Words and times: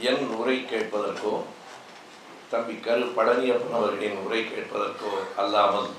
என் 0.00 0.22
உரை 0.34 0.56
கேட்பதற்கோ 0.62 1.34
தம்பி 2.50 2.74
கரு 2.78 3.04
பழனியப்பன் 3.16 3.76
அவர்களின் 3.78 4.18
உரை 4.24 4.40
கேட்பதற்கோ 4.44 5.12
அல்லாமல் 5.36 5.90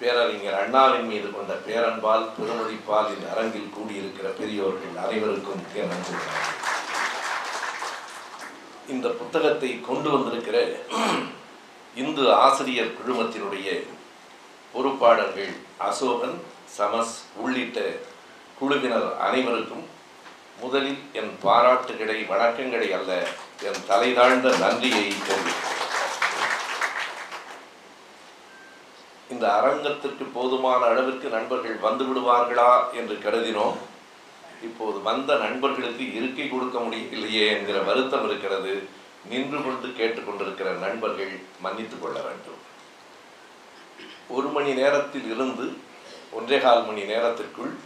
பேரறிஞர் 0.00 0.58
அண்ணாவின் 0.58 1.08
மீது 1.08 1.28
கொண்ட 1.28 1.52
பேரன்பால் 1.66 2.26
பெருமதிப்பால் 2.34 3.08
இந்த 3.14 3.26
அரங்கில் 3.30 3.74
கூடியிருக்கிற 3.76 4.28
பெரியோர்கள் 4.38 5.00
அனைவருக்கும் 5.04 5.64
என் 5.74 5.94
இந்த 8.88 9.08
புத்தகத்தை 9.12 9.70
கொண்டு 9.80 10.08
வந்திருக்கிற 10.10 10.58
இந்து 11.96 12.24
ஆசிரியர் 12.38 12.96
குழுமத்தினுடைய 12.96 13.68
பொறுப்பாளர்கள் 14.74 15.52
அசோகன் 15.80 16.38
சமஸ் 16.78 17.16
உள்ளிட்ட 17.36 17.80
குழுவினர் 18.58 19.08
அனைவருக்கும் 19.20 19.84
முதலில் 20.60 20.98
என் 21.12 21.32
பாராட்டுகளை 21.42 22.16
வணக்கங்களை 22.26 22.92
அல்ல 22.92 23.28
என் 23.62 23.80
தலைதாழ்ந்த 23.88 24.58
நன்றியை 24.58 25.04
தெரிவிக்கிறேன். 25.08 25.76
இந்த 29.30 29.54
அரங்கத்திற்கு 29.54 30.24
போதுமான 30.24 30.84
அளவிற்கு 30.84 31.28
நண்பர்கள் 31.28 31.76
வந்து 31.76 32.04
விடுவார்களா 32.04 32.92
என்று 32.92 33.14
கருதினோம். 33.14 33.76
இப்போது 34.62 35.02
வந்த 35.02 35.34
நண்பர்களுக்கு 35.34 36.14
இருக்கை 36.14 36.48
கொடுக்க 36.48 36.78
முடியவில்லையே 36.78 37.46
என்கிற 37.48 37.78
வருத்தம் 37.80 38.28
இருக்கிறது. 38.28 38.88
நின்று 39.28 39.58
கொண்டு 39.62 39.86
கேட்டுக்கொண்டிருக்கிற 39.86 40.78
நண்பர்கள் 40.78 41.40
மன்னித்துக் 41.60 42.02
கொள்ள 42.02 42.20
வேண்டும். 42.20 42.60
ஒரு 44.28 44.48
மணி 44.48 44.72
நேரத்தில் 44.72 45.34
இருந்து 45.34 45.76
ஒன்றே 46.30 46.58
கால் 46.58 46.86
மணி 46.86 47.02
நேரத்திற்குள் 47.02 47.76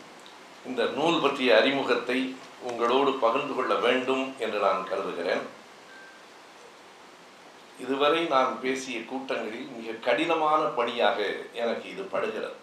இந்த 0.68 0.82
நூல் 0.96 1.20
பற்றிய 1.22 1.50
அறிமுகத்தை 1.60 2.18
உங்களோடு 2.70 3.12
பகிர்ந்து 3.24 3.54
கொள்ள 3.54 3.74
வேண்டும் 3.84 4.24
என்று 4.44 4.58
நான் 4.58 4.88
கருதுகிறேன். 4.90 5.44
இதுவரை 7.84 8.20
நான் 8.34 8.52
பேசிய 8.62 8.98
கூட்டங்களில் 9.10 9.68
மிக 9.78 9.96
கடினமான 10.06 10.62
பணியாக 10.78 11.18
எனக்கு 11.62 11.86
இது 11.94 12.02
படுகிறது. 12.02 12.56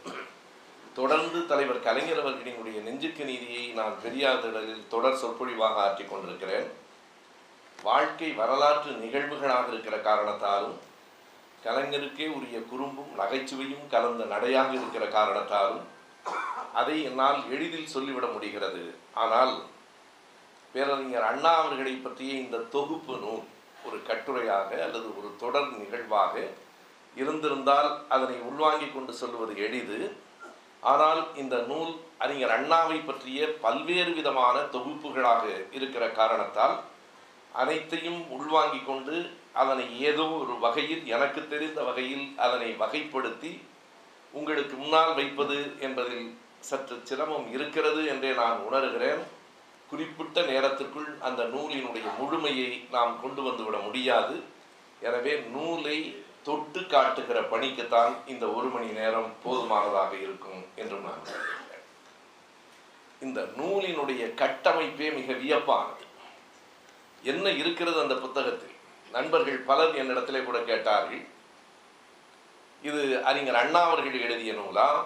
தொடர்ந்து 1.00 1.40
தலைவர் 1.46 1.86
கலைஞர் 1.88 2.22
அவர்களினுடைய 2.24 2.78
நெஞ்சுக்கு 2.88 3.24
நீதியை 3.32 3.66
நான் 3.80 3.96
பெரியார் 4.04 4.42
திடலில் 4.44 4.88
தொடர் 4.94 5.20
சொற்பொழிவாக 5.22 5.82
ஆற்றிக் 5.86 6.12
கொண்டிருக்கிறேன். 6.12 6.68
வாழ்க்கை 7.84 8.30
வரலாற்று 8.40 8.92
நிகழ்வுகளாக 9.04 9.68
இருக்கிற 9.74 9.98
காரணத்தாலும் 10.10 10.78
கலைஞருக்கே 11.66 12.26
உரிய 12.38 12.58
குறும்பும் 12.72 13.14
நகைச்சுவையும் 13.22 13.88
கலந்த 13.94 14.24
நடையாக 14.34 14.72
இருக்கிற 14.80 15.06
காரணத்தாலும் 15.18 15.86
அதை 16.80 16.96
என்னால் 17.10 17.40
எளிதில் 17.54 17.94
சொல்லிவிட 17.94 18.26
முடிகிறது. 18.36 18.84
ஆனால் 19.24 19.54
பேரறிஞர் 20.76 21.28
அண்ணா 21.30 21.52
அவர்களை 21.60 21.94
பற்றிய 21.98 22.34
இந்த 22.44 22.66
தொகுப்பு 22.76 23.14
நூல் 23.24 23.46
ஒரு 23.88 23.98
கட்டுரையாக 24.10 24.70
அல்லது 24.86 25.08
ஒரு 25.20 25.30
தொடர் 25.44 25.70
நிகழ்வாக 25.82 26.34
இருந்திருந்தால் 27.16 27.90
அதனை 28.16 28.38
உள்வாங்கிக் 28.50 28.94
கொண்டு 28.96 29.14
சொல்லுவது 29.22 29.54
எளிது. 29.66 30.00
ஆனால் 30.92 31.22
இந்த 31.42 31.56
நூல் 31.70 31.92
அறிஞர் 32.24 32.54
அண்ணாவை 32.58 33.00
பற்றிய 33.02 33.48
பல்வேறு 33.64 34.12
விதமான 34.20 34.58
தொகுப்புகளாக 34.76 35.44
இருக்கிற 35.78 36.04
காரணத்தால் 36.20 36.76
அனைத்தையும் 37.62 38.22
உள்வாங்கிக் 38.36 38.88
கொண்டு 38.90 39.16
அதனை 39.62 39.86
ஏதோ 40.10 40.26
ஒரு 40.42 40.56
வகையில் 40.66 41.04
எனக்கு 41.16 41.42
தெரிந்த 41.54 41.80
வகையில் 41.88 42.26
அதனை 42.46 42.70
வகைப்படுத்தி 42.84 43.52
உங்களுக்கு 44.38 44.76
முன்னால் 44.76 45.14
வைப்பது 45.14 45.58
என்பதில் 45.80 46.26
சற்று 46.70 46.96
சிரமம் 47.10 47.48
இருக்கிறது 47.56 48.02
என்றே 48.06 48.32
நான் 48.34 48.58
உணர்கிறேன். 48.68 49.22
குறிப்பிட்ட 49.90 50.40
நேரத்திற்குள் 50.42 51.10
அந்த 51.28 51.42
நூலினுடைய 51.54 52.08
முழுமையை 52.20 52.72
நாம் 52.96 53.14
கொண்டு 53.22 53.42
வந்துவிட 53.42 53.78
முடியாது. 53.86 54.36
எனவே 55.02 55.34
நூலை 55.54 55.98
தொட்டு 56.44 56.82
காட்டுகிற 56.86 57.40
பணிக்குத்தான் 57.54 58.14
இந்த 58.26 58.46
ஒரு 58.58 58.68
மணி 58.68 58.90
நேரம் 59.00 59.32
போதுமானதாக 59.44 60.12
இருக்கும் 60.26 60.62
என்றும் 60.76 61.08
நான் 61.08 61.26
கருதுகிறேன் 61.30 61.88
இந்த 63.22 63.40
நூலினுடைய 63.58 64.24
கட்டமைப்பே 64.42 65.08
மிக 65.18 65.34
வியப்பானது. 65.42 66.06
என்ன 67.24 67.50
இருக்கிறது 67.62 67.98
அந்த 68.02 68.16
புத்தகத்தில்? 68.16 68.76
நண்பர்கள் 69.12 69.60
பலர் 69.70 69.94
என்னிடத்திலே 70.02 70.42
கூட 70.44 70.60
கேட்டார்கள் 70.60 71.22
இது 72.82 73.24
அறிஞர் 73.24 73.56
அண்ணா 73.56 73.82
அவர்கள் 73.82 74.22
எழுதிய 74.22 74.54
நூலா? 74.54 75.06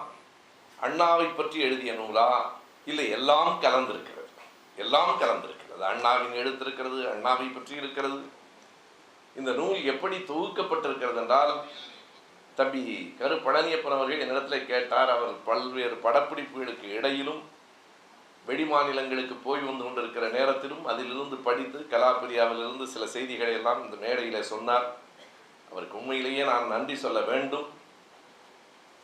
அண்ணாவை 0.82 1.36
பற்றி 1.36 1.60
எழுதிய 1.60 1.92
நூலா? 1.92 2.50
இல்லை 2.84 3.10
எல்லாம் 3.10 3.58
கலந்திருக்கிறது. 3.62 4.30
எல்லாம் 4.76 5.18
கலந்திருக்கிறது. 5.20 5.80
அண்ணாவின் 5.80 6.32
எழுத்திருக்கிறது 6.32 6.98
அண்ணாவை 7.14 7.54
பற்றி 7.54 7.76
இருக்கிறது. 7.76 8.22
இந்த 9.36 9.52
நூல் 9.52 9.84
எப்படி 9.84 10.16
தொகுக்கப்பட்டிருக்கிறது 10.16 11.16
என்றால் 11.16 11.60
தம்பி 12.54 13.14
கரு 13.18 13.34
பழனியப்பன் 13.34 13.96
அவர்கள் 13.96 14.20
என்னிடத்தில் 14.20 14.66
கேட்டார் 14.66 15.10
அவர் 15.10 15.32
பல்வேறு 15.44 15.96
படப்பிடிப்புகளுக்கு 16.02 16.82
இடையிலும் 16.82 17.42
வெளிமாநிலங்களுக்கு 18.46 19.36
போய் 19.44 19.60
வந்து 19.60 19.84
கொண்டிருக்கிற 19.84 20.28
நேரத்திலும் 20.28 20.86
அதிலிருந்து 20.86 21.36
படித்து 21.36 21.86
கலாபிரியாவிலிருந்து 21.90 22.84
சில 22.84 23.06
செய்திகளை 23.06 23.52
எல்லாம் 23.52 23.84
இந்த 23.84 23.96
மேடையில் 23.96 24.42
சொன்னார். 24.42 24.86
அவருக்கு 25.74 25.98
உண்மையிலேயே 26.00 26.42
நான் 26.50 26.72
நன்றி 26.72 26.96
சொல்ல 27.04 27.20
வேண்டும். 27.30 27.68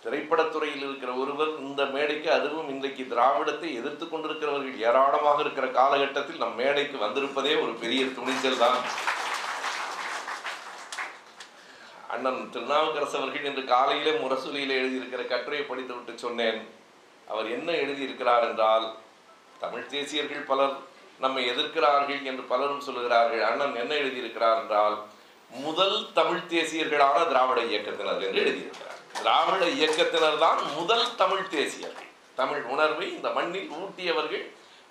திரைப்படத்துறையில் 0.03 0.85
இருக்கிற 0.87 1.11
ஒருவர் 1.23 1.51
இந்த 1.65 1.83
மேடைக்கு 1.95 2.29
அதுவும் 2.37 2.69
இன்றைக்கு 2.73 3.03
திராவிடத்தை 3.13 3.71
எதிர்த்து 3.81 4.05
கொண்டிருக்கிறவர்கள் 4.09 4.85
ஏராளமாக 4.89 5.41
இருக்கிற 5.45 5.67
காலகட்டத்தில் 5.79 6.43
நம் 6.43 6.59
மேடைக்கு 6.61 6.97
வந்திருப்பதே 7.03 7.53
ஒரு 7.65 7.73
பெரிய 7.83 8.05
துணிச்சல் 8.19 8.63
தான். 8.63 8.79
அண்ணன் 12.15 12.41
திருநாவுக்கரசு 12.55 13.19
அவர்கள் 13.19 13.49
இன்று 13.51 13.65
காலையிலே 13.75 14.15
முரசொலியில் 14.23 14.79
எழுதியிருக்கிற 14.81 15.23
கட்டுரையை 15.35 15.67
படித்து 15.67 15.93
விட்டு 15.97 16.15
சொன்னேன். 16.25 16.61
அவர் 17.33 17.49
என்ன 17.57 17.71
எழுதியிருக்கிறார் 17.83 18.47
என்றால் 18.49 18.87
தமிழ் 19.65 19.91
தேசியர்கள் 19.95 20.51
பலர் 20.51 20.75
நம்மை 21.25 21.43
எதிர்க்கிறார்கள் 21.53 22.23
என்று 22.31 22.45
பலரும் 22.53 22.85
சொல்லுகிறார்கள். 22.89 23.47
அண்ணன் 23.51 23.81
என்ன 23.85 23.95
எழுதியிருக்கிறார் 24.03 24.61
என்றால் 24.63 24.97
முதல் 25.51 25.99
தமிழ் 26.19 26.47
தேசியர்களான 26.53 27.17
திராவிட 27.31 27.61
இயக்கத்தினர் 27.71 28.25
என்று 28.27 28.41
எழுதியிருக்கிறார். 28.43 28.99
திராவிட 29.21 29.65
இயக்கத்தினர் 29.79 30.39
தான் 30.39 30.61
முதல் 30.77 31.07
தமிழ் 31.23 31.51
தேசியர்கள். 31.57 32.11
தமிழ் 32.41 32.63
உணர்வை 32.75 33.07
இந்த 33.17 33.29
மண்ணில் 33.37 33.71
ஊட்டியவர்கள் 33.81 34.45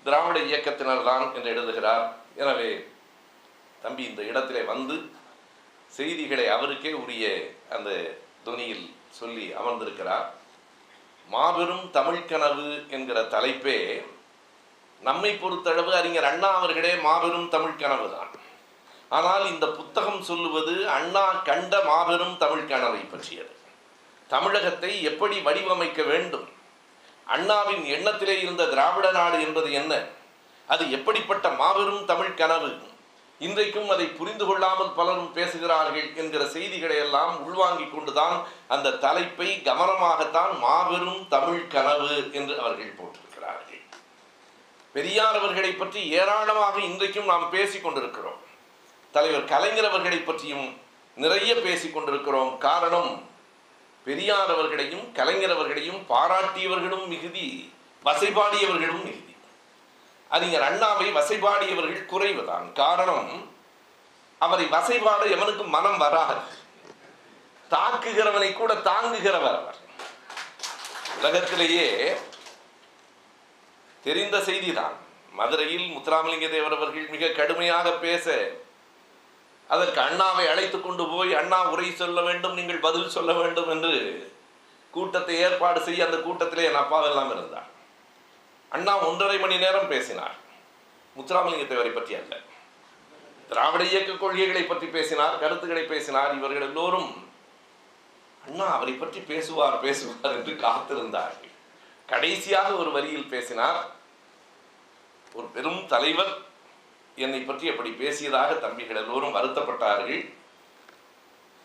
திராவிட 0.05 0.39
இயக்கத்தினர் 0.49 1.07
தான் 1.09 1.25
என்று 1.35 1.49
எழுதுகிறார். 1.53 2.05
எனவே 2.41 2.69
தம்பி 3.81 4.03
இந்த 4.09 4.21
இடத்திலே 4.31 4.61
வந்து 4.73 4.95
செய்திகளை 5.97 6.45
அவருக்கே 6.55 6.91
உரிய 7.03 7.25
அந்த 7.75 7.89
துணியில் 8.43 8.85
சொல்லி 9.19 9.45
அமர்ந்திருக்கிறார். 9.59 10.27
மாபெரும் 11.27 11.85
தமிழ் 11.97 12.27
கனவு 12.31 12.67
என்கிற 12.95 13.19
தலைப்பே 13.35 13.79
நம்மை 15.01 15.31
பொறுத்தளவு 15.41 15.91
அறிஞர் 15.99 16.29
அண்ணா 16.29 16.49
அவர்களே 16.59 16.93
மாபெரும் 17.07 17.49
தமிழ் 17.55 17.81
கனவு 17.81 18.07
தான் 18.15 18.31
ஆனால் 19.17 19.45
இந்த 19.53 19.67
புத்தகம் 19.67 20.21
சொல்லுவது 20.21 20.89
அண்ணா 20.89 21.25
கண்ட 21.49 21.83
மாபெரும் 21.83 22.37
தமிழ் 22.37 22.65
கனவை 22.65 22.99
பற்றியது. 22.99 23.53
தமிழகத்தை 24.27 24.91
எப்படி 25.03 25.39
வடிவமைக்க 25.39 26.01
வேண்டும்? 26.03 26.47
அண்ணாவின் 27.35 27.83
எண்ணத்திலே 27.95 28.35
இருந்த 28.41 28.65
திராவிட 28.65 29.11
நாடு 29.11 29.37
என்பது 29.41 29.71
என்ன? 29.71 29.93
அது 30.67 30.91
எப்படிப்பட்ட 30.91 31.49
மாபெரும் 31.49 32.05
தமிழ் 32.05 32.33
கனவு? 32.33 32.69
இன்றைக்கும் 33.39 33.89
அதை 33.89 34.05
புரிந்து 34.05 34.45
கொள்ளாமல் 34.45 34.91
பலரும் 34.91 35.31
பேசுகிறார்கள் 35.33 36.15
என்கிற 36.15 36.45
செய்திகளை 36.45 36.97
எல்லாம் 36.97 37.33
உள்வாங்கிக் 37.45 37.93
கொண்டுதான் 37.93 38.35
அந்த 38.67 38.97
தலைப்பை 39.05 39.49
கவனமாகத்தான் 39.69 40.53
மாபெரும் 40.59 41.21
தமிழ் 41.29 41.67
கனவு 41.67 42.11
என்று 42.31 42.59
அவர்கள் 42.59 42.97
போட்டிருக்கிறார்கள். 42.99 43.81
பெரியார் 44.91 45.39
அவர்களை 45.39 45.71
பற்றி 45.71 46.03
ஏராளமாக 46.19 46.75
இன்றைக்கும் 46.89 47.31
நாம் 47.31 47.49
பேசிக் 47.49 47.83
கொண்டிருக்கிறோம். 47.83 48.39
தலைவர் 49.11 49.45
கலைஞர் 49.45 49.85
அவர்களை 49.85 50.17
பற்றியும் 50.17 50.81
நிறைய 51.15 51.55
பேசிக் 51.55 51.93
கொண்டிருக்கிறோம். 51.93 52.57
காரணம் 52.57 53.29
பெரியார் 54.05 54.49
அவர்களையும் 54.49 55.11
கலைஞர் 55.11 55.51
அவர்களையும் 55.51 56.05
பாராட்டியவர்களும் 56.09 57.07
மிகுதி 57.07 57.73
வசைபாடியவர்களும் 58.05 59.03
மிகுதி. 59.03 59.35
அறிஞர் 60.29 60.61
அண்ணாவை 60.61 61.13
வசைபாடியவர்கள் 61.15 62.05
குறைவுதான். 62.05 62.73
காரணம் 62.73 63.51
அவரை 64.37 64.65
வசைபாட 64.65 65.21
எவனுக்கு 65.23 65.65
மனம் 65.65 65.97
வராது. 65.97 66.35
தாக்குகிறவனை 67.69 68.53
கூட 68.53 68.73
தாங்குகிறவர் 68.73 69.55
அவர். 69.55 69.75
உலகத்திலேயே 71.17 72.15
தெரிந்த 74.03 74.37
செய்திதான். 74.37 74.93
மதுரையில் 75.31 75.97
முத்துராமலிங்க 75.97 76.49
தேவர் 76.49 76.75
அவர்கள் 76.75 77.07
மிக 77.07 77.27
கடுமையாக 77.27 77.91
பேச 77.91 78.51
அதற்கு 79.73 79.99
அண்ணாவை 80.07 80.45
அழைத்து 80.51 80.77
கொண்டு 80.81 81.03
போய் 81.13 81.31
அண்ணா 81.39 81.59
உரை 81.71 81.89
சொல்ல 82.01 82.19
வேண்டும் 82.27 82.57
நீங்கள் 82.59 82.85
பதில் 82.85 83.15
சொல்ல 83.15 83.31
வேண்டும் 83.39 83.69
என்று 83.73 83.93
கூட்டத்தை 84.93 85.35
ஏற்பாடு 85.45 85.79
செய்ய 85.87 86.05
அந்த 86.05 86.17
கூட்டத்திலே 86.17 86.63
என் 86.69 86.79
அப்பாவெல்லாம் 86.83 87.31
இருந்தார். 87.35 87.67
அண்ணா 88.75 88.93
ஒன்றரை 89.07 89.37
மணி 89.43 89.57
நேரம் 89.63 89.91
பேசினார். 89.93 90.35
முத்துராமலிங்க 91.15 91.65
தேவரை 91.71 91.91
பற்றி 91.93 92.13
அல்ல. 92.21 92.33
திராவிட 93.49 93.83
இயக்க 93.91 94.11
கொள்கைகளை 94.13 94.63
பற்றி 94.63 94.87
பேசினார் 94.95 95.39
கருத்துக்களை 95.43 95.83
பேசினார். 95.83 96.33
இவர்கள் 96.39 96.67
எல்லோரும் 96.69 97.11
அண்ணா 98.47 98.67
அவரை 98.75 98.93
பற்றி 98.93 99.19
பேசுவார் 99.31 99.79
பேசுவார் 99.85 100.35
என்று 100.37 100.53
காத்திருந்தார்கள். 100.65 101.53
கடைசியாக 102.11 102.69
ஒரு 102.81 102.91
வரியில் 102.97 103.31
பேசினார் 103.33 103.79
ஒரு 105.37 105.47
பெரும் 105.55 105.81
தலைவர் 105.93 106.31
என்னை 107.19 107.39
பற்றி 107.39 107.69
அப்படி 107.69 107.95
பேசியதாக 107.99 108.59
தம்பிகள் 108.59 108.95
எல்லோரும் 108.95 109.35
வருத்தப்பட்டார்கள். 109.35 110.33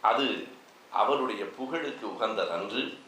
அது 0.01 0.49
அவருடைய 0.91 1.45
புகழுக்கு 1.45 2.06
உகந்ததன்று 2.06 2.99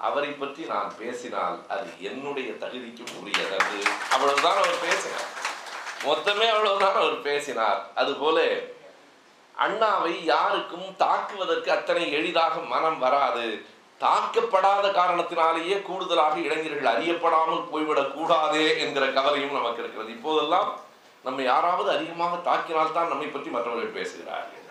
அவரை 0.00 0.28
பற்றி 0.28 0.64
நான் 0.64 0.92
பேசினால் 0.98 1.58
அது 1.68 1.90
என்னுடைய 2.00 2.50
தகுதிக்கும் 2.50 3.16
உரியதன்று. 3.22 3.82
அவ்வளவுதான் 4.10 4.56
அவர் 4.56 4.80
பேசினார். 4.80 5.28
மொத்தமே 6.02 6.48
அவ்வளவுதான் 6.50 6.94
அவர் 6.94 7.22
பேசினார். 7.22 7.86
அதுபோல 7.94 8.56
அண்ணாவை 9.58 10.24
யாருக்கும் 10.24 10.96
தாக்குவதற்கு 10.96 11.72
அத்தனை 11.72 12.12
எளிதாக 12.12 12.60
மனம் 12.60 12.98
வராது. 12.98 13.64
தாக்கப்படாத 14.00 14.90
காரணத்தினாலேயே 14.92 15.82
கூடுதலாக 15.82 16.38
இளைஞர்கள் 16.38 16.96
அறியப்படாமல் 16.96 17.68
போய்விடக் 17.72 18.12
கூடாதே 18.12 18.78
என்கிற 18.78 19.06
கவலையும் 19.06 19.52
நமக்கு 19.52 19.82
இருக்கிறது. 19.82 20.12
இப்போதெல்லாம் 20.12 20.84
நம்ம 21.26 21.42
யாராவது 21.42 21.88
அதிகமாக 21.90 22.34
தாக்கினால்தான் 22.48 23.10
நம்மை 23.12 23.28
பற்றி 23.28 23.50
மற்றவர்கள் 23.50 23.96
பேசுகிறார்கள். 23.98 24.62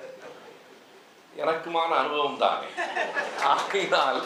எனக்குமான 1.35 1.91
அனுபவம் 2.01 2.41
தானே. 2.43 2.67
ஆகினால் 3.51 4.19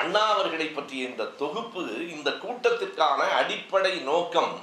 அண்ணா 0.00 0.22
அவர்களை 0.34 0.66
பற்றிய 0.68 1.08
இந்த 1.08 1.24
தொகுப்பு 1.40 1.80
இந்த 2.14 2.30
கூட்டத்திற்கான 2.44 3.20
அடிப்படை 3.40 3.94
நோக்கம் 4.10 4.54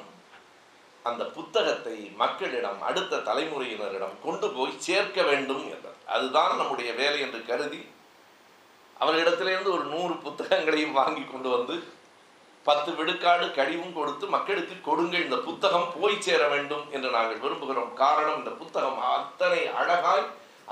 அந்த 1.06 1.24
புத்தகத்தை 1.36 1.98
மக்களிடம் 2.16 2.80
அடுத்த 2.82 3.22
தலைமுறையினரிடம் 3.28 4.16
கொண்டு 4.24 4.48
போய் 4.50 4.82
சேர்க்க 4.88 5.20
வேண்டும் 5.22 5.64
என்றார் 5.74 6.02
அதுதான் 6.16 6.54
நம்முடைய 6.56 6.90
வேலை 6.94 7.20
என்று 7.20 7.40
கருதி 7.46 7.82
அவர்களிடத்திலிருந்து 9.00 9.72
ஒரு 9.72 9.86
நூறு 9.94 10.16
புத்தகங்களையும் 10.26 10.98
வாங்கி 11.00 11.24
கொண்டு 11.26 11.50
வந்து 11.50 11.76
பத்து 12.68 12.96
விழுக்காடு 12.96 13.46
கழிவும் 13.58 13.94
கொடுத்து 13.94 14.26
மக்களுக்கு 14.28 14.76
கொடுங்கள் 14.82 15.24
இந்த 15.24 15.38
புத்தகம் 15.48 15.92
போய் 16.00 16.22
சேர 16.22 16.42
வேண்டும் 16.48 16.84
என்று 16.92 17.10
நாங்கள் 17.10 17.42
விரும்புகிறோம். 17.44 17.94
காரணம் 17.94 18.38
இந்த 18.38 18.52
புத்தகம் 18.62 19.00
அத்தனை 19.18 19.62
அழகாய் 19.82 20.26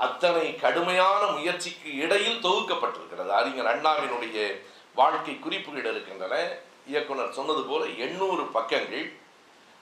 அத்தனை 0.06 0.56
கடுமையான 0.56 1.22
முயற்சிக்கு 1.26 1.96
இடையில் 1.96 2.42
தொகுக்கப்பட்டிருக்கிறது. 2.46 3.30
அறிஞர் 3.38 3.70
அண்ணாவினுடைய 3.72 4.36
வாழ்க்கை 4.94 5.34
குறிப்புகள் 5.38 5.88
இருக்கின்றன. 5.92 6.34
இயக்குனர் 6.86 7.36
சொன்னது 7.38 7.62
போல 7.62 7.84
எண்ணூறு 8.06 8.44
பக்கங்கள். 8.58 9.06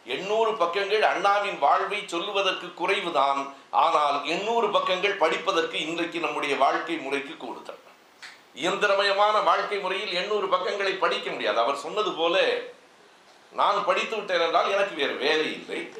எண்ணூறு 0.07 0.53
பக்கங்கள் 0.63 1.03
அண்ணாவின் 1.03 1.59
வாழ்வை 1.59 2.01
சொல்லுவதற்கு 2.07 2.69
குறைவுதான். 2.81 3.41
ஆனால் 3.85 4.25
எண்ணூறு 4.25 4.69
பக்கங்கள் 4.69 5.21
படிப்பதற்கு 5.25 5.77
இன்றைக்கு 5.87 6.21
நம்முடைய 6.21 6.57
வாழ்க்கை 6.57 6.97
முறைக்கு 6.97 7.37
கூடுதல். 7.37 7.83
இயந்திரமயமான 8.57 9.41
வாழ்க்கை 9.41 9.79
முறையில் 9.79 10.13
எண்ணூறு 10.13 10.49
பக்கங்களை 10.49 10.93
படிக்க 10.93 11.31
முடியாது. 11.31 11.59
அவர் 11.59 11.77
சொன்னது 11.77 12.13
போல 12.13 12.59
நான் 13.53 13.85
படித்து 13.85 14.17
விட்டேன் 14.17 14.41
என்றால் 14.41 14.71
எனக்கு 14.71 14.95
வேறு 14.95 15.15
வேலை 15.15 15.53
இல்லை. 15.53 15.93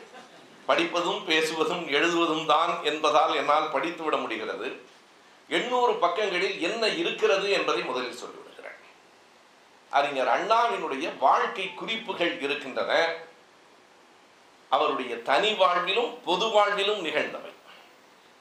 படிப்பதும் 0.67 1.29
பேசுவதும் 1.29 1.87
எழுதுவதும் 1.89 2.47
தான் 2.47 2.85
என்பதால் 2.85 3.37
என்னால் 3.37 3.71
படித்து 3.71 4.03
விட 4.03 4.17
முடிகிறது. 4.17 4.81
எண்ணூறு 5.49 5.95
பக்கங்களில் 5.95 6.61
என்ன 6.61 6.89
இருக்கிறது 6.89 7.51
என்பதை 7.51 7.83
முதலில் 7.83 8.19
சொல்லிவிடுகிறேன். 8.19 8.81
அறிஞர் 9.91 10.27
அண்ணாவினுடைய 10.27 11.19
வாழ்க்கை 11.19 11.75
குறிப்புகள் 11.75 12.41
இருக்கின்றன. 12.41 13.15
அவருடைய 14.69 15.23
தனி 15.23 15.53
வாழ்விலும் 15.53 16.19
பொது 16.25 16.47
வாழ்விலும் 16.47 17.05
நிகழ்ந்தவை. 17.05 17.53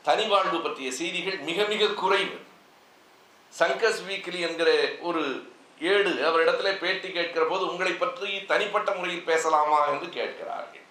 தனி 0.03 0.25
வாழ்வு 0.25 0.61
பற்றிய 0.61 0.91
செய்திகள் 0.91 1.37
மிக 1.37 1.63
மிக 1.63 1.87
குறைவு. 1.87 2.39
சங்கஸ் 3.59 3.99
வீக்லி 4.09 4.39
என்கிற 4.39 4.87
ஒரு 5.01 5.51
ஏடு 5.79 6.09
அவரிடத்துல 6.09 6.77
பேட்டி 6.77 7.11
கேட்கிற 7.11 7.45
போது 7.45 7.67
உங்களை 7.67 7.91
பற்றி 7.91 8.45
தனிப்பட்ட 8.45 8.91
முறையில் 8.91 9.23
பேசலாமா? 9.23 9.85
என்று 9.85 10.09
கேட்கிறார்கள். 10.09 10.83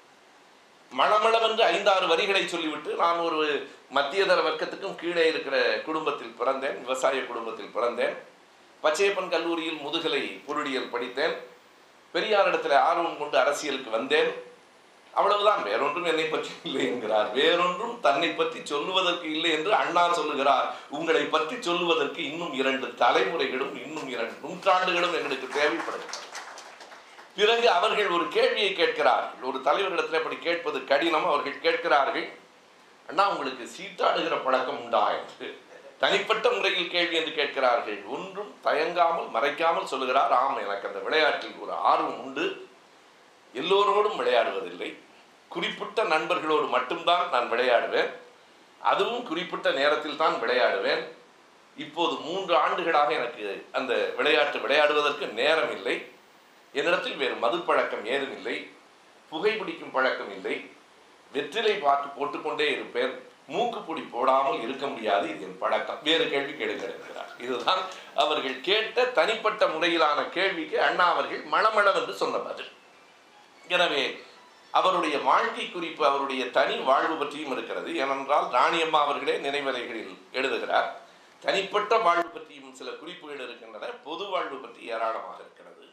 மளமளவென்று 0.98 1.60
ஐந்தாறு 1.60 2.06
வரிகளை 2.06 2.48
சொல்லிவிட்டு 2.48 2.94
நான் 2.94 3.18
ஒரு 3.18 3.70
மத்தியதர 3.94 4.40
வர்க்கத்துக்கும் 4.42 4.94
கீழே 4.94 5.26
இருக்கிற 5.26 5.80
குடும்பத்தில் 5.84 6.34
பிறந்தேன் 6.38 6.80
விவசாய 6.80 7.24
குடும்பத்தில் 7.24 7.74
பிறந்தேன். 7.74 8.16
பச்சையப்பன் 8.82 9.28
கல்லூரியில் 9.28 9.80
முதுகலை 9.80 10.20
பொருளியல் 10.20 10.88
படித்தேன். 10.88 11.34
பெரியாரிடத்தில் 12.14 12.76
ஆர்வம் 12.76 13.18
கொண்டு 13.18 13.38
அரசியலுக்கு 13.38 13.90
வந்தேன். 13.90 14.32
அவ்வளவுதான். 15.14 15.62
வேறொன்றும் 15.62 16.04
என்னை 16.04 16.24
பற்றி 16.24 16.50
இல்லை 16.62 16.86
என்கிறார். 16.86 17.32
வேறொன்றும் 17.32 18.00
தன்னை 18.00 18.28
பற்றி 18.28 18.60
சொல்லுவதற்கு 18.64 19.32
இல்லை 19.32 19.50
என்று 19.50 19.74
அண்ணா 19.74 20.12
சொல்லுகிறார். 20.12 20.74
உங்களை 20.88 21.24
பற்றி 21.24 21.62
சொல்லுவதற்கு 21.62 22.24
இன்னும் 22.24 22.52
இரண்டு 22.52 22.86
தலைமுறைகளும் 22.86 23.84
இன்னும் 23.84 24.08
இரண்டு 24.08 24.48
நூற்றாண்டுகளும் 24.48 25.14
எங்களுக்கு 25.14 25.48
தேவைப்படுகிறது. 25.48 26.32
பிறகு 27.36 27.70
அவர்கள் 27.70 28.08
ஒரு 28.08 28.28
கேள்வியை 28.28 28.72
கேட்கிறார்கள். 28.72 29.42
ஒரு 29.42 29.58
தலைவரிடத்தில் 29.58 30.16
அப்படி 30.16 30.36
கேட்பது 30.36 30.84
கடினம். 30.84 31.26
அவர்கள் 31.26 31.60
கேட்கிறார்கள் 31.60 32.32
அண்ணா 33.08 33.30
உங்களுக்கு 33.30 33.68
சீட்டாடுகிற 33.76 34.44
பழக்கம் 34.44 34.82
உண்டா? 34.82 35.10
என்று. 35.10 35.62
தனிப்பட்ட 35.98 36.50
முறையில் 36.50 36.90
கேள்வி 36.90 37.16
என்று 37.16 37.32
கேட்கிறார்கள். 37.32 38.04
ஒன்றும் 38.04 38.54
தயங்காமல் 38.64 39.28
மறைக்காமல் 39.34 39.84
சொல்லுகிறார். 39.84 40.32
ஆம் 40.32 40.56
எனக்கு 40.56 40.88
அந்த 40.88 40.98
விளையாட்டில் 40.98 41.58
ஒரு 41.60 41.72
ஆர்வம் 41.72 42.20
உண்டு. 42.20 42.66
எல்லோரோடும் 43.54 44.18
விளையாடுவதில்லை. 44.20 45.02
குறிப்பிட்ட 45.48 46.04
நண்பர்களோடு 46.04 46.66
மட்டும்தான் 46.68 47.24
நான் 47.30 47.50
விளையாடுவேன். 47.52 48.10
அதுவும் 48.90 49.26
குறிப்பிட்ட 49.28 49.68
நேரத்தில் 49.80 50.20
தான் 50.22 50.34
விளையாடுவேன். 50.42 51.02
இப்போது 51.76 52.14
மூன்று 52.26 52.54
ஆண்டுகளாக 52.56 53.12
எனக்கு 53.18 53.66
அந்த 53.72 53.92
விளையாட்டு 54.16 54.58
விளையாடுவதற்கு 54.64 55.26
நேரம் 55.32 55.72
இல்லை. 55.76 55.96
என்னிடத்தில் 56.72 57.20
வேறு 57.22 57.34
மது 57.44 57.58
பழக்கம் 57.58 58.04
ஏதும் 58.04 58.34
இல்லை. 58.36 58.56
புகைப்பிடிக்கும் 59.30 59.94
பழக்கம் 59.96 60.32
இல்லை. 60.36 60.56
வெற்றிலை 61.32 61.74
பார்த்து 61.86 62.08
போட்டுக்கொண்டே 62.08 62.66
இருப்பேன். 62.72 63.14
மூக்குப்பொடி 63.54 64.02
போடாமல் 64.12 64.60
இருக்க 64.64 64.84
முடியாது. 64.86 65.24
இது 65.32 65.42
என் 65.46 65.58
பழக்கம். 65.62 65.98
வேறு 66.02 66.26
கேள்வி 66.30 66.54
கேட்கிறார் 66.60 67.32
இதுதான் 67.44 67.82
அவர்கள் 68.22 68.60
கேட்ட 68.68 69.04
தனிப்பட்ட 69.18 69.66
முறையிலான 69.66 70.20
கேள்விக்கு 70.36 70.76
அண்ணா 70.82 71.06
அவர்கள் 71.14 71.42
மளமளவென்று 71.54 72.14
சொன்ன 72.22 72.36
பதில். 72.46 72.70
எனவே 73.74 74.04
அவருடைய 74.78 75.16
வாழ்க்கை 75.18 75.70
குறிப்பு 75.70 76.02
அவருடைய 76.06 76.50
தனி 76.50 76.76
வாழ்வு 76.76 77.16
பற்றியும் 77.16 77.52
இருக்கிறது. 77.52 77.96
ஏனென்றால் 77.96 78.46
ராணியம்மா 78.50 79.00
அவர்களே 79.06 79.34
நினைவலைகளில் 79.48 80.14
எழுதுகிறார். 80.32 80.88
தனிப்பட்ட 81.40 81.98
வாழ்வு 81.98 82.28
பற்றியும் 82.28 82.74
சில 82.74 82.90
குறிப்புகள் 82.90 83.40
இருக்கின்றன. 83.40 83.86
பொது 83.86 84.24
வாழ்வு 84.24 84.56
பற்றி 84.56 84.82
ஏராளமாக 84.86 85.38
இருக்கிறது. 85.40 85.86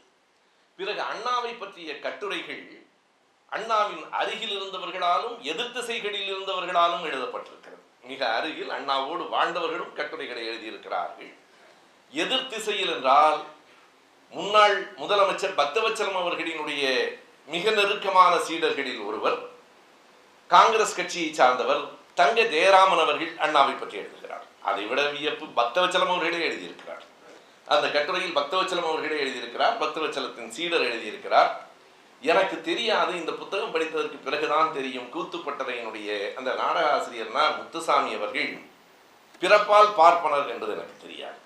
பிறகு 0.78 1.02
அண்ணாவை 1.02 1.60
பற்றிய 1.60 2.00
கட்டுரைகள் 2.00 2.64
அண்ணாவின் 3.50 4.06
அருகில் 4.12 4.62
இருந்தவர்களாலும் 4.62 5.40
எதிர் 5.42 5.72
திசைகளில் 5.72 6.32
இருந்தவர்களாலும் 6.36 7.08
எழுதப்பட்டிருக்கிறது. 7.08 7.82
மிக 8.04 8.22
அருகில் 8.36 8.70
அண்ணாவோடு 8.70 9.26
வாழ்ந்தவர்களும் 9.30 9.94
கட்டுரைகளை 9.94 10.44
எழுதியிருக்கிறார்கள். 10.50 11.34
எதிர்த்திசையில் 12.14 12.94
என்றால் 12.96 13.40
முன்னாள் 14.32 14.78
முதலமைச்சர் 14.94 15.60
பக்தவச்சலம் 15.60 16.20
அவர்களினுடைய 16.22 16.84
மிக 17.54 17.72
நெருக்கமான 17.78 18.34
சீடர்களில் 18.48 19.06
ஒருவர் 19.08 19.38
காங்கிரஸ் 20.54 20.98
கட்சியை 21.00 21.30
சார்ந்தவர் 21.40 21.82
தங்க 22.20 22.42
ஜெயராமன் 22.54 23.04
அவர்கள் 23.04 23.34
அண்ணாவை 23.46 23.74
பற்றி 23.80 23.98
எழுதுகிறார். 24.04 24.46
அதை 24.70 24.84
விட 24.90 25.02
வியப்பு 25.16 25.46
பக்தவச்சலம் 25.60 26.14
அவர்களே 26.14 26.42
எழுதியிருக்கிறார். 26.50 27.04
அந்த 27.74 27.86
கட்டுரையில் 27.96 28.38
பக்தவச்சலம் 28.38 28.90
அவர்களே 28.92 29.20
எழுதியிருக்கிறார் 29.26 29.76
பக்தவச்சலத்தின் 29.84 30.56
சீடர் 30.56 30.88
எழுதியிருக்கிறார். 30.88 31.52
எனக்கு 32.32 32.58
தெரியாது 32.62 33.12
இந்த 33.20 33.32
புத்தகம் 33.42 33.74
படித்ததற்கு 33.76 34.18
பிறகுதான் 34.26 34.74
தெரியும். 34.74 35.08
கூத்துப்பட்டறையினுடைய 35.14 36.10
அந்த 36.40 36.50
நாடக 36.62 36.86
ஆசிரியர்னா 36.98 37.46
முத்துசாமி 37.60 38.12
அவர்கள் 38.20 38.52
பிறப்பால் 39.42 39.96
பார்ப்பனர் 40.02 40.52
என்பது 40.54 40.74
எனக்கு 40.78 40.98
தெரியாது. 41.06 41.40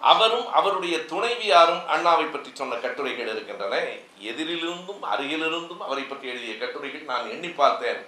அவரும் 0.00 0.52
அவருடைய 0.52 0.96
துணைவியாரும் 0.96 1.82
அண்ணாவை 1.94 2.30
பற்றி 2.30 2.50
சொன்ன 2.54 2.74
கட்டுரைகள் 2.74 3.28
இருக்கின்றன. 3.28 3.76
எதிரிலிருந்தும் 4.20 5.02
அருகிலிருந்தும் 5.02 5.80
அவரை 5.80 6.02
பற்றி 6.02 6.28
எழுதிய 6.28 6.58
கட்டுரைகள் 6.58 7.02
நான் 7.02 7.30
எண்ணி 7.30 7.48
பார்த்தேன். 7.48 8.06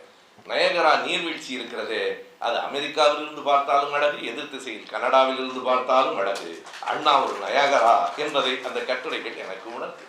நயகரா 0.49 1.01
நீர்வீழ்ச்சி 1.07 1.53
இருக்கிறது. 1.53 2.27
அது 2.39 2.59
அமெரிக்காவிலிருந்து 2.59 3.43
பார்த்தாலும் 3.43 3.93
அழகு 3.93 4.27
எதிர் 4.27 4.51
திசையில் 4.51 4.91
கனடாவிலிருந்து 4.93 5.63
பார்த்தாலும் 5.63 6.19
அழகு. 6.19 6.65
அண்ணா 6.81 7.25
ஒரு 7.25 7.37
நயகரா 7.47 8.17
என்பதை 8.17 8.61
அந்த 8.65 8.81
கட்டுரைகள் 8.81 9.37
எனக்கு 9.37 9.75
உணர்த்து. 9.75 10.05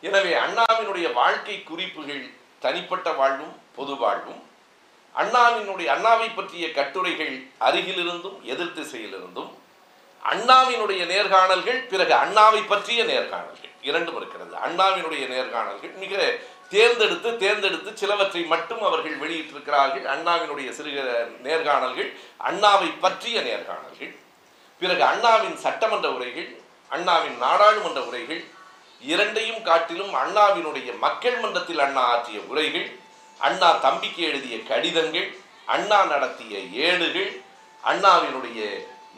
எனவே 0.00 0.32
அண்ணாவினுடைய 0.32 1.12
வாழ்க்கை 1.12 1.62
குறிப்புகள் 1.62 2.30
தனிப்பட்ட 2.58 3.12
வாழ்வும் 3.12 3.54
பொது 3.74 3.96
வாழ்வும். 3.96 4.42
அண்ணாவினுடைய 5.14 5.88
அண்ணாவை 5.94 6.34
பற்றிய 6.34 6.72
கட்டுரைகள் 6.72 7.46
அருகிலிருந்தும் 7.60 8.42
எதிர் 8.42 8.76
திசையிலிருந்தும் 8.80 9.52
அண்ணாவினுடைய 10.30 11.02
நேர்காணல்கள் 11.12 11.88
பிறகு 11.88 12.14
அண்ணாவை 12.14 12.62
பற்றிய 12.66 13.04
நேர்காணல்கள். 13.04 13.72
இரண்டும் 13.82 14.16
இருக்கிறது. 14.16 14.54
அண்ணாவினுடைய 14.56 15.24
நேர்காணல்கள் 15.34 15.94
மிக 15.94 16.34
தேர்ந்தெடுத்து 16.70 17.36
தேர்ந்தெடுத்து 17.36 17.96
சிலவற்றை 17.96 18.42
மட்டும் 18.42 18.82
அவர்கள் 18.82 19.18
வெளியிட்டிருக்கிறார்கள். 19.18 20.06
அண்ணாவினுடைய 20.14 20.68
சிறுக 20.78 21.00
நேர்காணல்கள் 21.42 22.10
அண்ணாவை 22.44 22.92
பற்றிய 23.00 23.40
நேர்காணல்கள். 23.40 24.12
பிறகு 24.78 25.04
அண்ணாவின் 25.04 25.56
சட்டமன்ற 25.56 26.10
உரைகள் 26.12 26.60
அண்ணாவின் 26.88 27.36
நாடாளுமன்ற 27.38 28.00
உரைகள். 28.02 28.44
இரண்டையும் 29.00 29.62
காட்டிலும் 29.62 30.14
அண்ணாவினுடைய 30.14 30.98
மக்கள் 30.98 31.36
மன்றத்தில் 31.36 31.78
அண்ணா 31.78 32.00
ஆற்றிய 32.00 32.40
உரைகள் 32.48 32.86
அண்ணா 33.38 33.72
தம்பிக்கு 33.72 34.22
எழுதிய 34.22 34.62
கடிதங்கள் 34.62 35.36
அண்ணா 35.66 36.04
நடத்திய 36.04 36.58
ஏடுகள் 36.58 37.42
அண்ணாவினுடைய 37.84 38.60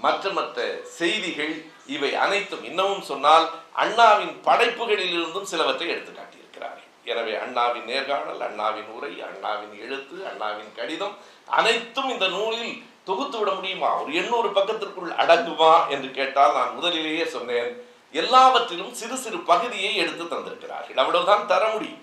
மற்ற 0.00 0.30
மற்ற 0.30 0.66
செய்திகள் 0.98 1.54
இவை 1.86 2.14
அனைத்தும் 2.14 2.64
இன்னமும் 2.64 3.06
சொன்னால் 3.10 3.46
அண்ணாவின் 3.72 4.34
படைப்புகளில் 4.42 5.14
இருந்தும் 5.16 5.48
சிலவற்றை 5.52 5.88
எடுத்துக்காட்டியிருக்கிறார்கள் 5.94 6.86
எனவே 7.04 7.34
அண்ணாவின் 7.36 7.84
நேர்காணல் 7.84 8.40
அண்ணாவின் 8.40 8.90
உரை 8.96 9.12
அண்ணாவின் 9.28 9.74
எழுத்து 9.84 10.16
அண்ணாவின் 10.30 10.72
கடிதம் 10.76 11.16
அனைத்தும் 11.58 12.08
இந்த 12.08 12.28
நூலில் 12.28 12.74
தொகுத்து 13.04 13.38
விட 13.38 13.50
முடியுமா? 13.52 13.90
ஒரு 14.00 14.10
எண்ணூறு 14.14 14.48
பக்கத்திற்குள் 14.48 15.12
அடங்குமா 15.22 15.72
என்று 15.88 16.10
கேட்டால் 16.10 16.52
நான் 16.52 16.74
முதலிலேயே 16.74 17.24
சொன்னேன். 17.24 17.70
எல்லாவற்றிலும் 18.12 18.92
சிறு 18.94 19.16
சிறு 19.16 19.38
பகுதியை 19.50 19.96
எடுத்து 19.96 20.24
தந்திருக்கிறார்கள். 20.24 21.00
அவ்வளவுதான் 21.02 21.46
தர 21.46 21.62
முடியும். 21.74 22.02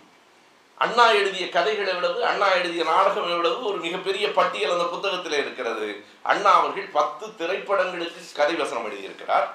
அண்ணா 0.77 1.11
எழுதிய 1.11 1.49
கதைகள் 1.49 1.87
எவ்வளவு 1.87 2.25
அண்ணா 2.25 2.53
எழுதிய 2.53 2.83
நாடகம் 2.83 3.29
எவ்வளவு 3.29 3.65
ஒரு 3.65 3.77
மிகப்பெரிய 3.77 4.31
பட்டியல் 4.31 4.71
அந்த 4.71 4.83
புத்தகத்தில் 4.83 5.31
இருக்கிறது. 5.31 6.03
அண்ணா 6.21 6.59
அவர்கள் 6.59 6.83
பத்து 6.83 7.27
திரைப்படங்களுக்கு 7.27 8.31
கதை 8.33 8.55
வசனம் 8.55 8.91
எழுதியிருக்கிறார். 8.91 9.47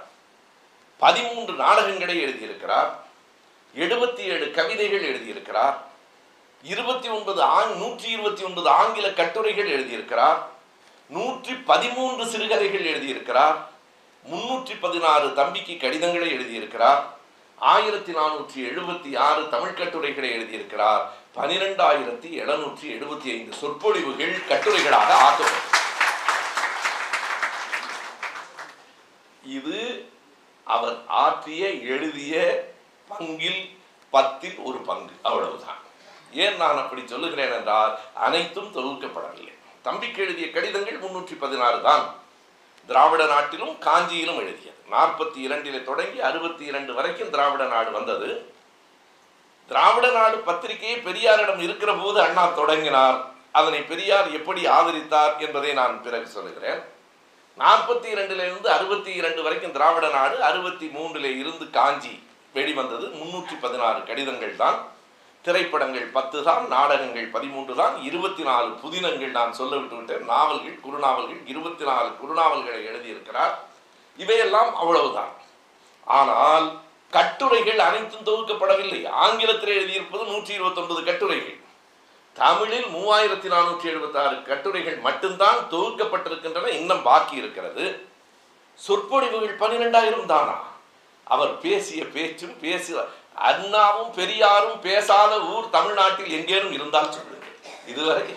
பதிமூன்று 0.98 1.52
நாடகங்களை 1.52 2.24
எழுதியிருக்கிறார். 2.24 2.88
எழுபத்தி 3.76 4.18
ஏழு 4.18 4.50
கவிதைகள் 4.50 5.04
எழுதியிருக்கிறார். 5.10 5.74
இருபத்தி 6.62 7.08
ஒன்பது 7.08 7.42
ஆங் 7.42 7.78
நூற்றி 7.78 8.10
இருபத்தி 8.10 8.44
ஒன்பது 8.44 8.68
ஆங்கில 8.68 9.10
கட்டுரைகள் 9.10 9.70
எழுதியிருக்கிறார். 9.70 10.38
நூற்றி 11.06 11.52
பதிமூன்று 11.52 12.26
சிறுகதைகள் 12.26 12.86
எழுதியிருக்கிறார். 12.94 13.56
முன்னூற்றி 14.32 14.76
பதினாறு 14.80 15.34
தம்பிக்கு 15.34 15.76
கடிதங்களை 15.76 16.32
எழுதியிருக்கிறார். 16.32 17.02
ஆயிரத்தி 17.60 18.12
நானூற்றி 18.12 18.58
எழுபத்தி 18.68 19.18
ஆறு 19.18 19.48
தமிழ் 19.48 19.72
கட்டுரைகளை 19.72 20.28
எழுதியிருக்கிறார். 20.30 21.02
பனிரெண்டாயிரத்தி 21.34 22.28
எழுநூற்றி 22.42 22.86
எழுபத்தி 22.94 23.28
ஐந்து 23.32 23.56
சொற்பொழிவுகள் 23.56 24.32
கட்டுரைகளாக 24.48 25.10
ஆக்கப்படும். 25.24 25.68
இது 29.42 30.10
அவர் 30.64 30.96
ஆற்றிய 31.06 31.68
எழுதிய 31.68 32.34
பங்கில் 33.10 33.62
பத்தில் 34.10 34.58
ஒரு 34.58 34.78
பங்கு. 34.78 35.12
அவ்வளவுதான். 35.22 35.80
ஏன் 36.32 36.56
நான் 36.56 36.76
அப்படி 36.76 37.02
சொல்லுகிறேன் 37.06 37.52
என்றால் 37.52 37.98
அனைத்தும் 38.14 38.74
தொகுக்கப்படவில்லை. 38.74 39.54
தம்பிக்கு 39.82 40.22
எழுதிய 40.22 40.50
கடிதங்கள் 40.50 41.00
முன்னூற்றி 41.00 41.38
பதினாறு 41.38 41.82
தான். 41.82 42.14
திராவிட 42.86 43.26
நாட்டிலும் 43.26 43.76
காஞ்சியிலும் 43.80 44.42
எழுதியது. 44.44 44.78
நாற்பத்தி 44.94 45.38
இரண்டில் 45.46 45.86
தொடங்கி 45.88 46.20
அறுபத்தி 46.28 46.64
இரண்டு 46.70 46.92
வரைக்கும் 46.94 47.32
திராவிட 47.34 47.64
நாடு 47.64 47.90
வந்தது. 47.90 48.30
திராவிட 49.70 50.06
நாடு 50.10 50.36
பத்திரிகையை 50.38 50.96
பெரியாரிடம் 51.08 51.60
இருக்கிற 51.66 51.90
போது 51.94 52.18
அண்ணா 52.20 52.46
தொடங்கினார். 52.60 53.18
அதனை 53.58 53.80
பெரியார் 53.90 54.28
எப்படி 54.38 54.62
ஆதரித்தார் 54.78 55.34
என்பதை 55.46 55.72
நான் 55.80 56.02
பிறகு 56.02 56.26
சொல்லுகிறேன். 56.36 56.80
நாற்பத்தி 57.58 58.08
இரண்டிலிருந்து 58.14 58.68
அறுபத்தி 58.76 59.12
இரண்டு 59.20 59.40
வரைக்கும் 59.42 59.72
திராவிட 59.72 60.08
நாடு 60.08 60.36
அறுபத்தி 60.48 60.86
மூன்றில் 60.96 61.30
இருந்து 61.38 61.70
காஞ்சி 61.70 62.14
வெளிவந்தது. 62.52 63.06
முன்னூற்றி 63.20 63.56
பதினாறு 63.60 64.00
கடிதங்கள் 64.10 64.60
தான். 64.62 64.78
திரைப்படங்கள் 65.44 66.08
பத்து 66.16 66.38
தான் 66.42 66.64
நாடகங்கள் 66.68 67.28
பதிமூன்று 67.34 67.74
தான். 67.74 67.94
இருபத்தி 68.08 68.42
நாலு 68.42 68.70
புதினங்கள் 68.82 69.36
நான் 69.38 69.52
சொல்ல 69.52 69.76
விட்டு 69.76 69.96
விட்டேன். 69.96 70.24
நாவல்கள் 70.32 70.80
குறுநாவல்கள் 70.86 71.42
இருபத்தி 71.52 71.84
நாலு 71.84 72.08
குறுநாவல்களை 72.22 72.80
எழுதியிருக்கிறார். 72.90 73.54
இவையெல்லாம் 74.16 74.76
அவ்வளவுதான். 74.76 75.32
ஆனால் 76.04 76.80
கட்டுரைகள் 77.10 77.78
அனைத்தும் 77.78 78.26
தொகுக்கப்படவில்லை. 78.26 79.08
ஆங்கிலத்தில் 79.08 79.76
எழுதியிருப்பது 79.78 80.24
நூற்றி 80.24 80.54
இருபத்தொன்பது 80.54 81.04
கட்டுரைகள். 81.04 81.58
தமிழில் 82.32 82.86
மூவாயிரத்தி 82.86 83.48
நானூற்றி 83.54 83.84
எழுபத்தாறு 83.84 84.42
கட்டுரைகள் 84.42 84.96
மட்டும்தான் 84.96 85.58
தொகுக்கப்பட்டிருக்கின்றன 85.70 86.66
இன்னும் 86.66 87.02
பாக்கி 87.02 87.36
இருக்கிறது. 87.36 88.08
சொற்பொழிவுகள் 88.74 89.60
பன்னிரெண்டாயிரம் 89.62 90.26
தானா? 90.26 90.58
அவர் 91.24 91.58
பேசிய 91.58 92.04
பேச்சும் 92.04 92.60
பேசிய 92.60 93.06
அண்ணாவும் 93.34 94.12
பெரியாரும் 94.12 94.80
பேசாத 94.80 95.40
ஊர் 95.40 95.70
தமிழ்நாட்டில் 95.70 96.30
எங்கேனும் 96.30 96.72
இருந்தால் 96.72 97.12
சொல்லுங்கள். 97.12 97.56
இதுவரை 97.86 98.36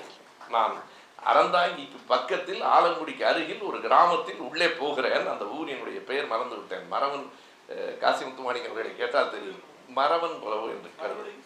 நான் 0.50 0.84
அறந்தாங்கிக்கு 1.25 1.98
பக்கத்தில் 2.08 2.63
ஆலங்குடிக்கு 2.63 3.24
அருகில் 3.24 3.62
ஒரு 3.62 3.82
கிராமத்தில் 3.82 4.36
உள்ளே 4.36 4.70
போகிறேன். 4.70 5.27
அந்த 5.27 5.46
ஊரினுடைய 5.46 6.00
பெயர் 6.00 6.27
மறந்து 6.27 6.56
விட்டேன். 6.56 6.88
மரவன் 6.88 7.32
அஹ், 7.70 7.98
காசி 7.98 8.25
கேட்டால் 8.96 9.30
தெரியும். 9.30 9.63
மரவன் 9.96 10.44
குலவு 10.44 10.63
என்று 10.63 10.92
கருது 11.01 11.42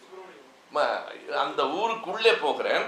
ம- 0.74 1.28
அந்த 1.28 1.68
ஊருக்குள்ளே 1.68 2.32
போகிறேன். 2.32 2.82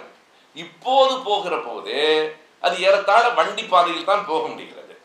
இப்போது 0.55 1.19
போகிற 1.25 1.59
போதே 1.59 2.33
அது 2.61 2.81
ஏறத்தாழ 2.81 3.29
வண்டி 3.29 3.65
பாதையில் 3.65 4.05
தான் 4.05 4.27
போக 4.27 4.49
முடிகிறது. 4.49 4.99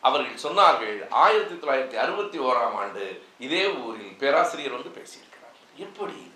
அவர்கள் 0.00 0.50
சொன்னார்கள் 0.50 1.10
ஆயிரத்தி 1.10 1.54
தொள்ளாயிரத்தி 1.54 2.00
அறுபத்தி 2.00 2.38
ஓராம் 2.38 2.74
ஆண்டு 2.74 3.22
இதே 3.38 3.68
ஊரில் 3.72 4.16
பேராசிரியர் 4.18 4.72
வந்து 4.72 4.88
பேசியிருக்கிறார். 4.88 5.76
எப்படி? 5.76 6.32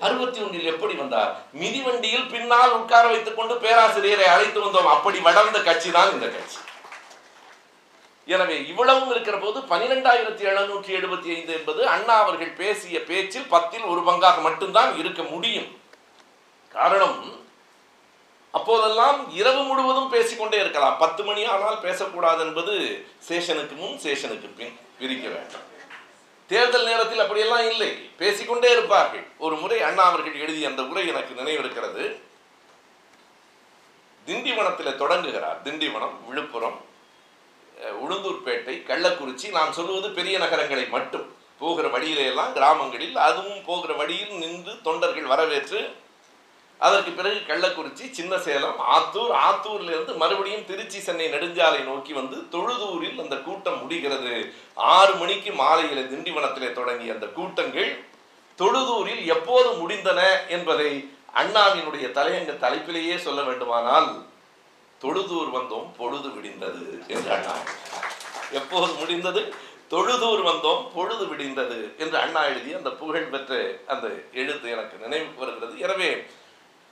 அறுபத்தி 0.00 0.38
ஒன்றில் 0.44 0.70
எப்படி 0.72 0.94
வந்தார்? 0.94 1.32
மிதிவண்டியில் 1.62 2.30
பின்னால் 2.34 2.76
உட்கார 2.78 3.04
வைத்துக் 3.12 3.36
கொண்டு 3.38 3.54
பேராசிரியரை 3.64 4.26
அழைத்து 4.34 4.58
வந்தோம். 4.64 4.92
அப்படி 4.94 5.18
வளர்ந்த 5.28 5.58
கட்சி 5.68 5.90
தான் 5.90 6.12
இந்த 6.14 6.26
கட்சி. 6.36 6.58
எனவே 8.28 8.56
இவ்வளவும் 8.70 9.10
இருக்கிற 9.14 9.36
போது 9.38 9.58
பனிரெண்டாயிரத்தி 9.72 10.44
எழுநூற்றி 10.50 10.90
எழுபத்தி 10.98 11.28
ஐந்து 11.36 11.52
என்பது 11.58 11.80
அண்ணா 11.94 12.14
அவர்கள் 12.24 12.52
பேசிய 12.60 13.00
பேச்சில் 13.10 13.50
பத்தில் 13.54 13.86
ஒரு 13.92 14.02
பங்காக 14.08 14.38
மட்டும்தான் 14.48 14.92
இருக்க 15.00 15.22
முடியும். 15.32 15.70
காரணம் 16.74 17.18
அப்போதெல்லாம் 18.54 19.18
இரவு 19.40 19.62
முழுவதும் 19.68 20.10
பேசிக்கொண்டே 20.14 20.58
இருக்கலாம். 20.62 20.96
பத்து 21.02 21.22
மணி 21.28 21.44
ஆனால் 21.52 21.78
பேசக்கூடாது 21.86 22.40
என்பது 22.46 22.74
சேஷனுக்கு 23.28 23.76
முன் 23.82 24.02
சேஷனுக்கு 24.04 24.50
பின் 24.58 24.76
பிரிக்க 24.98 25.26
வேண்டும். 25.28 25.64
தேர்தல் 26.46 26.84
நேரத்தில் 26.84 27.18
அப்படியெல்லாம் 27.18 27.70
இல்லை. 27.70 28.10
பேசிக்கொண்டே 28.18 28.70
இருப்பார்கள். 28.70 29.26
ஒரு 29.38 29.56
முறை 29.56 29.82
அண்ணா 29.82 30.04
அவர்கள் 30.04 30.40
எழுதிய 30.40 30.68
அந்த 30.68 30.82
உரை 30.82 31.06
எனக்கு 31.06 31.42
நினைவிருக்கிறது. 31.42 32.04
திண்டிவனத்தில் 34.26 34.96
தொடங்குகிறார். 34.96 35.60
திண்டிவனம் 35.64 36.12
விழுப்புரம் 36.28 36.84
உளுந்தூர்பேட்டை 37.80 38.74
கள்ளக்குறிச்சி. 38.90 39.50
நாம் 39.50 39.72
சொல்லுவது 39.72 40.10
பெரிய 40.10 40.38
நகரங்களை 40.38 40.86
மட்டும். 40.86 41.36
போகிற 41.58 41.88
வழியிலே 41.88 42.24
எல்லாம் 42.24 42.52
கிராமங்களில் 42.52 43.16
அதுவும் 43.16 43.64
போகிற 43.64 43.94
வழியில் 43.94 44.32
நின்று 44.32 44.80
தொண்டர்கள் 44.82 45.30
வரவேற்று 45.32 45.80
அதற்கு 46.86 47.10
பிறகு 47.18 47.38
கள்ளக்குறிச்சி 47.48 48.04
சின்ன 48.18 48.32
சேலம் 48.46 48.78
ஆத்தூர். 48.96 49.32
ஆத்தூர்ல 49.46 49.92
இருந்து 49.94 50.14
மறுபடியும் 50.22 50.66
திருச்சி 50.70 50.98
சென்னை 51.06 51.26
நெடுஞ்சாலை 51.34 51.80
நோக்கி 51.90 52.12
வந்து 52.20 52.36
தொழுதூரில் 52.54 53.22
அந்த 53.24 53.36
கூட்டம் 53.46 53.80
முடிகிறது. 53.82 54.34
ஆறு 54.96 55.14
மணிக்கு 55.22 55.52
மாலையில 55.62 56.02
திண்டிவனத்திலே 56.12 56.70
தொடங்கிய 56.78 57.16
அந்த 57.16 57.28
கூட்டங்கள் 57.38 57.90
தொழுதூரில் 58.58 59.22
எப்போது 59.36 59.70
முடிந்தன 59.80 60.20
என்பதை 60.56 60.90
அண்ணாவினுடைய 61.42 62.06
தலையங்க 62.18 62.52
தலைப்பிலேயே 62.64 63.16
சொல்ல 63.26 63.40
வேண்டுமானால் 63.48 64.10
தொழுதூர் 65.00 65.50
வந்தோம் 65.56 65.88
பொழுது 65.96 66.28
விடிந்தது 66.34 66.84
என்று 67.14 67.30
அண்ணா 67.36 67.54
எப்போது 68.58 68.92
முடிந்தது? 69.00 69.40
தொழுதூர் 69.92 70.42
வந்தோம் 70.50 70.84
பொழுது 70.94 71.24
விடிந்தது 71.30 71.78
என்று 72.02 72.16
அண்ணா 72.22 72.42
எழுதிய 72.50 72.78
அந்த 72.80 72.90
புகழ் 73.00 73.32
பெற்ற 73.32 73.58
அந்த 73.92 74.06
எழுத்து 74.40 74.66
எனக்கு 74.74 74.96
நினைவுக்கு 75.04 75.42
வருகிறது. 75.42 75.74
எனவே 75.86 76.08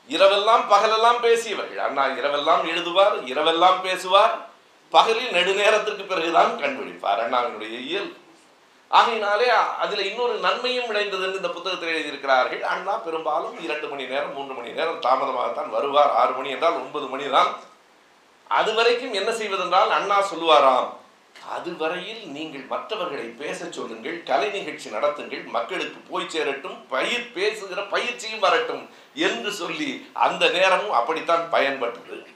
இரவெல்லாம் 0.08 0.64
பகலெல்லாம் 0.72 1.20
பேசியவர் 1.26 1.74
அண்ணா 1.86 2.04
இரவெல்லாம் 2.20 2.62
எழுதுவார் 2.72 3.16
இரவெல்லாம் 3.32 3.78
பேசுவார். 3.86 4.34
பகலில் 4.92 5.34
நெடுநேரத்திற்கு 5.36 6.04
பிறகுதான் 6.08 6.52
கண்டுபிடிப்பார். 6.62 7.20
அண்ணாவினுடைய 7.24 7.76
இயல்பு 7.90 8.18
ஆகையினாலே 8.90 9.46
அதில் 9.82 10.06
இன்னொரு 10.08 10.34
நன்மையும் 10.46 10.88
விளைந்தது 10.88 11.24
என்று 11.26 11.40
இந்த 11.40 11.50
புத்தகத்தில் 11.52 11.92
எழுதியிருக்கிறார்கள். 11.92 12.62
அண்ணா 12.72 12.94
பெரும்பாலும் 13.04 13.54
இரண்டு 13.66 13.86
மணி 13.92 14.04
நேரம் 14.10 14.34
மூன்று 14.38 14.54
மணி 14.56 14.72
நேரம் 14.78 14.98
தாமதமாகத்தான் 15.06 15.70
வருவார். 15.76 16.12
ஆறு 16.22 16.32
மணி 16.38 16.50
என்றால் 16.54 16.80
ஒன்பது 16.82 17.06
மணி 17.12 17.28
தான். 17.36 17.52
அது 18.58 18.70
வரைக்கும் 18.78 19.14
என்ன 19.20 19.30
செய்வதென்றால் 19.38 19.94
அண்ணா 19.98 20.18
சொல்லுவாராம் 20.32 20.90
அதுவரையில் 21.54 22.22
நீங்கள் 22.34 22.66
மற்றவர்களை 22.72 23.26
பேச 23.40 23.60
சொல்லுங்கள் 23.76 24.18
கலை 24.30 24.48
நிகழ்ச்சி 24.56 24.88
நடத்துங்கள் 24.94 25.44
மக்களுக்கு 25.54 25.98
போய் 26.10 26.32
சேரட்டும் 26.34 26.76
பயிர் 26.92 27.24
பேசுகிற 27.36 27.80
பயிற்சியும் 27.94 28.44
வரட்டும். 28.46 28.84
என்று 29.14 29.52
சொல்லி 29.52 30.10
அந்த 30.12 30.48
நேரமும் 30.48 30.90
அப்படித்தான் 30.90 31.52
பயன்பட்டது. 31.52 32.26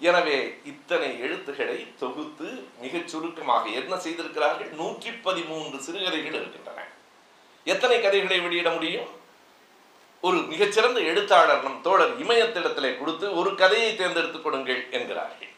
எனவே 0.00 0.58
இத்தனை 0.64 1.20
எழுத்துக்களை 1.20 1.94
தொகுத்து 1.98 2.64
மிகச் 2.80 3.08
சுருக்கமாக 3.08 3.68
என்ன 3.68 3.98
செய்திருக்கிறார்கள்? 3.98 4.70
நூற்றி 4.70 5.10
பதிமூன்று 5.10 5.78
சிறுகதைகள் 5.80 6.34
இருக்கின்றன. 6.34 6.86
எத்தனை 7.64 8.00
கதைகளை 8.00 8.40
வெளியிட 8.40 8.70
முடியும்? 8.70 9.22
ஒரு 10.20 10.36
மிகச்சிறந்த 10.36 11.00
எழுத்தாளர் 11.00 11.62
நம் 11.62 11.80
தோழர் 11.82 12.20
இமயத்திடத்திலே 12.20 12.98
கொடுத்து 12.98 13.36
ஒரு 13.36 13.54
கதையை 13.54 13.96
தேர்ந்தெடுத்துக் 13.96 14.42
கொடுங்கள் 14.42 14.86
என்கிறார்கள். 14.90 15.48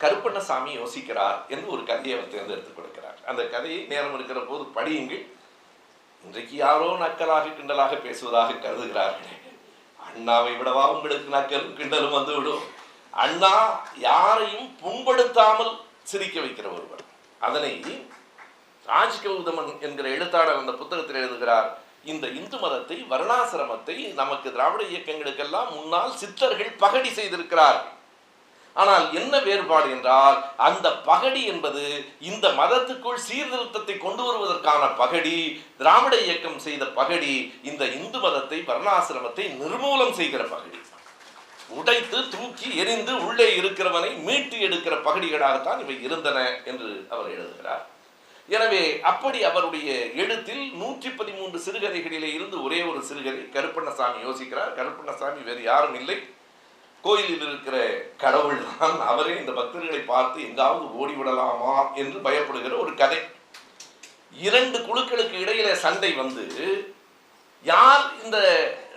கருப்பண்ணசாமி 0.00 0.70
யோசிக்கிறார் 0.70 1.46
என்று 1.48 1.66
ஒரு 1.66 1.84
கதையை 1.84 2.18
அவர் 2.18 2.30
தேர்ந்தெடுத்துக் 2.30 2.78
கொடுக்கிறார். 2.78 3.26
அந்த 3.26 3.46
கதையை 3.46 3.84
நேரம் 3.84 4.14
இருக்கிற 4.14 4.40
போது 4.40 4.62
படியுங்கள். 4.62 5.26
இன்றைக்கு 6.24 6.56
யாரோ 6.56 6.84
நக்கலாக 6.84 7.48
கிண்டலாக 7.48 8.00
பேசுவதாக 8.00 8.52
கருதுகிறார்கள். 8.52 9.49
அண்ணாவை 10.10 10.52
விடவா 10.60 10.84
உங்களுக்கு 10.94 11.28
நக்கலும் 11.36 11.76
கிண்டலும் 11.78 12.16
வந்து 12.18 12.34
விடும் 12.36 12.64
அண்ணா 13.24 13.54
யாரையும் 14.08 14.68
புண்படுத்தாமல் 14.82 15.72
சிரிக்க 16.10 16.36
வைக்கிற 16.40 16.66
ஒருவர். 16.76 17.04
அதனை 17.46 17.72
ராஜ் 18.86 19.22
கௌதமன் 19.24 19.70
என்கிற 19.86 20.06
எழுத்தாளர் 20.16 20.60
அந்த 20.60 20.72
புத்தகத்தில் 20.80 21.20
எழுதுகிறார் 21.22 21.68
இந்த 22.12 22.26
இந்து 22.38 22.56
மதத்தை 22.62 22.96
வர்ணாசிரமத்தை 23.12 23.96
நமக்கு 24.20 24.48
திராவிட 24.52 24.82
இயக்கங்களுக்கெல்லாம் 24.92 25.72
முன்னால் 25.76 26.12
சித்தர்கள் 26.20 26.78
பகடி 26.82 27.10
செய்திருக்கிறார்கள். 27.18 27.90
ஆனால் 28.74 29.06
என்ன 29.12 29.34
வேறுபாடு 29.46 29.88
என்றால் 29.94 30.36
அந்த 30.56 30.86
பகடி 31.08 31.42
என்பது 31.52 31.82
இந்த 32.30 32.48
மதத்துக்குள் 32.60 33.24
சீர்திருத்தத்தை 33.28 33.96
கொண்டு 33.98 34.22
வருவதற்கான 34.26 34.82
பகடி 35.00 35.36
திராவிட 35.80 36.14
இயக்கம் 36.26 36.60
செய்த 36.66 36.84
பகடி 37.00 37.34
இந்த 37.62 37.84
இந்து 37.98 38.18
மதத்தை 38.18 38.58
வர்ணாசிரமத்தை 38.70 39.46
நிர்மூலம் 39.62 40.16
செய்கிற 40.20 40.42
பகடி. 40.54 40.78
உடைத்து 41.78 42.18
தூக்கி 42.34 42.68
எரிந்து 42.82 43.12
உள்ளே 43.26 43.48
இருக்கிறவனை 43.58 44.10
மீட்டு 44.26 44.56
எடுக்கிற 44.66 44.94
பகடிகளாகத்தான் 45.06 45.82
இவை 45.84 45.96
இருந்தன 46.06 46.38
என்று 46.70 46.88
அவர் 47.08 47.28
எழுதுகிறார். 47.36 47.84
எனவே 48.48 48.82
அப்படி 49.10 49.38
அவருடைய 49.48 49.90
எழுத்தில் 50.22 50.64
நூற்றி 50.80 51.10
பதிமூன்று 51.18 51.58
சிறுகதைகளிலே 51.66 52.30
இருந்து 52.34 52.56
ஒரே 52.62 52.80
ஒரு 52.82 53.00
சிறுகதை 53.08 53.42
கருப்பண்ணசாமி 53.56 54.18
யோசிக்கிறார். 54.26 54.72
கருப்பண்ணசாமி 54.78 55.42
வேறு 55.48 55.62
யாரும் 55.62 55.98
இல்லை. 56.00 56.16
கோயிலில் 57.04 57.44
இருக்கிற 57.48 57.76
கடவுள் 58.22 58.62
தான் 58.70 58.96
அவரே 59.10 59.34
இந்த 59.40 59.52
பக்தர்களை 59.58 60.00
பார்த்து 60.04 60.38
எங்காவது 60.48 60.86
ஓடிவிடலாமா 61.00 61.74
என்று 61.94 62.18
பயப்படுகிற 62.26 62.72
ஒரு 62.84 62.92
கதை. 62.94 63.20
இரண்டு 64.46 64.78
குழுக்களுக்கு 64.88 65.36
இடையில 65.44 65.68
சண்டை 65.84 66.10
வந்து 66.12 66.44
யார் 67.64 68.04
இந்த 68.24 68.38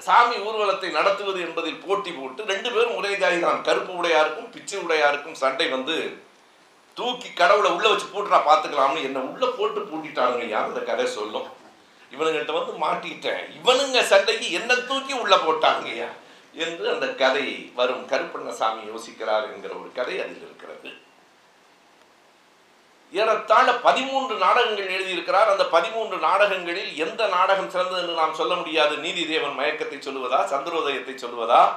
சாமி 0.06 0.36
ஊர்வலத்தை 0.48 0.90
நடத்துவது 0.92 1.40
என்பதில் 1.42 1.82
போட்டி 1.86 2.12
போட்டு 2.12 2.42
ரெண்டு 2.52 2.70
பேரும் 2.72 2.98
ஒரே 3.00 3.12
ஜாதி 3.24 3.40
தான் 3.40 3.66
கருப்பு 3.68 3.94
உடையாருக்கும் 3.94 4.52
பிச்சை 4.54 4.78
உடையாருக்கும் 4.86 5.42
சண்டை 5.42 5.68
வந்து 5.70 5.96
தூக்கி 6.98 7.30
கடவுளை 7.34 7.70
உள்ள 7.72 7.88
வச்சு 7.90 8.08
போட்டு 8.08 8.34
நான் 8.36 8.50
பார்த்துக்கலாம்னு 8.50 9.06
என்ன 9.08 9.20
உள்ள 9.30 9.46
போட்டு 9.58 9.80
பூட்டிட்டானுங்க. 9.82 10.48
யார் 10.48 10.70
இந்த 10.72 10.82
கதை 10.90 11.06
சொல்லும்? 11.18 11.48
இவனுங்கிட்ட 12.12 12.54
வந்து 12.60 12.74
மாட்டிட்டேன். 12.86 13.42
இவனுங்க 13.60 14.02
சண்டைக்கு 14.12 14.48
என்ன 14.52 14.76
தூக்கி 14.90 15.14
உள்ள 15.14 15.36
போட்டாங்கய்யா 15.38 16.10
என்று 16.54 16.94
அந்த 16.94 17.08
கதை 17.08 17.72
வரும் 17.76 18.08
கருப்பண்ணசாமி 18.08 18.84
யோசிக்கிறார் 18.94 19.54
என்கிற 19.54 19.74
ஒரு 19.74 19.92
கதை 19.94 20.22
அதில் 20.22 20.42
இருக்கிறது. 20.42 21.02
ஏறத்தாழ 23.12 23.74
பதிமூன்று 23.74 24.36
நாடகங்கள் 24.36 24.88
எழுதியிருக்கிறார். 24.88 25.52
அந்த 25.54 25.66
பதிமூன்று 25.66 26.18
நாடகங்களில் 26.18 26.98
எந்த 26.98 27.28
நாடகம் 27.28 27.70
சிறந்தது 27.70 28.02
என்று 28.02 28.14
நாம் 28.14 28.34
சொல்ல 28.34 28.56
முடியாது. 28.56 28.98
நீதி 28.98 29.28
தேவன் 29.28 29.60
மயக்கத்தை 29.60 29.98
சொல்லுவதா? 29.98 30.46
சந்திரோதயத்தை 30.46 31.16
சொல்லுவதா? 31.16 31.70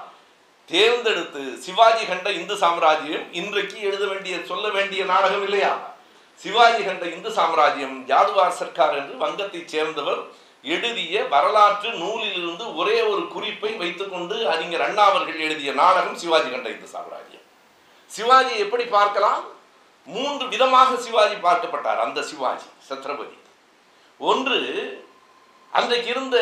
தேர்ந்தெடுத்து 0.67 1.57
சிவாஜி 1.57 2.07
கண்ட 2.07 2.31
இந்து 2.31 2.57
சாம்ராஜ்யம் 2.57 3.33
இன்றைக்கு 3.33 3.81
எழுத 3.81 4.07
வேண்டிய 4.07 4.39
சொல்ல 4.45 4.69
வேண்டிய 4.69 5.05
நாடகம் 5.05 5.43
இல்லையா? 5.43 5.95
சிவாஜி 6.35 6.85
கண்ட 6.85 7.07
இந்து 7.07 7.31
சாம்ராஜ்யம் 7.31 8.07
ஜாதுவார் 8.07 8.59
சர்க்கார் 8.61 8.95
என்று 8.95 9.27
வங்கத்தைச் 9.27 9.69
சேர்ந்தவர் 9.69 10.19
எழுதிய 10.75 11.25
வரலாற்று 11.33 11.89
நூலிலிருந்து 12.03 12.65
ஒரே 12.81 12.97
ஒரு 13.11 13.23
குறிப்பை 13.35 13.73
வைத்துக்கொண்டு 13.83 14.37
அறிஞர் 14.53 14.85
அண்ணா 14.87 15.05
அவர்கள் 15.11 15.39
எழுதிய 15.47 15.73
நாடகம் 15.73 16.21
சிவாஜி 16.23 16.51
கண்ட 16.51 16.69
இந்த 16.69 16.87
சாம்ராஜ்யம். 16.95 17.45
சிவாஜியை 18.17 18.59
எப்படி 18.65 18.85
பார்க்கலாம்? 18.85 19.45
மூன்று 20.07 20.45
விதமாக 20.49 20.97
சிவாஜி 20.97 21.37
பார்க்கப்பட்டார். 21.47 22.03
அந்த 22.07 22.23
சிவாஜி 22.23 22.69
சத்ரபதி. 22.89 23.37
ஒன்று 24.19 24.59
அன்றைக்கு 25.73 26.09
இருந்த 26.11 26.37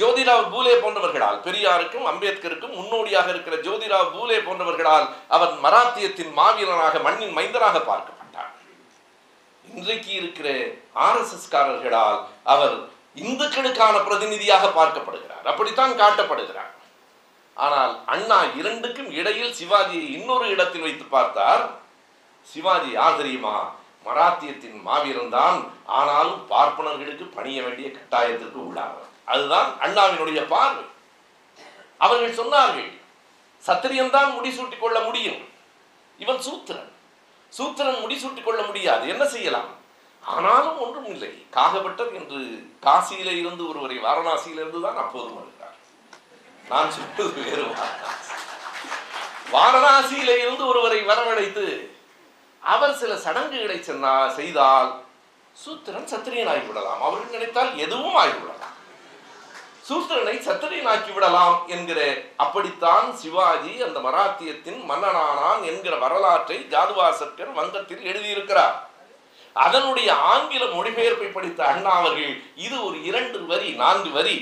ஜோதிராவ் 0.00 0.50
பூலே 0.50 0.74
போன்றவர்களால் 0.82 1.38
பெரியாருக்கும் 1.46 2.08
அம்பேத்கருக்கும் 2.10 2.74
முன்னோடியாக 2.78 3.28
இருக்கிற 3.34 3.56
ஜோதிராவ் 3.66 4.12
பூலே 4.16 4.38
போன்றவர்களால் 4.48 5.06
அவர் 5.28 5.54
மராத்தியத்தின் 5.62 6.32
மாவீரனாக 6.40 7.02
மண்ணின் 7.02 7.36
மைந்தனாக 7.38 7.76
பார்க்கப்பட்டார். 7.90 8.52
இன்றைக்கு 9.74 10.12
இருக்கிற 10.20 10.48
ஆர்எஸ்எஸ்காரர்களால் 11.06 12.20
அவர் 12.42 12.76
இந்துக்களுக்கான 13.24 13.96
பிரதிநிதியாக 14.06 14.66
பார்க்கப்படுகிறார். 14.78 15.44
அப்படித்தான் 15.50 15.94
காட்டப்படுகிறார். 16.02 16.72
ஆனால் 17.54 17.92
அண்ணா 18.14 18.38
இரண்டுக்கும் 18.60 19.10
இடையில் 19.10 19.54
சிவாஜியை 19.58 20.08
இன்னொரு 20.18 20.46
இடத்தில் 20.54 20.86
வைத்து 20.86 21.04
பார்த்தார். 21.04 21.64
சிவாஜி 22.52 22.90
யார் 22.90 23.16
தெரியுமா 23.16 23.56
மராத்தியத்தின் 24.06 24.76
மாவீரன் 24.88 25.32
தான் 25.36 25.56
ஆனாலும் 25.98 26.42
பார்ப்பனர்களுக்கு 26.50 27.24
பணிய 27.36 27.62
வேண்டிய 27.62 27.88
கட்டாயத்திற்கு 27.88 28.58
உள்ளார். 28.66 28.98
அதுதான் 29.24 29.70
அண்ணாவினுடைய 29.84 30.40
பார்வை. 30.52 30.84
அவர்கள் 32.04 32.38
சொன்னார்கள் 32.40 32.90
சத்திரியன் 33.66 34.14
தான் 34.16 34.30
முடிசூட்டிக் 34.36 34.82
கொள்ள 34.84 34.98
முடியும். 35.00 35.40
இவன் 36.18 36.40
சூத்திரன். 36.46 36.90
சூத்திரன் 37.52 38.00
முடிசூட்டிக் 38.04 38.46
கொள்ள 38.48 38.62
முடியாது. 38.62 39.04
என்ன 39.08 39.24
செய்யலாம்? 39.34 39.70
ஆனாலும் 40.34 40.78
ஒன்றும் 40.84 41.08
இல்லை. 41.14 41.32
காகபட்டர் 41.56 42.12
என்று 42.20 42.40
காசியில 42.86 43.30
இருந்து 43.40 43.62
ஒருவரை 43.70 43.96
வாரணாசியிலிருந்து 44.06 44.80
தான் 44.86 45.00
அப்போது 45.02 45.30
வருகிறார் 45.36 45.76
நான் 46.70 46.94
சொல்வது 46.96 47.40
வேறு 47.40 47.66
வாரணாசியில 49.54 50.30
இருந்து 50.44 50.64
ஒருவரை 50.70 51.00
வரவழைத்து 51.10 51.66
அவர் 52.62 52.96
சில 53.02 53.12
சடங்குகளை 53.24 53.76
சென்னா 53.88 54.14
செய்தால் 54.38 54.90
சூத்திரன் 55.56 56.08
சத்திரியன் 56.12 56.50
ஆகிவிடலாம் 56.54 57.02
அவர்கள் 57.04 57.34
நினைத்தால் 57.36 57.70
எதுவும் 57.84 58.18
ஆகிவிடலாம் 58.22 58.72
சூத்திரனை 59.88 60.34
சத்திரியன் 60.46 60.90
ஆக்கி 60.92 61.12
விடலாம் 61.12 61.56
என்கிற 61.74 62.00
அப்படித்தான் 62.44 63.06
சிவாஜி 63.20 63.72
அந்த 63.86 63.98
மராத்தியத்தின் 64.06 64.80
மன்னனானான் 64.90 65.62
என்கிற 65.70 65.94
வரலாற்றை 66.04 66.56
ஜாதுவாசக்கர் 66.72 67.52
வங்கத்தில் 67.58 68.06
எழுதியிருக்கிறார். 68.10 68.76
அதனுடைய 69.64 70.14
ஆங்கில 70.14 70.64
மொழிபெயர்ப்பை 70.64 71.32
படித்த 71.32 71.64
அண்ணா 71.64 71.90
அவர்கள் 71.90 72.42
இது 72.56 72.84
ஒரு 72.84 73.04
இரண்டு 73.04 73.46
வரி 73.46 73.70
நான்கு 73.70 74.10
வரி. 74.10 74.36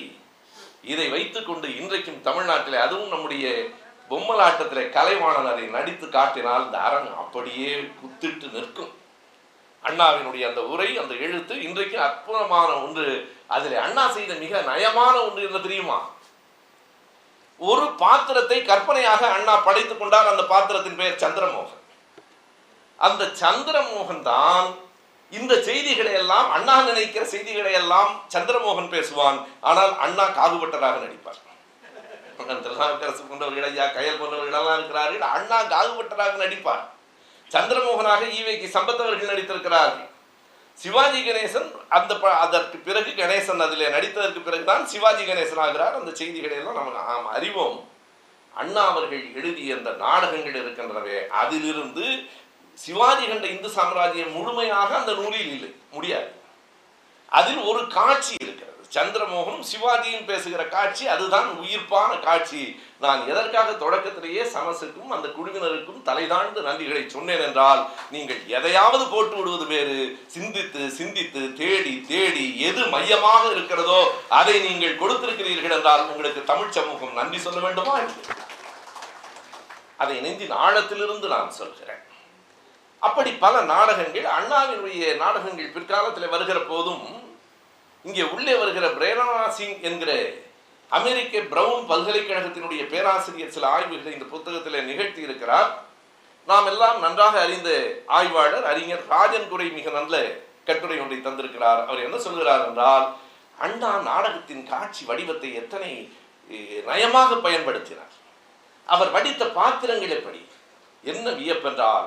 இதை 0.82 1.08
வைத்துக்கொண்டு 1.08 1.76
இன்றைக்கும் 1.76 2.20
தமிழ்நாட்டில் 2.20 2.74
அதுவும் 2.74 3.08
நம்முடைய 3.08 3.68
பொம்மலாட்டத்தில் 4.10 4.90
கலைவாணன் 4.90 5.50
அதை 5.52 5.64
நடித்து 5.64 6.08
காட்டினால் 6.08 6.64
இந்த 6.64 6.78
அரண் 6.78 7.10
அப்படியே 7.16 7.70
குத்திட்டு 8.00 8.50
நிற்கும். 8.50 8.92
அண்ணாவினுடைய 9.84 10.48
அந்த 10.48 10.62
உரை 10.62 10.98
அந்த 10.98 11.14
எழுத்து 11.14 11.62
இன்றைக்கு 11.62 12.00
அற்புதமான 12.00 12.70
ஒன்று. 12.72 13.34
அதில் 13.46 13.76
அண்ணா 13.76 14.04
செய்த 14.08 14.34
மிக 14.34 14.60
நயமான 14.60 15.14
ஒன்று 15.26 15.42
என்ன 15.42 15.58
தெரியுமா? 15.58 15.98
ஒரு 17.58 17.86
பாத்திரத்தை 17.86 18.62
கற்பனையாக 18.62 19.32
அண்ணா 19.32 19.56
படைத்துக் 19.56 19.98
கொண்டார் 19.98 20.26
அந்த 20.26 20.42
பாத்திரத்தின் 20.42 20.96
பெயர் 20.96 21.22
சந்திரமோகன். 21.24 21.82
அந்த 22.96 23.24
சந்திரமோகன் 23.24 24.22
தான் 24.22 24.68
இந்த 25.30 25.62
செய்திகளை 25.62 26.12
எல்லாம் 26.12 26.50
அண்ணா 26.50 26.82
நினைக்கிற 26.82 27.24
செய்திகளை 27.24 27.72
எல்லாம் 27.72 28.22
சந்திரமோகன் 28.34 28.90
பேசுவான். 28.90 29.46
ஆனால் 29.60 29.98
அண்ணா 29.98 30.28
காகுபட்டராக 30.28 30.98
நடிப்பார். 30.98 31.42
திருநாவுக்கரசு 32.62 33.22
போன்றவர்கள் 33.28 33.62
ஐயா 33.62 33.84
கயல் 33.84 34.18
போன்றவர்களெல்லாம் 34.18 34.74
இருக்கிறார்கள். 34.74 35.20
அண்ணா 35.20 35.62
காகுபட்டராக 35.62 36.44
நடிப்பார். 36.44 36.92
சந்திரமோகனாக 37.50 38.24
ஈவைக்கு 38.24 38.68
சம்பத்தவர்கள் 38.68 39.28
நடித்திருக்கிறார்கள் 39.28 40.12
சிவாஜி 40.74 41.30
கணேசன் 41.30 41.72
அந்த 41.88 42.16
ப- 42.16 42.30
அதற்கு 42.30 42.78
பிறகு 42.78 43.10
கணேசன் 43.10 43.60
அதில் 43.60 43.86
நடித்ததற்கு 43.86 44.42
பிறகுதான் 44.42 44.86
சிவாஜி 44.86 45.22
கணேசன் 45.22 45.58
ஆகிறார். 45.58 45.94
அந்த 45.94 46.14
செய்திகளை 46.14 46.56
எல்லாம் 46.56 46.74
நம்ம 46.74 47.02
நாம் 47.02 47.26
அறிவோம். 47.26 47.88
அண்ணா 48.54 48.88
அவர்கள் 48.88 49.34
எழுதிய 49.34 49.74
அந்த 49.74 49.90
நாடகங்கள் 49.90 50.52
இருக்கின்றனவே 50.52 51.26
அதிலிருந்து 51.26 52.24
சிவாஜி 52.74 53.26
கண்ட 53.26 53.46
இந்து 53.46 53.68
சாம்ராஜ்யம் 53.68 54.32
முழுமையாக 54.32 54.96
அந்த 54.96 55.12
நூலில் 55.12 55.52
இல்லை. 55.54 55.74
முடியாது. 55.92 56.30
அதில் 57.28 57.62
ஒரு 57.70 57.86
காட்சி 57.86 58.34
இருக்கிறது. 58.40 58.72
சந்திரமோகனும் 58.94 59.64
சிவாஜியும் 59.70 60.26
பேசுகிற 60.26 60.64
காட்சி 60.64 61.08
அதுதான் 61.08 61.48
உயிர்ப்பான 61.62 62.20
காட்சி. 62.20 62.80
நான் 62.98 63.28
எதற்காக 63.28 63.72
தொடக்கத்திலேயே 63.72 64.42
சமசுக்கும் 64.42 65.14
அந்த 65.14 65.28
குழுவினருக்கும் 65.28 66.04
தலைதாழ்ந்து 66.04 66.60
நன்றிகளை 66.66 67.06
சொன்னேன் 67.06 67.40
என்றால் 67.40 67.88
நீங்கள் 68.10 68.46
எதையாவது 68.46 69.06
போட்டு 69.06 69.36
விடுவது 69.36 69.66
வேறு. 69.66 69.98
சிந்தித்து 70.26 70.90
சிந்தித்து 70.90 71.52
தேடி 71.52 72.04
தேடி 72.08 72.60
எது 72.60 72.86
மையமாக 72.86 73.50
இருக்கிறதோ 73.50 74.00
அதை 74.28 74.56
நீங்கள் 74.68 74.98
கொடுத்திருக்கிறீர்கள் 74.98 75.76
என்றால் 75.78 76.06
உங்களுக்கு 76.08 76.44
தமிழ் 76.44 76.70
சமூகம் 76.70 77.12
நன்றி 77.12 77.38
சொல்ல 77.38 77.60
வேண்டுமா? 77.60 77.98
அதை 79.96 80.20
நெஞ்சின் 80.20 80.58
ஆழத்திலிருந்து 80.66 81.28
நான் 81.36 81.50
சொல்கிறேன். 81.50 82.02
அப்படி 83.06 83.30
பல 83.44 83.54
நாடகங்கள் 83.72 84.26
அண்ணாவினுடைய 84.38 85.04
நாடகங்கள் 85.22 85.74
பிற்காலத்தில் 85.76 86.32
வருகிற 86.34 86.58
போதும் 86.70 87.04
இங்கே 88.04 88.24
உள்ளே 88.34 88.54
வருகிற 88.60 88.86
பிரேரணா 88.98 89.36
சிங் 89.56 89.80
என்கிற 89.88 90.12
அமெரிக்க 90.90 91.40
பிரவுன் 91.52 91.84
பல்கலைக்கழகத்தினுடைய 91.90 92.82
பேராசிரியர் 92.92 93.54
சில 93.56 93.66
ஆய்வுகளை 93.74 94.12
இந்த 94.16 94.26
புத்தகத்தில் 94.32 94.88
நிகழ்த்தி 94.90 95.20
இருக்கிறார். 95.26 95.70
நாம் 96.48 96.66
எல்லாம் 96.72 96.98
நன்றாக 97.04 97.34
அறிந்த 97.44 97.70
ஆய்வாளர் 98.16 98.66
அறிஞர் 98.72 99.04
ராஜன் 99.12 99.48
துறை 99.52 99.68
மிக 99.78 99.90
நல்ல 99.98 100.16
கட்டுரை 100.68 100.98
ஒன்றை 101.04 101.18
தந்திருக்கிறார். 101.20 101.80
அவர் 101.88 102.04
என்ன 102.06 102.16
சொல்கிறார் 102.26 102.66
என்றால் 102.68 103.06
அண்ணா 103.66 103.92
நாடகத்தின் 104.10 104.64
காட்சி 104.72 105.02
வடிவத்தை 105.10 105.50
எத்தனை 105.60 105.90
நயமாக 106.90 107.30
பயன்படுத்தினார். 107.46 108.14
அவர் 108.86 109.14
வடித்த 109.16 109.42
பாத்திரங்கள் 109.58 110.16
எப்படி? 110.18 110.40
என்ன 111.04 111.26
வியப்பென்றால் 111.40 112.06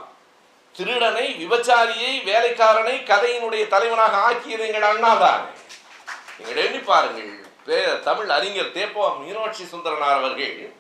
திருடனை 0.77 1.45
விபச்சாரியை 1.45 2.23
வேலைக்காரனை 2.23 3.03
கதையினுடைய 3.03 3.67
தலைவனாக 3.67 4.17
ஆக்கியது 4.17 4.73
எங்கள் 4.73 4.95
அண்ணாதான் 4.95 5.45
நீங்கள் 6.37 6.65
எண்ணி 6.65 6.77
பாருங்கள் 6.77 7.45
பே- 7.65 7.99
தமிழ் 7.99 8.29
அறிஞர் 8.29 8.71
தேப்போ 8.71 9.19
மீனாட்சி 9.19 9.63
சுந்தரனார் 9.63 10.13
அவர்கள் 10.13 10.75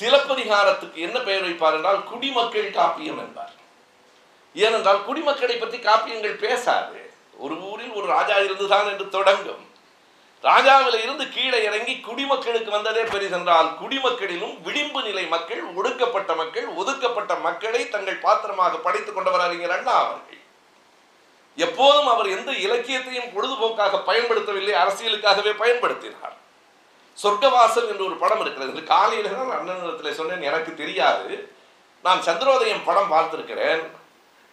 சிலப்பதிகாரத்துக்கு 0.00 0.94
என்ன 0.94 1.18
பெயர் 1.20 1.44
வைப்பார் 1.44 1.74
என்றால் 1.74 2.04
குடிமக்கள் 2.04 2.70
காப்பியம் 2.70 3.18
என்பார். 3.18 3.52
ஏனென்றால் 4.54 5.04
குடிமக்களை 5.04 5.56
பற்றி 5.56 5.78
காப்பியங்கள் 5.78 6.34
பேசாது. 6.34 7.12
ஒரு 7.38 7.60
ஊரில் 7.60 7.90
ஒரு 7.90 8.06
ராஜா 8.06 8.34
இருந்துதான் 8.34 8.86
என்று 8.86 9.08
தொடங்கும். 9.08 9.67
ராஜாவில 10.42 11.02
இருந்து 11.02 11.28
கீழே 11.28 11.64
இறங்கி 11.64 12.00
குடிமக்களுக்கு 12.00 12.70
வந்ததே 12.70 13.02
பெரிதென்றால் 13.02 13.68
குடிமக்களிலும் 13.82 14.60
விளிம்பு 14.60 15.02
நிலை 15.02 15.26
மக்கள் 15.26 15.62
ஒடுக்கப்பட்ட 15.64 16.34
மக்கள் 16.34 16.66
ஒதுக்கப்பட்ட 16.66 17.34
மக்களை 17.34 17.88
தங்கள் 17.88 18.16
பாத்திரமாக 18.16 18.76
படைத்துக் 18.76 19.14
கொண்டவர் 19.14 19.40
அறிஞர் 19.40 19.70
அண்ணா 19.70 19.92
அவர்கள். 19.92 20.40
எப்போதும் 21.56 22.06
அவர் 22.06 22.28
எந்த 22.28 22.52
இலக்கியத்தையும் 22.52 23.30
பொழுதுபோக்காக 23.36 24.00
பயன்படுத்தவில்லை 24.06 24.74
அரசியலுக்காகவே 24.84 25.52
பயன்படுத்தினார். 25.62 26.36
சொர்க்கவாசல் 27.22 27.88
என்று 27.88 28.04
ஒரு 28.04 28.14
படம் 28.14 28.40
இருக்கிறது. 28.40 28.84
காலையில் 28.84 29.36
தான் 29.36 29.54
அண்ணனிடத்தில் 29.58 30.12
சொன்னேன் 30.12 30.42
எனக்கு 30.42 30.74
தெரியாது. 30.74 31.52
நான் 32.02 32.22
சந்திரோதயம் 32.22 32.84
படம் 32.84 33.12
பார்த்திருக்கிறேன். 33.12 33.82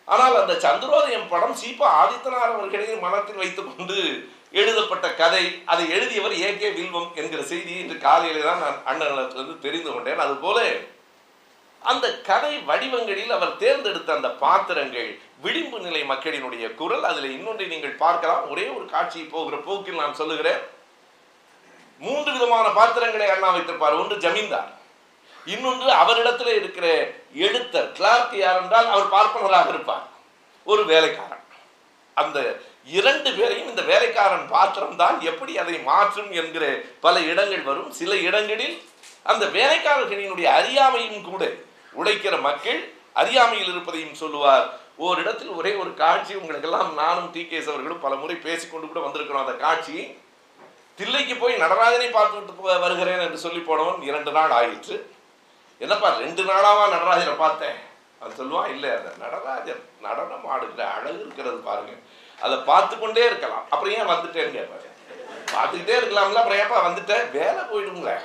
ஆனால் 0.06 0.42
அந்த 0.42 0.60
சந்திரோதயம் 0.60 1.28
படம் 1.28 1.56
சீப்பா 1.56 1.88
ஆதித்தனார் 2.02 2.56
அவர்களையும் 2.56 3.00
மனத்தில் 3.00 3.36
வைத்துக்கொண்டு 3.36 4.30
எழுதப்பட்ட 4.60 5.08
கதை. 5.22 5.46
அதை 5.72 5.86
எழுதியவர் 5.96 6.36
ஏ 6.42 6.50
கே 6.58 6.70
வில்வம் 6.80 7.10
என்கிற 7.22 7.42
செய்தியை 7.52 7.80
இன்று 7.84 7.98
காலையில 8.06 8.44
தான் 8.50 8.64
நான் 8.66 8.82
அண்ணனிடத்திலிருந்து 8.90 9.64
தெரிந்து 9.66 9.90
கொண்டேன். 9.94 10.22
அதுபோல 10.26 10.60
அந்த 11.92 12.06
கதை 12.30 12.54
வடிவங்களில் 12.70 13.34
அவர் 13.38 13.58
தேர்ந்தெடுத்த 13.64 14.10
அந்த 14.18 14.30
பாத்திரங்கள் 14.44 15.10
விளிம்பு 15.44 15.80
நிலை 15.80 16.02
மக்களினுடைய 16.12 16.66
குரல் 16.80 17.04
அதில் 17.10 17.28
இன்னொன்றை 17.36 17.68
நீங்கள் 17.74 18.00
பார்க்கலாம். 18.04 18.46
ஒரே 18.52 18.66
ஒரு 18.78 18.86
காட்சி 18.94 19.22
போகிற 19.34 19.58
போக்கில் 19.68 20.02
நான் 20.04 20.20
சொல்லுகிறேன். 20.22 20.62
மூன்று 22.06 22.30
விதமான 22.36 22.68
பாத்திரங்களை 22.80 23.28
அண்ணா 23.34 23.50
வைத்திருப்பார். 23.56 24.00
ஒன்று 24.02 24.16
ஜமீன்தார் 24.26 24.72
இன்னொன்று 25.54 25.90
அவரிடத்துல 26.02 26.54
இருக்கிற 26.62 26.88
எழுத்தர். 27.46 27.92
கிளார்க் 27.98 28.36
யார் 28.44 28.62
என்றால் 28.62 28.92
அவர் 28.94 29.14
பார்ப்பனராக 29.16 29.70
இருப்பார். 29.74 30.06
ஒரு 30.72 30.84
வேலைக்காரன். 30.92 31.44
அந்த 32.22 32.40
இரண்டு 32.86 33.30
பேரையும் 33.38 33.70
இந்த 33.70 33.82
வேலைக்காரன் 33.82 34.48
பாத்திரம் 34.48 34.96
தான் 34.96 35.22
எப்படி 35.22 35.54
அதை 35.58 35.78
மாற்றும் 35.92 36.32
என்கிற 36.32 36.66
பல 37.06 37.16
இடங்கள் 37.32 37.64
வரும். 37.70 37.92
சில 37.92 38.16
இடங்களில் 38.28 38.76
அந்த 39.32 39.46
வேலைக்காரர்களினுடைய 39.46 40.48
அறியாமையும் 40.60 41.22
கூட 41.30 41.44
உழைக்கிற 42.00 42.36
மக்கள் 42.48 42.82
அறியாமையில் 43.22 43.72
இருப்பதையும் 43.72 44.20
சொல்லுவார். 44.22 44.66
ஓரிடத்தில் 44.98 45.56
ஒரே 45.60 45.72
ஒரு 45.76 45.94
காட்சி 45.94 46.34
உங்களுக்கெல்லாம் 46.36 46.94
நானும் 46.94 47.32
டி. 47.32 47.42
கேஸ் 47.46 47.70
அவர்களும் 47.72 48.04
பல 48.06 48.16
முறை 48.16 48.36
பேசிக்கொண்டு 48.36 48.88
கூட 48.88 49.02
வந்திருக்கிறோம். 49.06 49.46
அந்த 49.46 49.56
காட்சி 49.66 49.98
தில்லைக்கு 51.00 51.36
போய் 51.40 51.62
நடராஜனை 51.64 52.08
பார்த்துட்டு 52.10 52.80
வருகிறேன் 52.86 53.24
என்று 53.26 53.38
சொல்லி 53.38 53.60
போனவன் 53.60 54.02
இரண்டு 54.02 54.32
நாள் 54.32 54.52
ஆயிற்று. 54.52 54.98
என்னப்பா 55.78 56.10
ரெண்டு 56.18 56.44
நாளாவா 56.44 56.84
நடராஜரை 56.96 57.36
பார்த்தேன்? 57.38 57.80
அது 58.20 58.34
சொல்லுவான் 58.40 58.70
இல்லை 58.76 58.90
அந்த 58.90 59.10
நடராஜர் 59.24 59.82
நடனம் 60.06 60.46
ஆடுகிற 60.54 60.84
அழகு 60.98 61.20
இருக்கிறது 61.20 61.60
பாருங்க. 61.70 61.96
அதை 62.42 62.58
பார்த்து 62.58 63.00
கொண்டே 63.00 63.26
இருக்கலாம். 63.26 63.66
அப்புறம் 63.70 63.94
ஏன் 63.94 64.08
வந்துட்டேன்னு 64.08 64.58
கேட்பாரு. 64.58 64.84
பார்த்துக்கிட்டே 65.54 65.96
இருக்கலாம்ல 66.00 66.34
அப்புறம் 66.34 66.60
ஏப்பா 66.60 66.88
வந்துட்டேன் 66.88 67.32
வேலை 67.32 67.64
போயிடுங்கள 67.74 68.20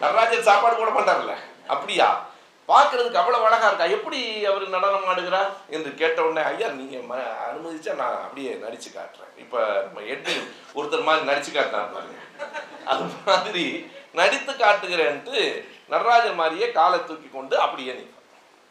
நடராஜர் 0.00 0.42
சாப்பாடு 0.42 0.76
போட 0.76 0.90
மாட்டார்ல. 0.90 1.34
அப்படியா? 1.66 2.26
பார்க்கறதுக்கு 2.68 3.20
அவ்வளோ 3.20 3.42
அழகா 3.42 3.66
இருக்கா? 3.66 3.84
எப்படி 3.84 4.44
அவர் 4.44 4.68
நடனம் 4.68 5.04
ஆடுகிறார் 5.04 5.48
என்று 5.68 5.94
கேட்ட 5.94 6.22
உடனே 6.22 6.46
ஐயா 6.46 6.68
நீங்கள் 6.68 7.00
ம- 7.00 7.34
அனுமதிச்சா 7.48 7.94
நான் 7.94 8.14
அப்படியே 8.14 8.52
நடிச்சு 8.52 8.90
காட்டுறேன். 8.94 9.38
இப்போ 9.38 9.82
நம்ம 9.84 10.00
எட்டு 10.00 10.32
ஒருத்தர் 10.74 11.04
மாதிரி 11.04 11.26
நடிச்சு 11.26 11.52
காட்டினார் 11.52 11.92
பாருங்க. 11.92 12.18
அது 12.84 13.02
மாதிரி 13.26 13.92
நடித்து 14.12 14.52
காட்டுகிறேன்ட்டு 14.52 15.64
நடராஜர் 15.88 16.34
மாதிரியே 16.34 16.72
காலை 16.72 17.04
தூக்கி 17.04 17.28
கொண்டு 17.32 17.58
அப்படியே 17.58 17.92
நிற்பான் 17.92 18.14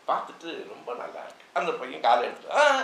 பார்த்துட்டு 0.07 0.67
ரொம்ப 0.67 0.93
நல்லா 0.93 1.19
இருக்கு. 1.19 1.45
அந்த 1.53 1.71
பையன் 1.71 2.01
காலை 2.01 2.23
எடுத்து 2.23 2.55
"ஆ, 2.55 2.83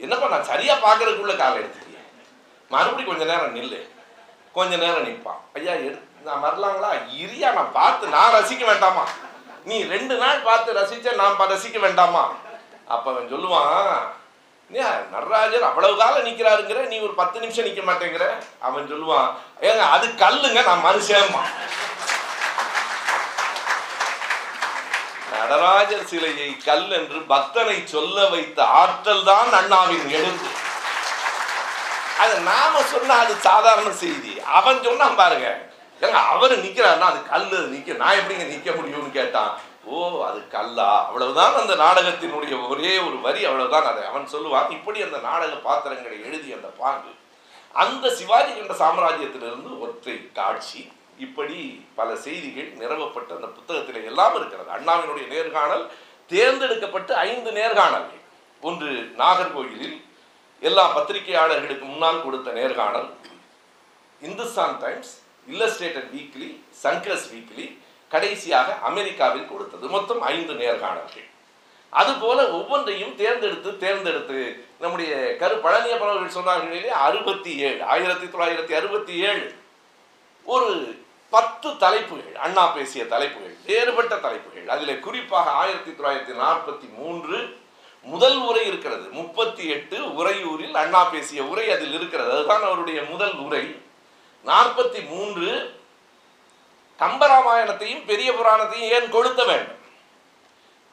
என்னப்பா 0.00 0.26
நான் 0.28 0.50
சரியா 0.50 0.74
பார்க்கறதுக்குள்ளே 0.84 1.36
காலை 1.36 1.56
எடுத்துட்டியே 1.60 2.02
மறுபடியும் 2.70 3.10
கொஞ்ச 3.10 3.24
நேரம் 3.24 3.56
நில்லு. 3.56 3.80
கொஞ்ச 4.54 4.72
நேரம் 4.76 5.06
நிற்பான் 5.08 5.40
ஐயா 5.52 5.74
எடுத்து 5.80 6.08
நான் 6.28 6.44
வரலாங்களா? 6.44 6.88
இரியா 7.24 7.48
நான் 7.52 7.72
பார்த்து 7.72 8.14
நான் 8.14 8.34
ரசிக்க 8.34 8.64
வேண்டாமா? 8.66 9.04
நீ 9.64 9.76
ரெண்டு 9.84 10.14
நாள் 10.16 10.46
பார்த்து 10.48 10.78
ரசிச்ச 10.78 11.14
நான் 11.16 11.52
ரசிக்க 11.52 11.78
வேண்டாமா? 11.78 12.24
அப்ப 12.86 13.06
அவன் 13.12 13.30
சொல்லுவான் 13.32 13.92
ஏன் 14.70 14.98
நடராஜர் 15.12 15.68
அவ்வளவு 15.68 15.94
காலம் 15.96 16.26
நிக்கிறாருங்கிற 16.26 16.80
நீ 16.88 16.96
ஒரு 17.00 17.14
பத்து 17.14 17.38
நிமிஷம் 17.40 17.66
நிக்க 17.68 17.82
மாட்டேங்கிற? 17.82 18.26
அவன் 18.60 18.90
சொல்லுவான் 18.92 19.28
ஏங்க 19.68 19.84
அது 19.94 20.06
கல்லுங்க 20.22 20.62
நான் 20.62 20.84
மனுஷன்மா 20.84 21.42
நடராஜர் 25.40 26.08
சிலையை 26.10 26.56
கல் 26.56 26.90
என்று 26.98 27.18
பக்தனை 27.32 27.84
சொல்ல 27.84 28.26
வைத்த 28.26 28.64
ஆற்றல் 28.80 29.24
தான் 29.24 29.52
அண்ணாவின் 29.52 30.08
எழுத்து. 30.18 30.50
அது 32.22 32.34
நாம 32.40 32.82
சொன்னா 32.82 33.14
அது 33.18 33.34
சாதாரண 33.34 33.90
செய்தி. 33.92 34.32
அவன் 34.40 34.82
சொன்னான் 34.82 35.16
பாருங்க. 35.16 35.48
ஏங்க 36.02 36.18
அவரு 36.32 36.54
நிக்கிறாருன்னா 36.56 37.08
அது 37.12 37.20
கல்லு 37.28 37.58
நிக்க 37.72 37.96
நான் 37.96 38.18
எப்படிங்க 38.20 38.44
நிக்க 38.52 38.70
முடியும்னு 38.78 39.10
கேட்டான். 39.10 39.52
ஓ 39.84 40.26
அது 40.28 40.48
கல்லா. 40.48 40.90
அவ்வளவுதான் 41.06 41.58
அந்த 41.60 41.74
நாடகத்தினுடைய 41.74 42.68
ஒரே 42.68 42.98
ஒரு 42.98 43.20
வரி 43.20 43.44
அவ்வளவுதான் 43.44 43.88
அதை 43.92 44.02
அவன் 44.10 44.28
சொல்லுவான். 44.32 44.70
இப்படி 44.70 45.02
அந்த 45.02 45.18
நாடக 45.18 45.54
பாத்திரங்களை 45.68 46.18
எழுதி 46.24 46.52
அந்த 46.52 46.68
பாங்கு. 46.82 47.12
அந்த 47.72 48.14
சிவாஜி 48.14 48.52
கண்ட 48.54 48.74
சாம்ராஜ்யத்திலிருந்து 48.84 49.72
ஒற்றை 49.80 50.16
காட்சி. 50.32 50.92
இப்படி 51.20 51.86
பல 51.94 52.16
செய்திகள் 52.16 52.70
நிறுவப்பட்ட 52.72 53.34
அந்த 53.38 53.46
புத்தகத்தில் 53.46 54.04
எல்லாம் 54.04 54.36
இருக்கிறது. 54.36 54.70
அண்ணாவினுடைய 54.76 55.26
நேர்காணல் 55.26 55.90
தேர்ந்தெடுக்கப்பட்டு 56.28 57.16
ஐந்து 57.16 57.50
நேர்காணல்கள். 57.50 58.22
ஒன்று 58.60 59.14
நாகர்கோயிலில் 59.18 60.02
எல்லா 60.60 60.84
பத்திரிகையாளர்களுக்கு 60.96 61.80
முன்னால் 61.80 62.24
கொடுத்த 62.24 62.50
நேர்காணல் 62.50 63.10
Hindustan 64.22 64.78
Times 64.78 65.24
Illustrated 65.50 66.10
Weekly 66.16 66.48
Shankar's 66.82 67.28
Weekly 67.34 67.78
கடைசியாக 68.08 68.74
அமெரிக்காவில் 68.74 69.48
கொடுத்தது. 69.48 69.86
மொத்தம் 69.86 70.20
ஐந்து 70.20 70.52
நேர்காணல்கள். 70.52 71.28
அதுபோல 71.90 72.50
ஒவ்வொன்றையும் 72.50 73.16
தேர்ந்தெடுத்து 73.16 73.76
தேர்ந்தெடுத்து 73.76 74.64
நம்முடைய 74.80 75.36
கரு 75.36 75.56
பழனியப்பன் 75.56 76.10
அவர்கள் 76.10 76.36
சொன்னார்களே 76.36 76.86
அறுபத்தி 76.86 77.56
ஏழு 77.58 77.84
ஆயிரத்தி 77.84 78.26
தொள்ளாயிரத்தி 78.26 78.72
அறுபத்தி 78.72 79.14
ஏழு. 79.30 79.54
ஒரு 80.44 80.99
பத்து 81.30 81.68
தலைப்புகள் 81.76 82.36
அண்ணா 82.44 82.66
பேசிய 82.66 83.06
தலைப்புகள் 83.06 83.56
வேறுபட்ட 83.66 84.14
தலைப்புகள். 84.16 84.68
அதில் 84.68 85.00
குறிப்பாக 85.00 85.50
ஆயிரத்தி 85.50 85.90
தொள்ளாயிரத்தி 85.90 86.34
நாற்பத்தி 86.44 86.86
மூன்று 86.98 87.38
முதல் 88.02 88.38
உரை 88.48 88.66
இருக்கிறது. 88.66 89.06
முப்பத்தி 89.18 89.64
எட்டு 89.68 89.96
உரையூரில் 90.20 90.76
அண்ணா 90.82 91.04
பேசிய 91.04 91.44
உரை 91.44 91.70
அதில் 91.70 91.92
இருக்கிறது. 91.92 92.30
அதுதான் 92.32 92.62
அவருடைய 92.62 93.02
முதல் 93.02 93.36
உரை. 93.46 93.64
நாற்பத்தி 94.44 95.00
மூன்று 95.08 95.50
கம்பராமாயணத்தையும் 96.98 98.06
பெரிய 98.06 98.32
புராணத்தையும் 98.32 98.90
ஏன் 98.96 99.12
கொளுத்த 99.12 99.42
வேண்டும்? 99.46 99.78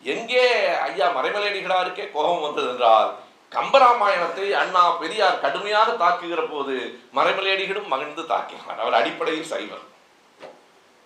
எங்கே 0.04 0.46
ஐயா 0.88 1.08
மறைமலையடிகளாருக்கே 1.18 2.06
கோபம் 2.12 2.42
வந்தது 2.42 2.68
என்றால் 2.68 3.10
கம்பராமாயணத்தை 3.56 4.46
அண்ணா 4.62 4.84
பெரியார் 5.02 5.40
கடுமையாக 5.40 5.92
தாக்குகிற 5.92 6.42
போது 6.50 6.76
மறைமலையடிகளும் 7.16 7.92
மகிழ்ந்து 7.94 8.22
தாக்கினார். 8.22 8.82
அவர் 8.84 8.94
அடிப்படையில் 8.94 9.52
சைவர் 9.52 9.86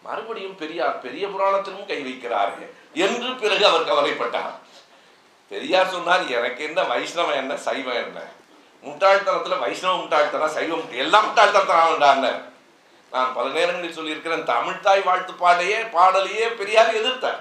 மறுபடியும் 0.06 0.60
பெரியார் 0.62 1.02
பெரிய 1.06 1.26
புராணத்திலும் 1.34 1.90
கை 1.90 2.00
வைக்கிறாரு 2.08 2.64
என்று 3.06 3.30
பிறகு 3.42 3.64
அவர் 3.70 3.90
கவலைப்பட்டார். 3.90 4.54
பெரியார் 5.52 5.94
சொன்னார் 5.96 6.24
எனக்கு 6.38 6.62
என்ன 6.70 6.82
வைஷ்ணவம் 6.92 7.40
என்ன 7.42 7.58
சைவம் 7.68 8.00
என்ன? 8.06 8.20
முட்டாள்தனத்துல 8.84 9.60
வைஷ்ணவ 9.64 9.94
முட்டாள்தனம் 10.02 10.56
சைவம் 10.58 10.86
எல்லாம் 11.04 11.28
முட்டாள்தனத்தான் 11.28 12.26
நான் 13.14 13.34
பல 13.38 13.48
நேரங்களில் 13.56 13.96
சொல்லியிருக்கிறேன் 13.98 14.50
தமிழ்தாய் 14.52 15.02
வாழ்த்து 15.08 15.34
பாடையே 15.44 15.80
பாடலையே 15.96 16.46
பெரியார் 16.60 16.98
எதிர்த்தார். 17.00 17.40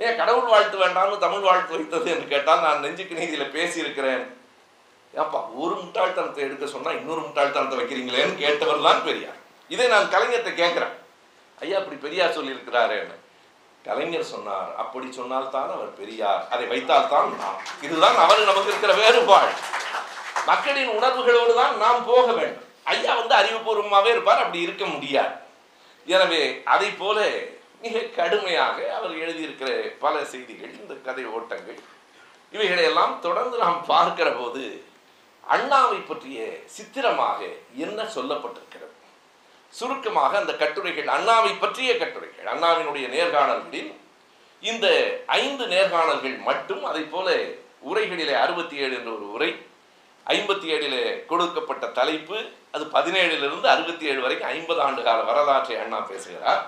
ஏன் 0.00 0.16
கடவுள் 0.20 0.52
வாழ்த்து 0.52 0.76
வேண்டாம்னு 0.82 1.24
தமிழ் 1.24 1.46
வாழ்த்து 1.48 1.76
வைத்தது 1.76 2.08
என்று 2.14 2.26
கேட்டால் 2.32 2.64
நான் 2.66 2.82
நெஞ்சுக்கு 2.84 3.18
நீதியில் 3.18 3.54
பேசியிருக்கிறேன். 3.56 4.24
ஏப்பா 5.14 5.40
ஒரு 5.62 5.74
முட்டாள்தனத்தை 5.82 6.42
எடுக்க 6.46 6.66
சொன்னால் 6.74 6.98
இன்னொரு 7.00 7.22
முட்டாள்தனத்தை 7.26 7.78
வைக்கிறீங்களேன்னு 7.80 8.40
கேட்டவர் 8.44 8.86
தான் 8.88 9.04
பெரியார். 9.08 9.38
இதை 9.74 9.86
நான் 9.94 10.12
கலைஞர்கிட்ட 10.14 10.52
கேட்குறேன். 10.62 10.94
ஐயா 11.64 11.76
அப்படி 11.80 11.96
பெரியார் 12.04 12.36
சொல்லியிருக்கிறாரேன்னு 12.36 13.16
கலைஞர் 13.84 14.30
சொன்னார் 14.32 14.70
அப்படி 14.82 15.06
சொன்னால்தான் 15.18 15.70
அவர் 15.76 15.92
பெரியார் 16.00 16.42
அதை 16.54 16.64
வைத்தால்தான் 16.72 17.30
நாம். 17.42 17.60
இதுதான் 17.86 18.18
அவர் 18.24 18.48
நமக்கு 18.48 18.72
இருக்கிற 18.72 18.94
வேறுபாடு. 19.02 19.52
மக்களின் 20.50 20.92
உணர்வுகளோடு 20.96 21.52
தான் 21.60 21.74
நாம் 21.84 22.04
போக 22.10 22.26
வேண்டும். 22.38 22.66
ஐயா 22.92 23.12
வந்து 23.20 23.34
அறிவுபூர்வமாகவே 23.40 24.10
இருப்பார் 24.14 24.42
அப்படி 24.42 24.60
இருக்க 24.66 24.84
முடியாது. 24.94 25.34
எனவே 26.14 26.42
அதை 26.74 26.90
போல 27.00 27.18
மிக 27.84 28.04
கடுமையாக 28.18 28.78
அவர் 28.98 29.14
எழுதியிருக்கிற 29.24 29.70
பல 30.04 30.24
செய்திகள் 30.32 30.78
இந்த 30.80 30.94
கதை 31.06 31.24
ஓட்டங்கள் 31.36 31.80
இவைகளையெல்லாம் 32.54 33.14
தொடர்ந்து 33.26 33.56
நாம் 33.64 33.80
பார்க்கிற 33.92 34.28
போது 34.38 34.62
அண்ணாவை 35.54 35.98
பற்றிய 36.08 36.38
சித்திரமாக 36.76 37.40
என்ன 37.84 38.00
சொல்லப்பட்டிருக்கிறது? 38.16 38.89
சுருக்கமாக 39.78 40.38
அந்த 40.38 40.52
கட்டுரைகள் 40.62 41.10
அண்ணாவை 41.16 41.52
பற்றிய 41.58 41.90
கட்டுரைகள். 41.98 42.46
அண்ணாவினுடைய 42.54 43.06
நேர்காணல்களில் 43.16 43.90
இந்த 44.62 44.86
ஐந்து 45.26 45.64
நேர்காணல்கள் 45.66 46.36
மட்டும் 46.48 46.82
அதை 46.84 47.02
போல 47.02 47.28
உரைகளிலே 47.90 48.34
அறுபத்தி 48.44 48.76
ஏழு 48.76 48.94
என்ற 48.98 49.10
ஒரு 49.10 49.26
உரை 49.32 49.50
ஐம்பத்தி 50.26 50.66
ஏழிலே 50.74 51.04
கொடுக்கப்பட்ட 51.30 51.84
தலைப்பு 51.98 52.38
அது 52.70 52.84
பதினேழிலிருந்து 52.96 53.66
அறுபத்தி 53.74 54.04
ஏழு 54.10 54.20
வரைக்கும் 54.24 54.50
ஐம்பது 54.56 54.80
ஆண்டு 54.86 55.00
கால 55.02 55.20
வரலாற்றை 55.30 55.76
அண்ணா 55.82 55.98
பேசுகிறார். 56.10 56.60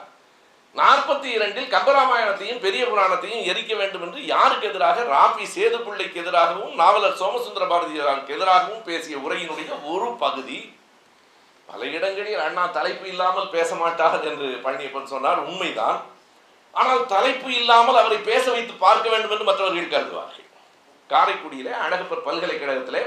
நாற்பத்தி 0.75 1.29
இரண்டில் 1.37 1.73
கம்பராமாயணத்தையும் 1.75 2.62
பெரிய 2.67 2.83
புராணத்தையும் 2.85 3.43
எரிக்க 3.51 3.73
வேண்டும் 3.81 4.05
என்று 4.07 4.21
யாருக்கு 4.27 4.69
எதிராக? 4.69 5.03
ராபி 5.15 5.45
சேதுப்பிள்ளைக்கு 5.57 6.21
எதிராகவும் 6.23 6.75
நாவலர் 6.75 7.19
சோமசுந்தர 7.23 7.67
பாரதியாருக்கு 7.73 8.37
எதிராகவும் 8.37 8.87
பேசிய 8.88 9.17
உரையினுடைய 9.27 9.69
ஒரு 9.93 10.09
பகுதி 10.25 10.59
பல 11.68 11.85
இடங்களில் 11.96 12.44
அண்ணா 12.46 12.64
தலைப்பு 12.79 13.07
இல்லாமல் 13.12 13.53
பேச 13.57 13.75
மாட்டார் 13.75 14.27
என்று 14.31 14.48
பழனியப்பன் 14.64 15.12
சொன்னார். 15.14 15.40
உண்மைதான். 15.48 15.98
ஆனால் 16.75 17.03
தலைப்பு 17.07 17.48
இல்லாமல் 17.61 18.01
அவரை 18.01 18.18
பேச 18.31 18.44
வைத்து 18.51 18.75
பார்க்க 18.87 19.07
வேண்டும் 19.12 19.33
என்று 19.35 19.48
மற்றவர்கள் 19.48 19.94
கருதுவார்கள். 19.94 20.48
காரைக்குடியிலே 21.11 21.72
அழகப்பர் 21.85 22.27
பல்கலைக்கழகத்திலே 22.29 23.03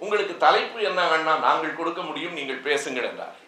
உங்களுக்கு 0.00 0.34
தலைப்பு 0.44 0.78
என்ன 0.88 1.00
அண்ணா? 1.14 1.34
நாங்கள் 1.46 1.78
கொடுக்க 1.78 2.00
முடியும் 2.02 2.36
நீங்கள் 2.38 2.64
பேசுங்கள் 2.66 3.08
என்றார்கள். 3.10 3.46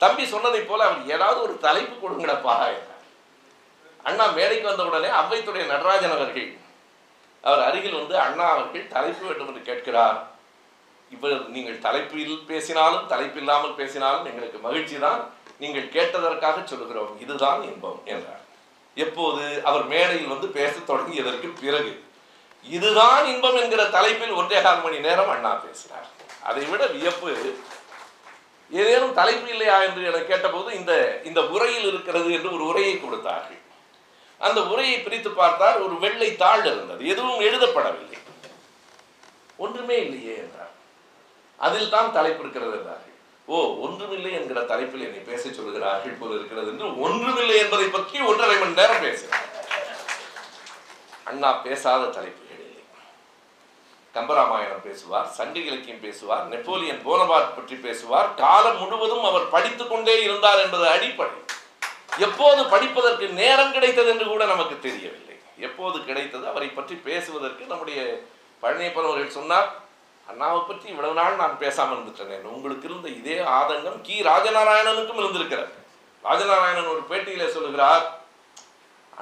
தம்பி 0.00 0.24
சொன்னதை 0.32 0.60
போல 0.60 0.84
அவர் 0.88 1.02
ஏதாவது 1.14 1.38
ஒரு 1.46 1.54
தலைப்பு 1.66 1.94
கொடுங்கடப்பா 1.94 2.54
என்றார். 2.76 3.04
அண்ணா 4.08 4.26
மேடைக்கு 4.36 4.66
வந்த 4.68 4.84
உடனே 4.90 5.08
அவ்வைத்துடைய 5.20 5.64
நடராஜன் 5.72 6.16
அவர்கள் 6.16 6.48
அவர் 7.44 7.62
அருகில் 7.66 7.98
வந்து 7.98 8.16
அண்ணா 8.26 8.46
அவர்கள் 8.54 8.92
தலைப்பு 8.94 9.22
வேண்டும் 9.26 9.50
என்று 9.50 9.68
கேட்கிறார். 9.68 10.18
இப்போ 11.14 11.28
நீங்கள் 11.54 11.82
தலைப்பில் 11.86 12.36
பேசினாலும் 12.50 13.06
தலைப்பில்லாமல் 13.12 13.78
பேசினாலும் 13.80 14.28
எங்களுக்கு 14.30 14.58
மகிழ்ச்சி 14.66 14.98
தான் 15.06 15.20
நீங்கள் 15.62 15.88
கேட்டதற்காக 15.96 16.58
சொல்கிறோம் 16.72 17.12
இதுதான் 17.24 17.62
இன்பம் 17.70 18.00
என்றார். 18.12 18.44
எப்போது 18.96 19.42
அவர் 19.70 19.84
மேடையில் 19.94 20.32
வந்து 20.34 20.48
பேசத் 20.58 20.88
தொடங்கியதற்கு 20.90 21.48
பிறகு 21.62 21.92
இதுதான் 22.76 23.26
இன்பம் 23.32 23.58
என்கிற 23.62 23.82
தலைப்பில் 23.96 24.38
ஒன்றே 24.40 24.58
கால் 24.66 24.82
மணி 24.84 24.98
நேரம் 25.08 25.30
அண்ணா 25.34 25.52
பேசினார். 25.66 26.08
அதை 26.48 26.64
விட 26.70 26.82
வியப்பு 26.94 27.30
ஏதேனும் 28.80 29.16
தலைப்பு 29.20 29.48
இல்லையா 29.54 29.76
என்று 29.86 30.02
என 30.08 30.18
கேட்டபோது 30.30 30.70
இந்த 30.80 30.92
இந்த 31.28 31.40
உரையில் 31.54 31.86
இருக்கிறது 31.92 32.28
என்று 32.36 32.50
ஒரு 32.56 32.64
உரையை 32.72 32.94
கொடுத்தார்கள். 32.98 33.60
அந்த 34.40 34.60
உரையை 34.72 34.98
பிரித்து 35.06 35.30
பார்த்தால் 35.40 35.78
ஒரு 35.84 35.94
வெள்ளை 36.04 36.28
தாள் 36.42 36.66
இருந்தது. 36.70 37.02
எதுவும் 37.12 37.44
எழுதப்படவில்லை. 37.48 38.18
ஒன்றுமே 39.64 39.96
இல்லையே 40.04 40.34
என்றார். 40.44 40.74
அதில் 41.66 41.92
தான் 41.94 42.12
தலைப்பு 42.16 42.42
இருக்கிறது 42.44 42.74
என்றார்கள். 42.78 43.16
ஓ 43.48 43.56
ஒன்றுமில்லை 43.84 44.32
என்கிற 44.38 44.60
தலைப்பில் 44.72 45.06
என்னை 45.06 45.22
பேச 45.30 45.42
சொல்கிறார்கள் 45.58 46.18
போல 46.20 46.36
இருக்கிறது 46.38 46.68
என்று 46.72 46.88
ஒன்றுமில்லை 47.06 47.56
என்பதை 47.62 47.86
பற்றி 47.96 48.18
ஒன்றரை 48.30 48.56
மணி 48.60 48.78
நேரம் 48.80 49.04
பேசுகிறார். 49.06 49.48
அண்ணா 51.30 51.50
பேசாத 51.66 52.04
தலைப்புகள் 52.16 52.62
இல்லை. 52.66 52.82
கம்பராமாயணம் 54.14 54.86
பேசுவார் 54.86 55.28
சங்க 55.38 55.56
இலக்கியம் 55.68 56.04
பேசுவார் 56.06 56.46
நெப்போலியன் 56.52 57.02
போனபாட் 57.08 57.54
பற்றி 57.58 57.76
பேசுவார். 57.86 58.28
காலம் 58.42 58.80
முழுவதும் 58.82 59.28
அவர் 59.30 59.52
படித்துக் 59.56 59.92
கொண்டே 59.92 60.16
இருந்தார் 60.26 60.62
என்பது 60.64 60.86
அடிப்படை. 60.94 61.38
எப்போது 62.26 62.60
படிப்பதற்கு 62.74 63.26
நேரம் 63.42 63.74
கிடைத்தது 63.76 64.08
என்று 64.14 64.26
கூட 64.32 64.44
நமக்கு 64.54 64.76
தெரியவில்லை. 64.86 65.36
எப்போது 65.68 65.96
கிடைத்தது 66.08 66.44
அவரை 66.52 66.68
பற்றி 66.78 66.94
பேசுவதற்கு 67.08 67.64
நம்முடைய 67.72 68.00
பழனியப்பன் 68.62 69.08
அவர்கள் 69.08 69.36
சொன்னார் 69.38 69.68
அண்ணாவை 70.30 70.60
பற்றி 70.68 70.86
இவ்வளவு 70.92 71.18
நாள் 71.20 71.40
நான் 71.42 71.60
பேசாமல் 71.64 71.96
இருந்துட்டேன். 71.96 72.46
உங்களுக்கு 72.56 72.86
இருந்த 72.88 73.08
இதே 73.18 73.36
ஆதங்கம் 73.58 74.00
கி. 74.06 74.16
ராஜநாராயணனுக்கும் 74.30 75.20
இருந்திருக்கிறார் 75.22 75.70
ராஜநாராயணன் 76.28 76.92
ஒரு 76.94 77.02
பேட்டியில 77.10 77.44
சொல்லுகிறார் 77.56 78.04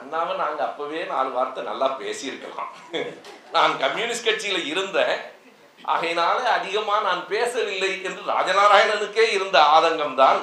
அண்ணாவை 0.01 0.35
நாங்கள் 0.42 0.66
அப்பவே 0.66 1.01
நாலு 1.12 1.31
வார்த்தை 1.37 1.62
நல்லா 1.68 1.87
பேசியிருக்கலாம். 2.03 2.73
நான் 3.55 3.73
கம்யூனிஸ்ட் 3.85 4.29
கட்சியில 4.29 4.59
இருந்தேன். 4.73 5.16
ஆகையினால 5.94 6.38
அதிகமாக 6.59 7.01
நான் 7.09 7.23
பேசவில்லை 7.33 7.90
என்று 8.07 8.23
ராஜநாராயணனுக்கே 8.35 9.27
இருந்த 9.37 9.59
ஆதங்கம் 9.77 10.21
தான் 10.23 10.40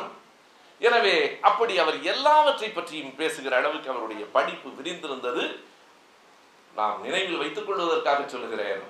எனவே 0.82 1.16
அப்படி 1.50 1.74
அவர் 1.84 1.98
எல்லாவற்றை 2.14 2.70
பற்றியும் 2.72 3.16
பேசுகிற 3.22 3.54
அளவுக்கு 3.60 3.92
அவருடைய 3.94 4.24
படிப்பு 4.36 4.70
விரிந்திருந்தது. 4.80 5.46
நாம் 6.80 6.98
நினைவில் 7.06 7.42
வைத்துக் 7.42 7.68
கொள்வதற்காக 7.68 8.24
சொல்லுகிறேன். 8.34 8.84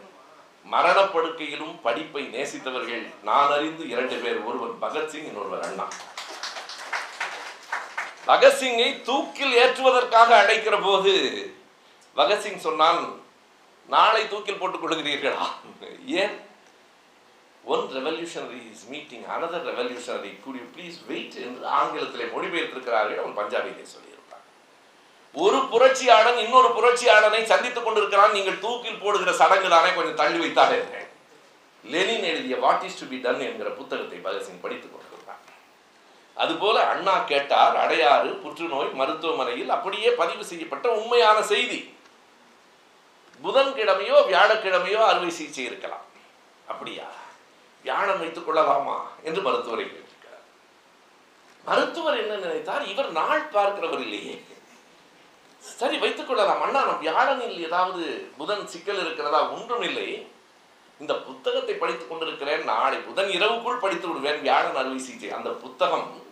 மரணப்படுக்கையிலும் 0.70 1.82
படிப்பை 1.82 2.24
நேசித்தவர்கள் 2.24 3.14
நான் 3.24 3.52
அறிந்து 3.52 3.90
இரண்டு 3.90 4.16
பேர் 4.16 4.44
ஒருவர் 4.44 4.80
பகத்சிங் 4.82 5.26
இன்னொருவர் 5.26 5.62
அண்ணா. 5.62 5.88
பகத்சிங்கை 8.28 9.02
தூக்கில் 9.02 9.54
ஏற்றுவதற்காக 9.54 10.38
அழைக்கிற 10.38 10.80
போது 10.80 11.14
பகத்சிங் 12.16 12.58
சொன்னான் 12.58 13.22
நாளை 13.88 14.28
தூக்கில் 14.28 14.58
போட்டுக் 14.58 14.86
கொள்கிறீர்களா? 14.86 15.46
ஏன்? 16.06 16.40
One 17.64 17.80
revolutionary 17.80 18.72
is 18.72 18.86
meeting 18.88 19.24
another 19.24 19.68
revolutionary 19.72 20.40
good 20.44 20.76
please 20.76 20.98
wait 21.08 21.36
என்று 21.36 21.68
ஆங்கிலத்திலே 21.68 22.26
மொழிபெயர்த்திருக்கிறார்கள். 22.36 23.22
அவன் 23.24 23.38
பஞ்சாபியிலே 23.38 23.84
சொல்லி 23.84 24.15
ஒரு 25.36 25.58
புரட்சியாளன் 25.58 26.38
இன்னொரு 26.38 26.70
புரட்சியாளனை 26.78 27.44
சந்தித்துக் 27.44 27.86
கொண்டிருக்கிறான். 27.86 28.32
நீங்கள் 28.32 28.60
தூக்கில் 28.60 29.02
போடுகிற 29.02 29.34
சடங்கு 29.34 29.70
தானே 29.70 29.94
கொஞ்சம் 29.94 30.16
தள்ளி 30.16 30.46
வைத்தாலே 30.46 31.04
லெனின் 31.84 32.24
எழுதிய 32.24 32.58
what 32.58 32.84
is 32.84 33.00
to 33.00 33.06
be 33.06 33.18
done 33.18 33.40
என்கிற 33.40 33.70
புத்தகத்தை 33.70 34.18
பகத்சிங் 34.18 34.62
படித்துக் 34.62 34.94
கொண்டிருக்கிறான் 34.94 35.42
அதுபோல 36.36 36.88
அண்ணா 36.88 37.20
கேட்டார் 37.20 37.76
அடையாறு 37.76 38.30
புற்றுநோய் 38.30 38.94
மருத்துவமனையில் 38.94 39.70
அப்படியே 39.70 40.12
பதிவு 40.12 40.46
செய்யப்பட்ட 40.46 40.92
உண்மையான 40.92 41.42
செய்தி. 41.42 41.96
புதன்கிழமையோ 43.44 44.18
வியாழக்கிழமையோ 44.32 45.02
அறுவை 45.06 45.30
சிகிச்சை 45.30 45.66
இருக்கலாம். 45.66 46.06
அப்படியா? 46.68 47.04
வியாழம் 47.84 48.20
வைத்துக் 48.20 48.46
கொள்ளலாமா? 48.46 49.08
என்று 49.24 49.42
மருத்துவரை 49.42 49.86
கேட்டிருக்கிறார். 49.86 50.44
மருத்துவர் 51.66 52.18
என்ன 52.18 52.36
நினைத்தார்? 52.36 52.88
இவர் 52.88 53.12
நாள் 53.12 53.42
பார்க்கிறவர் 53.42 54.00
இல்லையே. 54.00 54.44
சரி 55.66 55.98
வைத்துக் 55.98 56.28
கொள்ளலாம். 56.28 56.62
அண்ணா 56.62 56.86
நம் 56.86 57.02
வியாழனில் 57.02 57.64
ஏதாவது 57.64 58.28
புதன் 58.38 58.68
சிக்கல் 58.68 59.00
இருக்கிறதா? 59.00 59.50
ஒன்றும் 59.50 59.82
இல்லை. 59.82 60.28
இந்த 61.00 61.14
புத்தகத்தை 61.16 61.76
படித்துக் 61.76 62.10
கொண்டிருக்கிறேன். 62.10 62.64
நாளை 62.64 62.98
புதன் 62.98 63.28
இரவுக்குள் 63.28 63.80
படித்து 63.80 64.08
விடுவேன். 64.08 64.42
வியாழன் 64.42 64.76
அறுவை 64.76 65.00
சிகிச்சை. 65.00 65.32
அந்த 65.32 65.50
புத்தகம் 65.50 66.24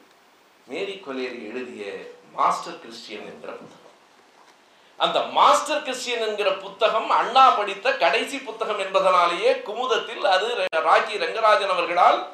மேரி 0.68 1.04
கொலேரி 1.06 1.48
எழுதிய 1.52 1.94
மாஸ்டர் 2.34 2.80
கிறிஸ்டியன் 2.80 3.26
என்கிற 3.26 3.52
புத்தகம். 3.52 3.82
அந்த 4.98 5.20
மாஸ்டர் 5.22 5.82
கிறிஸ்டியன் 5.82 6.28
என்கிற 6.28 6.52
புத்தகம் 6.52 7.10
அண்ணா 7.10 7.50
படித்த 7.50 7.98
கடைசி 7.98 8.40
புத்தகம் 8.40 8.80
என்பதனாலேயே 8.80 9.52
குமுதத்தில் 9.54 10.26
அது 10.26 10.48
ராக்கி 10.74 11.16
ரங்கராஜன் 11.24 11.74
அவர்களால் 11.76 12.28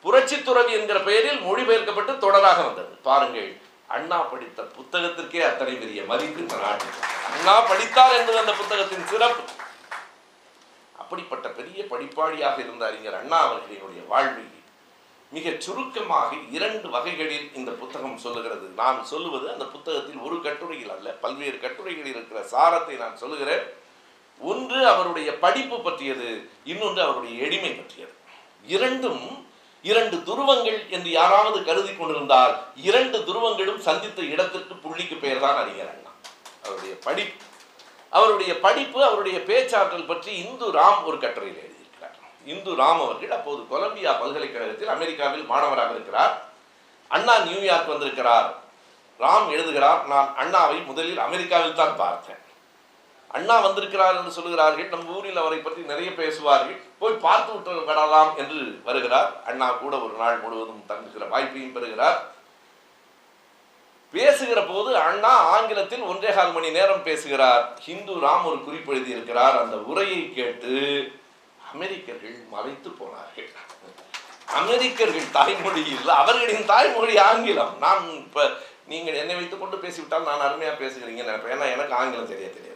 புரட்சி 0.00 0.42
துறவி 0.42 0.72
என்கிற 0.72 1.00
பெயரில் 1.00 1.40
மொழிபெயர்க்கப்பட்டு 1.40 2.12
தொடராக 2.12 2.64
வந்தது. 2.64 2.96
பாருங்கள். 3.02 3.60
அண்ணா 3.88 4.18
படித்த 4.22 4.62
புத்தகத்திற்கே 4.62 5.40
அத்தனை 5.48 5.74
பெரிய 5.74 6.02
மதிப்பு 6.02 6.40
இந்த 6.40 6.56
நாட்டில். 6.56 6.98
அண்ணா 7.34 7.60
படித்தார் 7.60 8.12
என்பது 8.12 8.38
அந்த 8.38 8.52
புத்தகத்தின் 8.52 9.06
சிறப்பு. 9.06 9.42
அப்படிப்பட்ட 10.98 11.48
பெரிய 11.48 11.84
படிப்பாளியாக 11.84 12.58
இருந்த 12.58 12.86
அறிஞர் 12.86 13.14
அண்ணா 13.14 13.52
அவர்களினுடைய 13.52 14.06
வாழ்வில் 14.08 14.54
மிக 15.30 15.52
சுருக்கமாக 15.58 16.34
இரண்டு 16.50 16.90
வகைகளில் 16.90 17.54
இந்த 17.54 17.70
புத்தகம் 17.70 18.18
சொல்லுகிறது. 18.18 18.66
நான் 18.66 19.04
சொல்லுவது 19.04 19.52
அந்த 19.52 19.64
புத்தகத்தில் 19.64 20.16
ஒரு 20.16 20.42
கட்டுரையில் 20.42 20.90
அல்ல 20.90 21.10
பல்வேறு 21.10 21.56
கட்டுரைகளில் 21.56 22.14
இருக்கிற 22.14 22.42
சாரத்தை 22.42 22.96
நான் 22.96 23.16
சொல்லுகிறேன். 23.16 23.64
ஒன்று 24.40 24.86
அவருடைய 24.86 25.38
படிப்பு 25.38 25.80
பற்றியது 25.80 26.50
இன்னொன்று 26.64 27.02
அவருடைய 27.02 27.44
எளிமை 27.44 27.70
பற்றியது. 27.70 28.14
இரண்டும் 28.66 29.45
இரண்டு 29.82 30.16
துருவங்கள் 30.16 30.88
என்று 30.88 31.10
யாராவது 31.10 31.64
கருதி 31.64 31.94
கொண்டிருந்தால் 31.94 32.58
இரண்டு 32.76 33.18
துருவங்களும் 33.18 33.78
சந்தித்த 33.78 34.22
இடத்திற்கு 34.22 34.74
புள்ளிக்கு 34.74 35.18
பெயர் 35.18 35.40
தான் 35.40 35.56
அறிஞர் 35.56 35.94
அண்ணா. 35.94 36.10
அவருடைய 36.64 36.98
படிப்பு. 36.98 37.44
அவருடைய 38.10 38.60
படிப்பு 38.60 39.04
அவருடைய 39.04 39.42
பேச்சாற்றல் 39.42 40.06
பற்றி 40.06 40.36
இந்து 40.36 40.72
ராம் 40.72 41.04
ஒரு 41.04 41.18
கட்டுரையில் 41.18 41.62
எழுதியிருக்கிறார். 41.62 42.16
இந்து 42.44 42.72
ராம் 42.72 43.00
அவர்கள் 43.04 43.30
அப்போது 43.30 43.68
கொலம்பியா 43.68 44.12
பல்கலைக்கழகத்தில் 44.12 44.88
அமெரிக்காவில் 44.88 45.44
மாணவராக 45.44 45.90
இருக்கிறார். 45.90 46.42
அண்ணா 47.08 47.38
நியூயார்க் 47.38 47.86
வந்திருக்கிறார். 47.86 48.58
ராம் 49.20 49.48
எழுதுகிறார் 49.48 50.06
நான் 50.06 50.34
அண்ணாவை 50.38 50.84
முதலில் 50.84 51.18
அமெரிக்காவில் 51.18 51.74
தான் 51.74 51.96
பார்த்தேன். 51.96 52.38
அண்ணா 53.36 53.56
வந்திருக்கிறார் 53.66 54.18
என்று 54.18 54.36
சொல்லுகிறார்கள். 54.36 54.88
நம் 54.92 55.10
ஊரில் 55.16 55.42
அவரை 55.42 55.58
பற்றி 55.58 55.82
நிறைய 55.90 56.10
பேசுவார்கள். 56.20 56.78
போய் 57.02 57.22
பார்த்து 57.26 57.50
விட்டு 57.54 57.88
விடலாம் 57.90 58.32
என்று 58.42 58.60
வருகிறார். 58.88 59.30
அண்ணா 59.50 59.68
கூட 59.82 59.94
ஒரு 60.06 60.16
நாள் 60.22 60.42
முழுவதும் 60.44 60.88
தங்குகிற 60.90 61.26
வாய்ப்பையும் 61.34 61.76
பெறுகிறார். 61.76 62.18
பேசுகிற 64.14 64.60
போது 64.68 64.90
அண்ணா 65.06 65.32
ஆங்கிலத்தில் 65.54 66.04
ஒன்றே 66.10 66.30
கால் 66.36 66.52
மணி 66.56 66.68
நேரம் 66.76 67.06
பேசுகிறார். 67.08 67.64
ஹிந்து 67.86 68.14
ராம் 68.24 68.46
ஒரு 68.50 68.58
குறிப்பு 68.66 68.90
எழுதியிருக்கிறார். 68.94 69.56
அந்த 69.62 69.76
உரையை 69.90 70.20
கேட்டு 70.36 70.74
அமெரிக்கர்கள் 71.72 72.36
மலைத்து 72.54 72.90
போனார்கள். 73.00 73.50
அமெரிக்கர்கள் 74.60 75.34
தாய்மொழியில் 75.36 76.10
அவர்களின் 76.20 76.68
தாய்மொழி 76.72 77.14
ஆங்கிலம். 77.28 77.74
நான் 77.84 78.04
இப்ப 78.24 78.44
நீங்கள் 78.92 79.18
என்னை 79.22 79.36
வைத்துக் 79.38 79.62
கொண்டு 79.62 79.76
பேசிவிட்டால் 79.84 80.28
நான் 80.30 80.44
அருமையா 80.46 80.72
பேசுகிறீங்க 80.82 81.22
நினைப்பேன் 81.28 81.54
ஏன்னா 81.56 81.68
எனக்கு 81.74 81.96
ஆங்கிலம் 82.00 82.32
தெரிய 82.32 82.48
தெரியாது. 82.56 82.75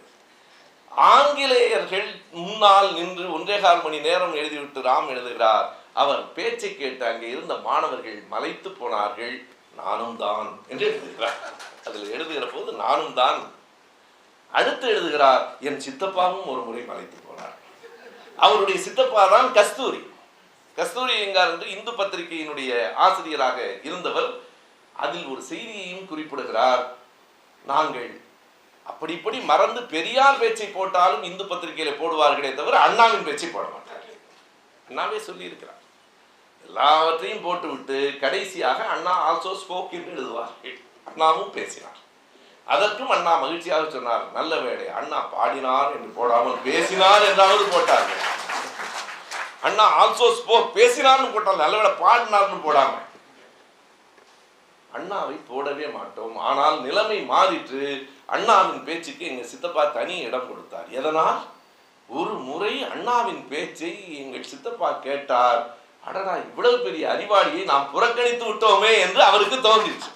ஆங்கிலேயர்கள் 0.93 2.09
முன்னால் 2.33 2.89
நின்று 2.93 3.25
ஒன்றே 3.37 3.57
கால் 3.61 3.83
மணி 3.85 3.99
நேரம் 4.09 4.35
எழுதிவிட்டு 4.41 4.81
ராம் 4.89 5.09
எழுதுகிறார். 5.13 5.67
அவர் 5.93 6.21
பேச்சை 6.37 6.71
கேட்டு 6.77 7.05
அங்கே 7.11 7.29
இருந்த 7.31 7.55
மாணவர்கள் 7.69 8.19
மலைத்து 8.33 8.71
போனார்கள். 8.71 9.35
நானும் 9.81 10.17
தான் 10.17 10.49
என்று 10.69 10.85
எழுதுகிறார். 10.91 11.39
அதில் 11.87 12.13
எழுதுகிற 12.15 12.47
போது 12.47 12.71
நானும் 12.85 13.15
தான் 13.21 13.41
அடுத்து 14.53 14.87
எழுதுகிறார். 14.95 15.45
என் 15.69 15.83
சித்தப்பாவும் 15.87 16.47
ஒரு 16.53 16.61
முறை 16.69 16.83
மலைத்து 16.91 17.19
போனார். 17.27 17.57
அவருடைய 18.45 18.79
சித்தப்பா 18.87 19.25
தான் 19.35 19.49
கஸ்தூரி. 19.59 20.01
கஸ்தூரி 20.79 21.15
எங்கார் 21.25 21.53
என்று 21.53 21.69
இந்து 21.77 21.93
பத்திரிகையினுடைய 21.93 22.73
ஆசிரியராக 23.07 23.59
இருந்தவர் 23.89 24.31
அதில் 25.05 25.27
ஒரு 25.33 25.43
செய்தியையும் 25.51 26.09
குறிப்பிடுகிறார். 26.11 26.83
நாங்கள் 27.65 28.11
அப்படி 28.91 29.13
இப்படி 29.19 29.39
மறந்து 29.51 29.81
பெரியார் 29.95 30.41
பேச்சை 30.43 30.69
போட்டாலும் 30.77 31.27
இந்து 31.31 31.45
பத்திரிகையில 31.51 31.93
போடுவார்களே 32.01 32.51
தவிர 32.61 32.79
அண்ணாவின் 32.87 33.27
பேச்சை 33.29 33.49
போட 33.51 33.67
மாட்டார்கள் 33.75 34.19
அண்ணாவே 34.89 35.19
சொல்லியிருக்கிறார். 35.29 35.81
எல்லாவற்றையும் 36.67 37.43
போட்டுவிட்டு 37.45 37.99
கடைசியாக 38.23 38.79
அண்ணா 38.95 39.13
ஆல்சோ 39.29 39.53
ஸ்போக் 39.63 39.95
என்று 39.99 40.13
எழுதுவார்கள். 40.17 40.79
அண்ணாவும் 41.09 41.53
பேசினார். 41.57 41.99
அதற்கும் 42.67 43.13
அண்ணா 43.15 43.33
மகிழ்ச்சியாக 43.43 43.85
சொன்னார் 43.95 44.25
நல்ல 44.39 44.53
வேலை 44.65 44.87
அண்ணா 44.99 45.21
பாடினார் 45.35 45.95
என்று 45.97 46.11
போடாமல் 46.19 46.59
பேசினார் 46.67 47.27
என்றாவது 47.29 47.65
போட்டார்கள். 47.75 48.25
அண்ணா 49.69 49.87
ஆல்சோ 50.01 50.29
ஸ்போக் 50.41 50.75
பேசினார்னு 50.79 51.33
போட்டால் 51.37 51.63
நல்ல 51.65 51.77
வேலை 51.81 51.93
பாடினார்னு 52.05 52.59
போடாம. 52.67 52.93
அண்ணாவை 54.97 55.37
போடவே 55.51 55.89
மாட்டோம். 55.97 56.37
ஆனால் 56.49 56.77
நிலைமை 56.87 57.19
மாறிற்று. 57.33 57.85
அண்ணாவின் 58.35 58.85
பேச்சுக்கு 58.89 59.25
எங்கள் 59.31 59.51
சித்தப்பா 59.53 59.85
தனி 59.97 60.17
இடம் 60.29 60.49
கொடுத்தார். 60.51 60.89
எதனால்? 60.99 61.41
ஒரு 62.19 62.35
முறை 62.49 62.73
அண்ணாவின் 62.93 63.43
பேச்சை 63.51 63.93
எங்கள் 64.23 64.49
சித்தப்பா 64.53 64.89
கேட்டார். 65.07 65.61
அடடா 66.09 66.35
இவ்வளவு 66.47 66.77
பெரிய 66.85 67.05
அறிவாளியை 67.15 67.63
நாம் 67.71 67.91
புறக்கணித்து 67.95 68.45
விட்டோமே 68.49 68.93
என்று 69.05 69.23
அவருக்கு 69.31 69.57
தோன்றிச்சு 69.67 70.11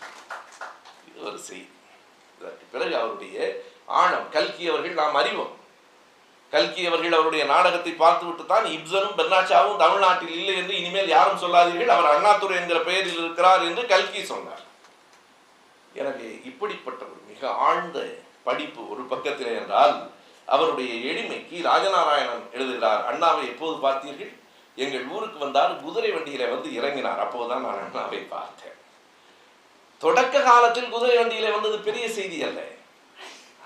இது 1.08 1.20
ஒரு 1.30 1.38
செய்தி. 1.48 1.68
இதற்கு 2.38 2.64
பிறகு 2.74 2.94
அவருடைய 3.00 3.36
ஆழம் 4.02 4.28
கல்கி 4.36 4.64
அவர்கள் 4.72 5.00
நாம் 5.02 5.18
அறிவோம். 5.20 5.52
கல்கி 6.52 6.82
அவர்கள் 6.88 7.16
அவருடைய 7.18 7.44
நாடகத்தை 7.52 7.92
பார்த்துவிட்டு 8.02 8.44
தான் 8.52 8.66
இப்சனும் 8.74 9.16
பெர்னாச்சாவும் 9.18 9.80
தமிழ்நாட்டில் 9.82 10.34
இல்லை 10.38 10.54
என்று 10.60 10.74
இனிமேல் 10.80 11.14
யாரும் 11.14 11.42
சொல்லாதீர்கள். 11.44 11.94
அவர் 11.94 12.12
அண்ணாதுரை 12.14 12.56
என்கிற 12.60 12.80
பெயரில் 12.88 13.20
இருக்கிறார் 13.22 13.62
என்று 13.68 13.84
கல்கி 13.92 14.22
சொன்னார். 14.32 14.62
எனவே 16.00 16.28
இப்படிப்பட்ட 16.50 17.02
ஒரு 17.12 17.20
மிக 17.44 17.56
ஆழ்ந்த 17.68 17.98
படிப்பு 18.46 18.82
ஒரு 18.92 19.02
பக்கத்திலே 19.10 19.50
என்றால் 19.60 19.94
அவருடைய 20.54 20.92
எளிமைக்கு 21.10 21.56
ராஜநாராயணன் 21.66 22.44
எழுதுகிறார் 22.56 23.02
அண்ணாவை 23.10 23.42
எப்போது 23.50 23.74
பார்த்தீர்கள்? 23.84 24.30
எங்கள் 24.84 25.04
ஊருக்கு 25.14 25.38
வந்தால் 25.42 25.74
குதிரை 25.82 26.10
வண்டியில 26.14 26.46
வந்து 26.52 26.68
இறங்கினார். 26.78 27.20
அப்போதுதான் 27.24 27.66
நான் 27.66 27.82
அண்ணாவை 27.84 28.20
பார்த்தேன். 28.28 28.78
தொடக்க 30.04 30.42
காலத்தில் 30.48 30.88
குதிரை 30.94 31.16
வண்டியில 31.20 31.52
வந்தது 31.56 31.76
பெரிய 31.88 32.06
செய்தி 32.16 32.40
அல்ல. 32.48 32.60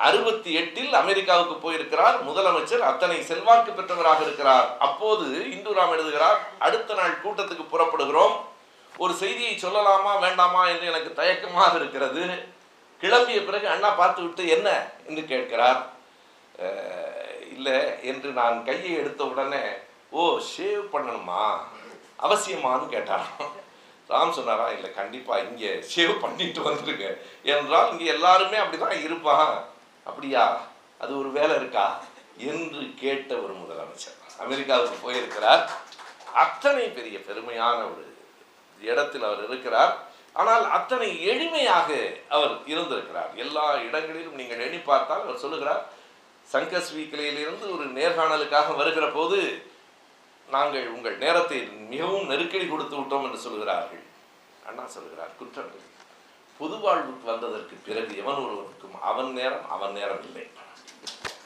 அறுபத்தி 0.08 0.50
எட்டில் 0.60 0.92
அமெரிக்காவுக்கு 1.02 1.56
போயிருக்கிறார் 1.62 2.18
முதலமைச்சர் 2.28 2.84
அத்தனை 2.90 3.22
செல்வாக்கு 3.30 3.70
பெற்றவராக 3.78 4.20
இருக்கிறார். 4.26 4.68
அப்போது 4.88 5.26
இந்துராம் 5.54 5.94
எழுதுகிறார் 5.96 6.38
அடுத்த 6.66 7.00
நாள் 7.00 7.18
கூட்டத்துக்கு 7.24 7.66
புறப்படுகிறோம். 7.72 8.36
ஒரு 9.04 9.14
செய்தியை 9.24 9.56
சொல்லலாமா 9.62 10.12
வேண்டாமா 10.26 10.62
என்று 10.74 10.86
எனக்கு 10.92 11.10
தயக்கமாக 11.22 11.74
இருக்கிறது. 11.80 12.24
கிளம்பிய 13.02 13.38
பிறகு 13.46 13.68
அண்ணா 13.68 13.90
பார்த்து 13.90 14.22
விட்டு 14.22 14.48
என்ன 14.56 14.68
என்று 15.06 15.24
கேட்கிறார். 15.24 15.80
இல்லை 17.54 17.76
என்று 18.10 18.30
நான் 18.40 18.64
கையை 18.64 18.92
எடுத்த 19.00 19.24
உடனே 19.24 19.62
ஓ 20.10 20.22
ஷேவ் 20.52 20.84
பண்ணணுமா? 20.92 21.42
அவசியமான்னு 22.26 22.86
கேட்டாராம் 22.94 23.48
ராம் 24.10 24.36
சொன்னாரா 24.36 24.66
இல்லை 24.74 24.90
கண்டிப்பாக 24.98 25.44
இங்கே 25.48 25.70
ஷேவ் 25.94 26.12
பண்ணிட்டு 26.20 26.60
வந்துருங்க. 26.68 27.08
என்றால் 27.54 27.90
இங்கே 27.90 28.06
எல்லாருமே 28.14 28.56
அப்படிதான் 28.56 29.04
இருப்பான். 29.06 29.52
அப்படியா? 30.08 30.44
அது 31.02 31.12
ஒரு 31.18 31.30
வேலை 31.38 31.56
இருக்கா? 31.56 31.86
என்று 32.50 32.82
கேட்ட 33.02 33.30
ஒரு 33.44 33.54
முதலமைச்சர். 33.62 34.18
அமெரிக்காவுக்கு 34.44 34.96
போயிருக்கிறார். 35.02 35.64
அத்தனை 36.44 36.84
பெரிய 36.98 37.18
பெருமையான 37.18 37.78
ஒரு 37.90 38.04
இடத்தில் 38.80 39.26
அவர் 39.28 39.44
இருக்கிறார். 39.48 39.94
ஆனால் 40.40 40.64
அத்தனை 40.76 41.08
எளிமையாக 41.30 41.88
அவர் 42.36 42.52
இருந்திருக்கிறார். 42.72 43.30
எல்லா 43.44 43.64
இடங்களிலும் 43.86 44.38
நீங்கள் 44.40 44.64
எண்ணி 44.66 44.80
பார்த்தால் 44.90 45.24
அவர் 45.26 45.42
சொல்லுகிறார் 45.44 45.82
சங்கஸ்வி 46.52 47.02
கிளையிலிருந்து 47.12 47.66
ஒரு 47.76 47.84
நேர்காணலுக்காக 47.98 48.76
வருகிற 48.80 49.06
போது 49.16 49.38
நாங்கள் 50.48 50.86
உங்கள் 50.96 51.16
நேரத்தை 51.24 51.58
மிகவும் 51.92 52.28
நெருக்கடி 52.30 52.66
கொடுத்து 52.68 52.96
விட்டோம் 52.98 53.24
என்று 53.26 53.40
சொல்கிறார்கள் 53.46 54.04
அண்ணா 54.68 54.84
சொல்கிறார் 54.96 55.32
குற்றங்கள் 55.40 55.84
பொது 56.60 56.76
வாழ்வுக்கு 56.84 57.24
வந்ததற்கு 57.32 57.74
பிறகு 57.88 58.12
எவன் 58.22 58.40
ஒருவனுக்கும் 58.44 58.96
அவன் 59.10 59.30
நேரம் 59.38 59.66
அவன் 59.74 59.96
நேரம் 59.98 60.22
இல்லை. 60.28 60.44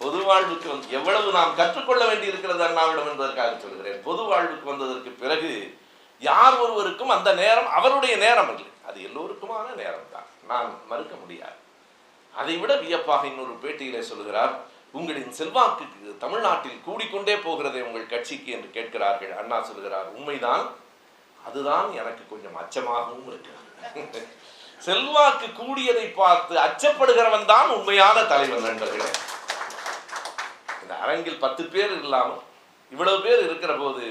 பொது 0.03 0.19
வாழ்வுக்கு 0.29 0.69
வந்து 0.73 0.95
எவ்வளவு 0.99 1.29
நாம் 1.39 1.59
கற்றுக்கொள்ள 1.61 2.03
வேண்டி 2.11 2.31
இருக்கிறது 2.31 2.63
அண்ணாவிடம் 2.69 3.11
என்பதற்காக 3.11 3.57
சொல்கிறேன் 3.65 3.99
பொது 4.07 4.23
வாழ்வுக்கு 4.31 4.71
வந்ததற்கு 4.73 5.11
பிறகு 5.23 5.53
யார் 6.23 6.57
ஒருவருக்கும் 6.65 7.15
அந்த 7.17 7.31
நேரம் 7.43 7.69
அவருடைய 7.79 8.15
நேரம் 8.25 8.51
இல்லை. 8.55 8.72
அது 8.89 8.99
எல்லோருக்குமான 9.09 9.67
நேரம் 9.81 10.13
தான் 10.13 10.29
நான் 10.51 10.71
மறுக்க 10.91 11.15
முடியாது. 11.23 11.59
அதை 12.35 12.55
விட 12.61 12.73
வியப்பாக 12.85 13.27
இன்னொரு 13.31 13.55
பேட்டியிலே 13.63 14.03
சொல்கிறார் 14.11 14.55
உங்களின் 14.99 15.35
செல்வாக்கு 15.39 15.85
தமிழ்நாட்டில் 16.25 16.85
கூடிக்கொண்டே 16.87 17.35
போகிறதே 17.45 17.81
உங்கள் 17.89 18.13
கட்சிக்கு 18.13 18.51
என்று 18.57 18.71
கேட்கிறார்கள். 18.77 19.33
அண்ணா 19.41 19.59
சொல்கிறார் 19.71 20.09
உண்மைதான் 20.17 20.65
அதுதான் 21.39 21.89
எனக்கு 22.01 22.25
கொஞ்சம் 22.33 22.59
அச்சமாகவும் 22.63 23.29
இருக்கிறது. 23.33 23.69
செல்வாக்கு 24.87 25.49
கூடியதை 25.59 26.07
பார்த்து 26.21 26.55
அச்சப்படுகிறவன் 26.67 27.51
தான் 27.53 27.69
உண்மையான 27.77 28.17
தலைவன் 28.33 28.67
நண்பர்களே. 28.67 29.09
இந்த 30.83 30.95
அரங்கில் 31.05 31.43
பத்து 31.45 31.65
பேர் 31.75 31.93
இல்லாமல் 32.03 32.41
இவ்வளவு 32.93 33.21
பேர் 33.27 33.43
இருக்கிற 33.47 33.73
போது 33.83 34.05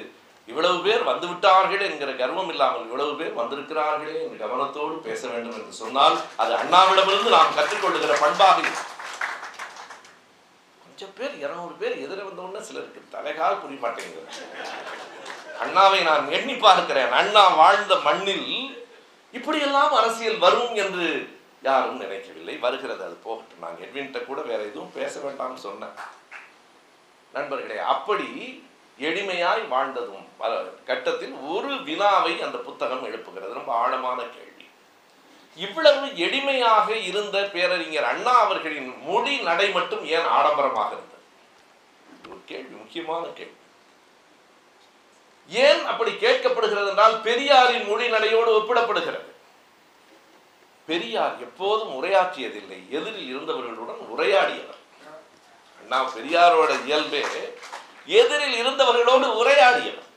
இவ்வளவு 0.50 0.78
பேர் 0.86 1.04
வந்துவிட்டார்கள் 1.10 1.84
என்கிற 1.88 2.12
கர்வம் 2.22 2.50
இல்லாமல் 2.50 2.86
இவ்வளவு 2.86 3.12
பேர் 3.20 3.38
வந்திருக்கிறார்களே 3.42 4.16
என்று 4.24 4.38
கவனத்தோடு 4.46 4.96
பேச 5.08 5.28
வேண்டும் 5.28 5.58
என்று 5.60 5.74
சொன்னால் 5.82 6.18
அது 6.38 6.54
அண்ணாவிடமிருந்து 6.54 7.36
நாம் 7.36 7.58
கற்றுக்கொள்ளுகிற 7.58 8.16
பண்பாக. 8.20 8.62
கொஞ்சம் 10.84 11.14
பேர் 11.18 11.36
இருநூறு 11.44 11.74
பேர் 11.82 11.96
எதிர 12.06 12.20
வந்த 12.26 12.42
உடனே 12.42 12.62
சிலருக்கு 12.66 13.02
தலைகால் 13.16 13.62
புரிய 13.62 13.80
மாட்டேங்குது. 13.82 14.28
அண்ணாவை 15.64 16.00
நான் 16.10 16.32
எண்ணி 16.32 16.56
பார்க்கிறேன். 16.56 17.12
அண்ணா 17.12 17.44
வாழ்ந்த 17.62 17.96
மண்ணில் 18.08 18.50
இப்படியெல்லாம் 19.32 19.94
அரசியல் 19.94 20.38
வரும் 20.38 20.74
என்று 20.76 21.06
யாரும் 21.62 22.02
நினைக்கவில்லை. 22.04 22.58
வருகிறது 22.58 23.04
அது 23.04 23.18
போகட்டும். 23.26 23.64
நான் 23.64 23.82
எட்வின்ட்ட 23.86 24.26
கூட 24.26 24.42
வேற 24.42 24.62
எதுவும் 24.64 24.94
பேச 24.94 25.20
வேண்டாம்னு 25.20 25.62
சொன்னேன். 25.68 25.96
நண்பர்களே 27.34 27.78
அப்படி 27.94 28.30
எளிமையாய் 29.02 29.68
வாழ்ந்ததும் 29.68 30.28
பல 30.38 30.62
கட்டத்தில் 30.86 31.34
ஒரு 31.34 31.84
வினாவை 31.84 32.42
அந்த 32.42 32.58
புத்தகம் 32.58 33.06
எழுப்புகிறது. 33.06 33.54
ரொம்ப 33.54 33.74
ஆழமான 33.74 34.22
கேள்வி. 34.22 34.66
இவ்வளவு 35.56 36.06
எளிமையாக 36.08 36.90
இருந்த 36.90 37.50
பேரறிஞர் 37.54 38.04
அண்ணா 38.04 38.40
அவர்களின் 38.40 39.04
மொழி 39.04 39.40
நடை 39.40 39.72
மட்டும் 39.72 40.06
ஏன் 40.06 40.26
ஆடம்பரமாக 40.26 40.92
இருந்தது? 40.92 41.22
ஒரு 42.30 42.42
கேள்வி 42.46 42.76
முக்கியமான 42.76 43.26
கேள்வி. 43.26 43.60
ஏன் 45.48 45.86
அப்படி 45.86 46.12
கேட்கப்படுகிறது 46.12 46.90
என்றால் 46.90 47.22
பெரியாரின் 47.22 47.88
மொழி 47.88 48.10
நடையோடு 48.10 48.60
ஒப்பிடப்படுகிறது. 48.60 49.30
பெரியார் 50.86 51.40
எப்போதும் 51.40 52.04
உரையாற்றியதில்லை. 52.04 52.80
எதிரில் 52.90 53.38
இருந்தவர்களுடன் 53.38 54.02
உரையாடியவர். 54.18 54.80
அண்ணா 55.80 56.10
பெரியாரோட 56.10 56.84
இயல்பே 56.84 57.26
எதிரில் 58.06 58.66
இருந்தவர்களோடு 58.66 59.28
உரையாடியவர். 59.42 60.08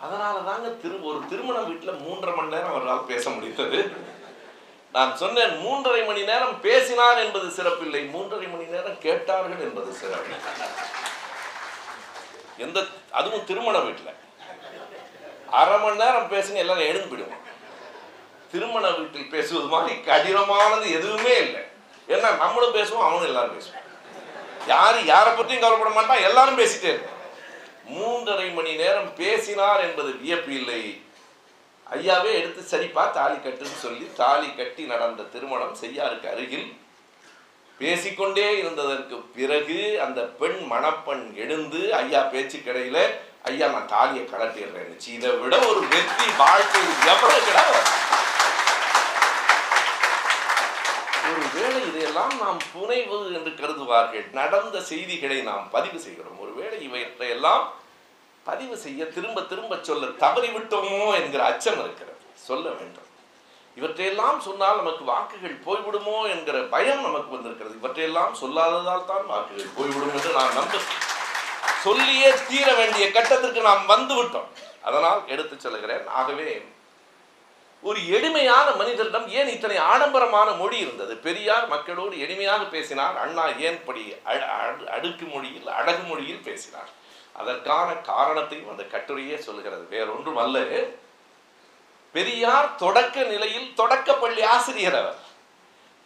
அதனால 0.00 0.38
தாங்க 0.38 0.68
திரு 0.68 1.04
ஒரு 1.04 1.20
திருமண 1.28 1.58
வீட்டில் 1.58 2.00
மூன்றரை 2.04 2.34
மணி 2.36 2.48
நேரம் 2.48 2.74
அவரால் 2.74 3.04
பேச 3.04 3.30
முடிந்தது. 3.30 3.78
நான் 4.92 5.16
சொன்னேன் 5.16 5.54
மூன்றரை 5.64 6.06
மணி 6.06 6.22
நேரம் 6.22 6.60
பேசினார் 6.60 7.18
என்பது 7.18 7.48
சிறப்பில்லை. 7.48 8.02
மூன்றரை 8.14 8.46
மணி 8.52 8.64
நேரம் 8.64 8.98
கேட்டார்கள் 8.98 9.60
என்பது 9.60 9.92
சிறப்பு. 9.92 10.34
எந்த 12.56 12.84
அதுவும் 13.10 13.44
திருமண 13.44 13.78
வீட்டில் 13.78 14.14
அரை 15.50 15.78
மணி 15.78 15.96
நேரம் 15.96 16.30
பேசுங்க 16.30 16.62
எல்லாரும் 16.64 16.88
எழுந்து 16.90 17.10
போயிடுவோம் 17.10 17.44
திருமண 18.52 18.90
வீட்டில் 18.90 19.30
பேசுவது 19.30 19.66
மாதிரி 19.66 20.00
கடினமானது 20.00 20.86
எதுவுமே 20.98 21.36
இல்லை. 21.36 21.62
ஏன்னா 22.08 22.36
நம்மளும் 22.36 22.74
பேசுவோம் 22.74 23.06
அவனும் 23.06 23.28
எல்லாரும் 23.30 23.56
பேசுவோம் 23.58 23.86
யாரு 24.68 24.98
யாரை 25.06 25.30
பற்றியும் 25.32 25.62
கவலைப்பட 25.62 25.92
மாட்டான் 25.92 26.26
எல்லாரும் 26.28 26.60
பேசிட்டே 26.60 26.92
மூன்றரை 27.90 28.48
மணி 28.52 28.72
நேரம் 28.76 29.10
பேசினார் 29.14 29.80
என்பது 29.80 30.10
வியப்பு 30.18 30.52
இல்லை. 30.54 30.82
ஐயாவே 31.86 32.32
எடுத்து 32.38 32.62
சரிப்பா 32.70 33.04
தாலி 33.12 33.36
கட்டுன்னு 33.38 33.78
சொல்லி 33.82 34.06
தாலி 34.16 34.48
கட்டி 34.52 34.82
நடந்த 34.86 35.28
திருமணம் 35.32 35.78
செய்யாருக்கு 35.80 36.28
அருகில் 36.28 36.66
பேசிக்கொண்டே 37.78 38.46
இருந்ததற்கு 38.58 39.16
பிறகு 39.34 39.76
அந்த 40.04 40.20
பெண் 40.38 40.60
மணப்பெண் 40.66 41.24
எழுந்து 41.36 41.80
ஐயா 41.98 42.20
பேச்சு 42.32 42.58
கடையில் 42.60 43.02
ஐயா 43.44 43.66
நான் 43.68 43.90
தாலியை 43.92 44.24
கலட்டிடுறேன் 44.26 44.92
இதை 45.10 45.32
விட 45.42 45.54
ஒரு 45.68 45.82
வெற்றி 45.92 46.28
வாழ்க்கை 46.40 46.82
எவ்வளவு 47.12 47.40
கிடையாது 47.42 47.82
ஒருவேளை 51.32 51.80
இதையெல்லாம் 51.88 52.34
நாம் 52.44 52.60
புனைவு 52.72 53.18
என்று 53.38 53.52
கருதுவார்கள். 53.60 54.26
நடந்த 54.40 54.76
செய்திகளை 54.90 55.38
நாம் 55.50 55.66
பதிவு 55.74 55.98
செய்கிறோம். 56.06 56.38
ஒருவேளை 56.44 56.78
இவற்றையெல்லாம் 56.88 57.64
பதிவு 58.48 58.76
செய்ய 58.84 59.00
திரும்ப 59.16 59.38
திரும்ப 59.50 59.78
சொல்ல 59.88 60.06
தவறிவிட்டோமோ 60.24 61.02
என்கிற 61.20 61.42
அச்சம் 61.50 61.80
இருக்கிறது. 61.84 62.20
சொல்ல 62.48 62.66
வேண்டும். 62.78 63.04
இவற்றையெல்லாம் 63.78 64.38
சொன்னால் 64.46 64.78
நமக்கு 64.80 65.04
வாக்குகள் 65.10 65.56
போய்விடுமோ 65.66 66.16
என்கிற 66.34 66.56
பயம் 66.74 67.04
நமக்கு 67.06 67.30
வந்திருக்கிறது. 67.34 67.74
இவற்றையெல்லாம் 67.80 68.32
சொல்லாததால் 68.40 69.10
தான் 69.10 69.26
வாக்குகள் 69.32 69.76
போய்விடும் 69.76 70.14
என்று 70.16 70.32
நான் 70.38 70.56
நம்ப 70.58 70.80
சொல்லியே 71.84 72.30
தீர 72.48 72.68
வேண்டிய 72.80 73.04
கட்டத்திற்கு 73.16 73.60
நாம் 73.68 73.84
வந்துவிட்டோம் 73.92 74.48
அதனால் 74.88 75.20
எடுத்து 75.34 75.54
சொல்லுகிறேன். 75.66 76.04
ஆகவே 76.20 76.48
ஒரு 77.82 78.08
எளிமையான 78.08 78.70
மனிதரிடம் 78.70 79.28
ஏன் 79.28 79.48
இத்தனை 79.48 79.76
ஆடம்பரமான 79.76 80.50
மொழி 80.50 80.78
இருந்தது? 80.78 81.16
பெரியார் 81.16 81.68
மக்களோடு 81.68 82.16
எளிமையாக 82.16 82.68
பேசினார். 82.68 83.18
அண்ணா 83.18 83.48
ஏன் 83.48 83.84
படி 83.84 84.14
அ- 84.26 84.76
அடுக்கு 84.90 85.26
மொழியில் 85.26 85.66
அடகு 85.66 86.06
மொழியில் 86.06 86.42
பேசினார்? 86.44 86.88
அதற்கான 87.32 87.92
காரணத்தையும் 87.92 88.70
அந்த 88.70 88.82
கட்டுரையே 88.82 89.38
சொல்கிறது 89.38 89.86
வேறொன்றும் 89.90 90.36
அல்ல. 90.36 90.64
பெரியார் 92.12 92.74
தொடக்க 92.74 93.22
நிலையில் 93.22 93.74
தொடக்க 93.74 94.14
பள்ளி 94.14 94.42
ஆசிரியர் 94.42 94.96
அவர். 94.96 95.14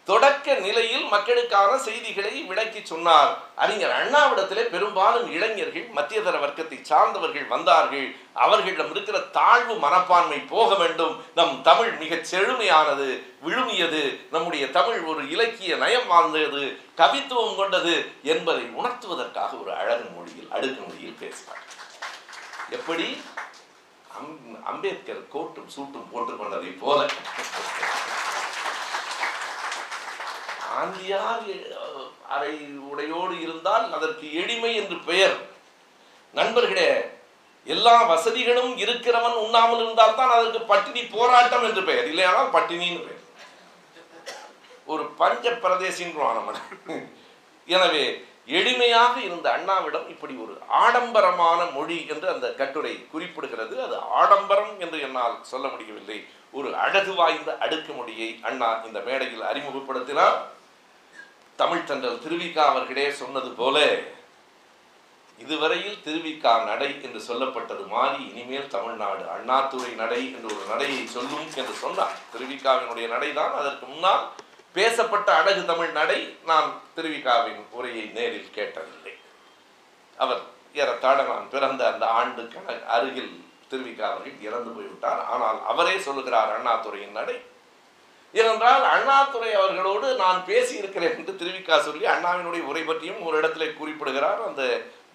தொடக்க 0.05 0.53
நிலையில் 0.53 1.05
மக்களுக்கான 1.05 1.77
செய்திகளை 1.77 2.41
விளக்கி 2.41 2.79
சொன்னார். 2.83 3.37
அறிஞர் 3.55 3.89
அண்ணாவிடத்திலே 3.89 4.61
பெரும்பாலும் 4.61 5.31
இளைஞர்கள் 5.31 5.89
மத்தியதர 5.89 6.39
வர்க்கத்தை 6.39 6.79
சார்ந்தவர்கள் 6.81 7.47
வந்தார்கள். 7.47 8.15
அவர்களிடம் 8.33 8.91
இருக்கிற 8.91 9.19
தாழ்வு 9.19 9.75
மனப்பான்மை 9.75 10.37
போக 10.37 10.75
வேண்டும். 10.75 11.23
நம் 11.35 11.61
தமிழ் 11.61 11.91
மிகச் 11.91 12.35
செழுமையானது 12.35 13.23
விழுமியது. 13.45 14.19
நம்முடைய 14.31 14.69
தமிழ் 14.69 14.99
ஒரு 14.99 15.29
இலக்கிய 15.29 15.75
நயம் 15.75 16.07
வாழ்ந்தது 16.07 16.77
கவித்துவம் 16.97 17.55
கொண்டது 17.55 18.11
என்பதை 18.23 18.63
உணர்த்துவதற்காக 18.63 19.61
ஒரு 19.61 19.75
அழகு 19.75 20.09
மொழியில் 20.09 20.51
அடுக்கு 20.51 20.81
மொழியில் 20.81 21.17
பேசினார் 21.19 21.61
எப்படி? 22.69 23.21
அம்- 24.19 24.63
அம்பேத்கர் 24.63 25.27
கோட்டும் 25.33 25.69
சூட்டும் 25.75 26.09
போட்டுக்கொண்டதை 26.13 26.77
போல. 26.79 27.05
காந்தியார் 30.73 31.47
அறை 32.35 32.53
உடையோடு 32.91 33.35
இருந்தால் 33.45 33.85
அதற்கு 33.95 34.27
எளிமை 34.41 34.71
என்று 34.81 34.97
பெயர். 35.09 35.35
நண்பர்களே 36.37 36.87
எல்லா 37.73 37.95
வசதிகளும் 38.11 38.71
இருக்கிறவன் 38.83 39.35
உண்ணாமல் 39.43 39.81
இருந்தால் 39.83 40.15
தான் 40.19 40.33
அதற்கு 40.37 40.61
பட்டினி 40.71 41.01
போராட்டம் 41.15 41.65
என்று 41.67 41.81
பெயர். 41.89 42.07
இல்லையானால் 42.11 42.53
பட்டினின்னு 42.55 43.05
பெயர். 43.07 43.21
ஒரு 44.93 45.03
பஞ்ச 45.21 45.51
பிரதேசின்றோம் 45.63 46.37
நம்ம. 46.37 46.53
எனவே 47.67 48.05
எளிமையாக 48.57 49.15
இருந்த 49.27 49.47
அண்ணாவிடம் 49.57 50.07
இப்படி 50.13 50.33
ஒரு 50.45 50.53
ஆடம்பரமான 50.81 51.59
மொழி 51.75 51.97
என்று 52.13 52.27
அந்த 52.33 52.47
கட்டுரை 52.61 52.93
குறிப்பிடுகிறது. 53.13 53.75
அது 53.85 53.95
ஆடம்பரம் 54.21 54.73
என்று 54.85 54.97
என்னால் 55.07 55.37
சொல்ல 55.51 55.65
முடியவில்லை. 55.73 56.17
ஒரு 56.57 56.69
அழகு 56.85 57.13
வாய்ந்த 57.19 57.51
அடுக்கு 57.65 57.91
மொழியை 57.99 58.29
அண்ணா 58.49 58.71
இந்த 58.87 58.99
மேடையில் 59.07 59.47
அறிமுகப்படுத்தினார். 59.51 60.37
தமிழ் 61.61 61.87
தண்டல் 61.89 62.21
திருவிக்கா 62.23 62.63
அவர்களே 62.71 63.07
சொன்னது 63.21 63.49
போல 63.59 63.77
இதுவரையில் 65.39 65.99
திருவிக்கா 66.05 66.51
நடை 66.69 66.87
என்று 67.05 67.19
சொல்லப்பட்டது 67.27 67.83
மாறி 67.93 68.19
இனிமேல் 68.29 68.71
தமிழ்நாடு 68.75 69.23
அண்ணாத்துறை 69.35 69.91
நடை 70.01 70.19
என்று 70.35 70.49
ஒரு 70.55 70.65
நடையை 70.71 71.03
சொல்லும் 71.15 71.47
என்று 71.61 71.75
சொன்னார். 71.83 72.15
திருவிக்காவினுடைய 72.33 73.07
நடைதான். 73.13 73.53
அதற்கு 73.59 73.85
முன்னால் 73.85 74.23
பேசப்பட்ட 74.77 75.29
அழகு 75.39 75.63
தமிழ் 75.71 75.91
நடை 75.99 76.19
நான் 76.49 76.69
திருவிக்காவின் 76.95 77.61
உரையை 77.77 78.05
நேரில் 78.17 78.53
கேட்டதில்லை. 78.57 79.13
அவர் 80.17 80.43
ஏறத்தாழ 80.81 81.17
நான் 81.31 81.49
பிறந்த 81.55 81.81
அந்த 81.91 82.05
ஆண்டு 82.19 82.43
கண 82.53 82.77
அருகில் 82.95 83.33
திருவிக்கா 83.71 84.05
அவர்கள் 84.11 84.45
இறந்து 84.47 84.71
போய்விட்டார். 84.75 85.21
ஆனால் 85.33 85.59
அவரே 85.73 85.97
சொல்லுகிறார் 86.07 86.53
அண்ணாத்துறையின் 86.57 87.17
நடை 87.19 87.37
ஏனென்றால் 88.33 88.83
அண்ணாதுரை 88.93 89.53
அவர்களோடு 89.53 90.07
நான் 90.15 90.39
பேசி 90.45 90.73
இருக்கிறேன் 90.77 91.15
என்று 91.17 91.33
திருவிக்கா 91.41 91.75
சொல்லி 91.87 92.05
அண்ணாவினுடைய 92.13 92.61
உரை 92.71 92.83
பற்றியும் 92.83 93.21
ஒரு 93.27 93.35
இடத்துல 93.41 93.65
குறிப்பிடுகிறார் 93.73 94.41
அந்த 94.47 94.63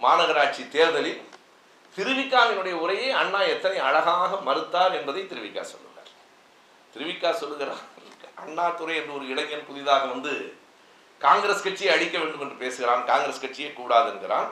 மாநகராட்சி 0.05 0.63
தேர்தலில். 0.69 1.21
திருவிக்காவினுடைய 1.97 2.75
உரையை 2.85 3.11
அண்ணா 3.11 3.41
எத்தனை 3.55 3.79
அழகாக 3.79 4.39
மறுத்தார் 4.49 4.97
என்பதை 4.99 5.23
திருவிக்கா 5.23 5.63
சொல்லுகிறார். 5.73 6.11
திருவிக்கா 6.95 7.31
சொல்லுகிறார் 7.33 7.85
அண்ணாதுரை 8.45 8.95
என்று 9.01 9.15
ஒரு 9.15 9.29
இளைஞன் 9.29 9.67
புதிதாக 9.67 10.07
வந்து 10.07 10.33
காங்கிரஸ் 11.19 11.63
கட்சியை 11.63 11.95
அழிக்க 11.95 12.19
வேண்டும் 12.19 12.41
என்று 12.41 12.63
பேசுகிறான் 12.65 13.05
காங்கிரஸ் 13.05 13.45
கட்சியே 13.45 13.73
கூடாது 13.73 14.09
என்கிறான். 14.13 14.51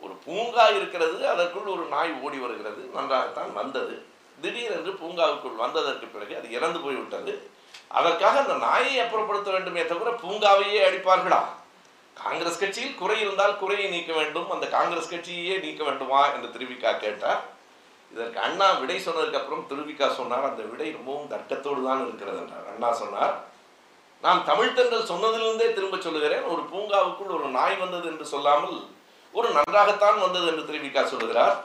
ஒரு 0.00 0.14
பூங்கா 0.24 0.64
இருக்கிறது 0.78 1.18
அதற்குள் 1.28 1.72
ஒரு 1.74 1.84
நாய் 1.94 2.12
ஓடி 2.22 2.38
வருகிறது 2.38 2.82
நன்றாகத்தான் 2.94 3.52
வந்தது. 3.52 3.94
திடீரென்று 4.42 4.92
பூங்காவுக்குள் 5.00 5.62
வந்ததற்கு 5.64 6.06
பிறகு 6.14 6.32
அது 6.38 6.48
இறந்து 6.56 6.78
போய்விட்டது. 6.84 7.34
அதற்காக 7.98 8.34
அந்த 8.42 8.54
நாயை 8.66 8.94
அப்புறப்படுத்த 9.02 9.48
வேண்டுமே 9.54 9.82
தவிர 9.92 10.10
பூங்காவையே 10.22 10.80
அடிப்பார்களா? 10.88 11.40
காங்கிரஸ் 12.16 12.60
கட்சியில் 12.62 12.98
குறை 13.00 13.16
இருந்தால் 13.24 13.58
குறையை 13.62 13.86
நீக்க 13.94 14.12
வேண்டும். 14.18 14.48
அந்த 14.54 14.66
காங்கிரஸ் 14.76 15.12
கட்சியையே 15.12 15.56
நீக்க 15.64 15.82
வேண்டுமா 15.88 16.20
என்று 16.34 16.48
திருவிக்கா 16.54 16.92
கேட்டார். 17.04 17.40
இதற்கு 18.12 18.38
அண்ணா 18.46 18.66
விடை 18.80 18.96
சொன்னதுக்கு 19.06 19.40
அப்புறம் 19.40 19.66
திருவிக்கா 19.70 20.08
சொன்னார். 20.18 20.48
அந்த 20.50 20.62
விடை 20.72 20.88
ரொம்பவும் 20.98 21.30
தர்க்கத்தோடு 21.32 21.80
தான் 21.88 22.04
இருக்கிறது 22.06 22.38
என்றார். 22.42 22.68
அண்ணா 22.72 22.90
சொன்னார் 23.02 23.34
நான் 24.24 24.44
தமிழ்தென்றால் 24.50 25.10
சொன்னதிலிருந்தே 25.12 25.66
திரும்ப 25.76 25.96
சொல்லுகிறேன். 26.04 26.44
ஒரு 26.52 26.62
பூங்காவுக்குள் 26.72 27.34
ஒரு 27.38 27.48
நாய் 27.56 27.76
வந்தது 27.82 28.06
என்று 28.12 28.26
சொல்லாமல் 28.34 28.76
ஒரு 29.34 29.48
நன்றாகத்தான் 29.56 30.18
வந்தது 30.24 30.46
என்று 30.50 30.66
திருவிக்கா 30.68 31.02
சொல்லுகிறார். 31.12 31.56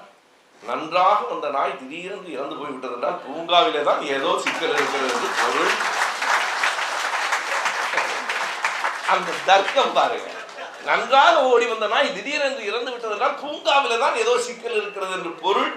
நன்றாக 0.63 1.19
வந்த 1.27 1.47
நாய் 1.49 1.77
திடீரென்று 1.77 2.31
இறந்து 2.31 2.55
போய்விட்டது 2.55 2.95
என்றால் 2.95 3.21
பூங்காவிலே 3.25 3.81
தான் 3.83 4.01
ஏதோ 4.15 4.31
சிக்கல் 4.43 4.73
இருக்கிறது 4.73 5.09
என்று 5.13 5.29
பொருள். 5.41 5.71
அந்த 9.13 9.37
தர்க்கம் 9.45 9.93
பாருங்க. 9.93 10.27
நன்றாக 10.85 11.35
ஓடி 11.45 11.65
வந்த 11.65 11.87
நாய் 11.87 12.15
திடீரென்று 12.15 12.63
இறந்து 12.65 12.91
விட்டது 12.91 13.15
என்றால் 13.15 13.39
பூங்காவிலே 13.41 13.97
தான் 13.97 14.17
ஏதோ 14.17 14.33
சிக்கல் 14.47 14.77
இருக்கிறது 14.77 15.15
என்று 15.17 15.31
பொருள். 15.43 15.71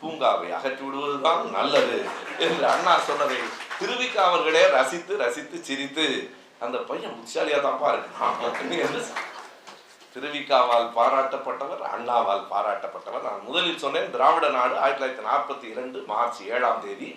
பூங்காவை 0.00 0.48
அகற்றி 0.56 0.82
விடுவதுதான் 0.84 1.44
நல்லது 1.52 1.98
என்று 2.38 2.64
அண்ணா 2.72 2.94
சொன்னதை 3.06 3.38
திருவிக்க 3.78 4.16
அவர்களே 4.24 4.64
ரசித்து 4.70 5.12
ரசித்து 5.16 5.56
சிரித்து 5.68 6.06
அந்த 6.60 6.76
பையன் 6.88 7.14
புத்திசாலியா 7.14 7.58
தான்ப்பா 7.60 7.88
இருக்கான் 7.92 8.36
திருவிக்காவால் 10.14 10.88
பாராட்டப்பட்டவர் 10.96 11.82
அண்ணாவால் 11.94 12.44
பாராட்டப்பட்டவர். 12.52 13.24
நான் 13.28 13.46
முதலில் 13.46 13.82
சொன்னேன் 13.84 14.12
திராவிட 14.14 14.46
நாடு 14.56 14.74
ஆயிரத்தி 14.82 15.00
தொள்ளாயிரத்தி 15.00 15.28
நாற்பத்தி 15.30 15.66
இரண்டு 15.74 15.98
மார்ச் 16.10 16.40
ஏழாம் 16.54 16.82
தேதி. 16.84 17.08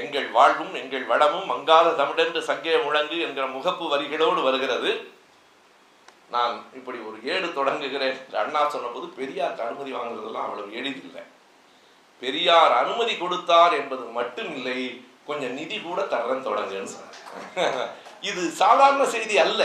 எங்கள் 0.00 0.28
வாழ்வும் 0.36 0.74
எங்கள் 0.80 1.04
வடமும் 1.10 1.50
மங்காத 1.52 1.94
தமிழென்று 2.00 2.40
சங்கே 2.48 2.74
முழங்கு 2.86 3.18
என்கிற 3.26 3.44
முகப்பு 3.56 3.84
வரிகளோடு 3.92 4.40
வருகிறது. 4.48 4.90
நான் 6.34 6.54
இப்படி 6.78 6.98
ஒரு 7.08 7.18
ஏடு 7.32 7.48
தொடங்குகிறேன் 7.58 8.16
என்று 8.22 8.38
அண்ணா 8.44 8.62
சொன்னபோது 8.74 9.06
பெரியாருக்கு 9.18 9.66
அனுமதி 9.66 9.92
வாங்குறதெல்லாம் 9.96 10.46
அவ்வளவு 10.48 10.76
எளிதில்லை. 10.80 11.22
பெரியார் 12.22 12.74
அனுமதி 12.82 13.14
கொடுத்தார் 13.16 13.74
என்பது 13.80 14.04
மட்டும் 14.18 14.50
இல்லை 14.56 14.78
கொஞ்சம் 15.28 15.56
நிதி 15.60 15.76
கூட 15.86 16.00
தரன் 16.12 16.46
தொடங்குன்னு 16.48 16.92
சொன்னார் 16.94 17.88
இது 18.28 18.42
சாதாரண 18.62 19.02
செய்தி 19.14 19.36
அல்ல. 19.46 19.62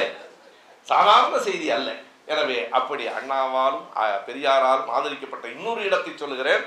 சாதாரண 0.88 1.36
செய்தி 1.48 1.68
அல்ல. 1.78 1.92
எனவே 2.32 2.60
அப்படி 2.78 3.04
அண்ணாவாலும் 3.18 3.86
பெரியாராலும் 4.28 4.92
ஆதரிக்கப்பட்ட 4.98 5.46
இன்னொரு 5.56 5.82
இடத்தை 5.88 6.12
சொல்லுகிறேன். 6.14 6.64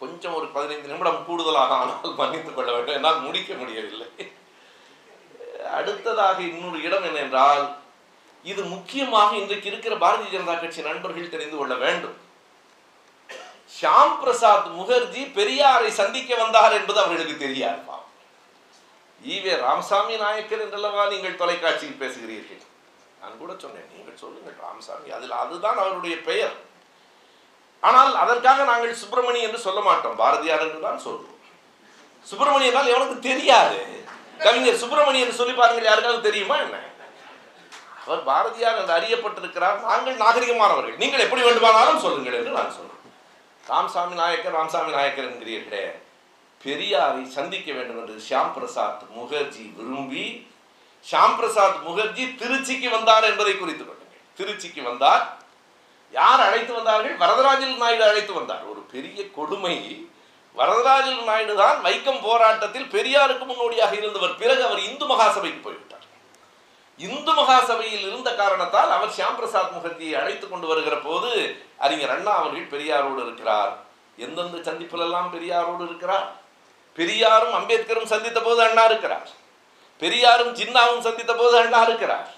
கொஞ்சம் 0.00 0.34
ஒரு 0.38 0.46
பதினைந்து 0.56 0.90
நிமிடம் 0.92 1.24
கூடுதலாக 1.28 1.74
ஆனால் 1.82 2.18
மன்னித்துக் 2.20 2.56
கொள்ள 2.56 2.70
வேண்டும். 2.74 2.96
என்னால் 2.98 3.24
முடிக்க 3.26 3.54
முடியவில்லை. 3.60 4.08
அடுத்ததாக 5.78 6.38
இன்னொரு 6.50 6.78
இடம் 6.88 7.06
என்னென்றால் 7.10 7.64
இது 8.50 8.62
முக்கியமாக 8.74 9.30
இன்றைக்கு 9.42 9.68
இருக்கிற 9.70 9.94
பாரதிய 10.02 10.28
ஜனதா 10.34 10.54
கட்சி 10.58 10.80
நண்பர்கள் 10.88 11.34
தெரிந்து 11.34 11.56
கொள்ள 11.56 11.74
வேண்டும். 11.84 12.16
ஷியாம் 13.76 14.14
பிரசாத் 14.20 14.68
முகர்ஜி 14.78 15.22
பெரியாரை 15.38 15.88
சந்திக்க 16.00 16.34
வந்தார் 16.42 16.76
என்பது 16.78 16.98
அவர்களுக்கு 17.04 17.36
தெரியாது 17.46 17.82
ஈவே 19.20 19.52
ராமசாமி 19.64 20.16
நாயக்கர் 20.22 20.62
என்றல்லவா 20.64 21.04
நீங்கள் 21.12 21.40
தொலைக்காட்சியில் 21.40 22.00
பேசுகிறீர்கள்? 22.02 22.62
நான் 23.26 23.38
கூட 23.42 23.52
சொன்னேன் 23.62 23.88
நீங்கள் 23.94 24.18
சொல்லுங்கள் 24.22 24.58
ராமசாமி. 24.64 25.08
அதில் 25.16 25.38
அதுதான் 25.42 25.78
அவருடைய 25.84 26.16
பெயர். 26.28 26.56
ஆனால் 27.86 28.12
அதற்காக 28.24 28.64
நாங்கள் 28.72 29.00
சுப்பிரமணி 29.02 29.40
என்று 29.46 29.58
சொல்ல 29.64 29.80
மாட்டோம். 29.88 30.18
பாரதியார் 30.20 30.64
என்று 30.66 30.80
தான் 30.88 31.02
சொல்லுவோம் 31.06 31.32
சுப்பிரமணியன் 32.30 32.70
என்றால் 32.70 32.92
எவனுக்கு 32.92 33.16
தெரியாது. 33.26 33.80
கவிஞர் 34.44 34.80
சுப்பிரமணியன் 34.82 35.38
சொல்லி 35.40 35.54
பாருங்கள் 35.58 35.88
யாருக்காவது 35.88 36.26
தெரியுமா 36.28 36.56
என்ன? 36.64 36.76
அவர் 38.04 38.22
பாரதியார் 38.30 38.80
என்று 38.80 38.96
அறியப்பட்டிருக்கிறார். 38.96 39.78
நாங்கள் 39.90 40.18
நாகரிகமானவர்கள். 40.24 40.98
நீங்கள் 41.02 41.24
எப்படி 41.26 41.44
வேண்டுமானாலும் 41.46 42.02
சொல்லுங்கள் 42.06 42.38
என்று 42.40 42.56
நான் 42.58 42.74
சொல்றேன் 42.78 43.04
ராமசாமி 43.70 44.16
நாயக்கர் 44.22 44.58
ராமசாமி 44.58 44.92
நாயக்கர் 44.98 45.30
என்கிறீர்களே. 45.30 45.84
பெரியாரை 46.64 47.24
சந்திக்க 47.38 47.68
வேண்டும் 47.78 47.98
என்று 48.02 48.14
ஷியாம் 48.26 48.52
பிரசாத் 48.56 49.02
முகர்ஜி 49.16 49.64
விரும்பி 49.78 50.26
ஷியாம் 51.10 51.36
பிரசாத் 51.36 51.82
முகர்ஜி 51.86 52.24
திருச்சிக்கு 52.42 52.90
வந்தார் 52.90 53.24
என்பதை 53.24 53.58
குறித்து 53.58 53.84
கொள்ளுங்கள் 53.84 54.24
திருச்சிக்கு 54.38 54.82
வந்தார். 54.82 55.36
யார் 56.10 56.40
அழைத்து 56.40 56.72
வந்தார்கள்? 56.74 57.16
வரதராஜன் 57.16 57.76
நாயுடு 57.76 58.04
அழைத்து 58.04 58.32
வந்தார். 58.32 58.62
ஒரு 58.62 58.80
பெரிய 58.80 59.30
கொடுமை. 59.30 60.08
வரதராஜன் 60.56 61.24
நாயுடு 61.24 61.54
தான் 61.56 61.84
வைக்கம் 61.84 62.22
போராட்டத்தில் 62.22 62.90
பெரியாருக்கு 62.90 63.46
முன்னோடியாக 63.46 63.94
இருந்தவர். 63.94 64.34
பிறகு 64.34 64.64
அவர் 64.66 64.78
இந்து 64.78 65.06
மகாசபைக்கு 65.06 65.62
போய்விட்டார். 65.62 66.04
இந்து 66.98 67.32
மகாசபையில் 67.32 68.06
இருந்த 68.06 68.34
காரணத்தால் 68.34 68.90
அவர் 68.90 69.08
ஷியாம் 69.08 69.36
பிரசாத் 69.36 69.72
முகர்ஜியை 69.76 70.12
அழைத்து 70.20 70.48
கொண்டு 70.48 70.66
வருகிற 70.66 70.96
போது 70.96 71.56
அறிஞர் 71.78 72.10
அண்ணா 72.10 72.36
அவர்கள் 72.36 72.70
பெரியாரோடு 72.70 73.22
இருக்கிறார். 73.22 73.78
எந்தெந்த 74.16 74.70
சந்திப்பிலெல்லாம் 74.70 75.32
பெரியாரோடு 75.32 75.84
இருக்கிறார்? 75.84 76.32
பெரியாரும் 76.94 77.54
அம்பேத்கரும் 77.54 78.04
சந்தித்த 78.04 78.40
போது 78.40 78.62
அண்ணா 78.62 78.84
இருக்கிறார். 78.84 79.28
பெரியாரும் 79.98 80.54
ஜின்னாவும் 80.54 81.00
சந்தித்த 81.00 81.34
போது 81.34 81.58
அண்ணா 81.58 81.82
இருக்கிறார். 81.82 82.28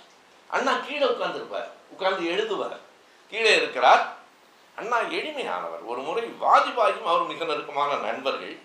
அண்ணா 0.48 0.72
கீழே 0.72 1.04
உட்கார்ந்துருப்பார். 1.04 1.68
உட்கார்ந்து 1.90 2.30
எழுதுவார். 2.30 2.76
கீழே 3.30 3.56
இருக்கிறார். 3.56 4.16
அண்ணா 4.76 4.98
எளிமையானவர். 5.00 5.84
ஒரு 5.84 6.00
முறை 6.00 6.24
வாஜ்பாயும் 6.24 7.02
அவர் 7.02 7.22
மிக 7.22 7.44
நெருக்கமான 7.44 7.94
நண்பர்கள். 7.94 8.58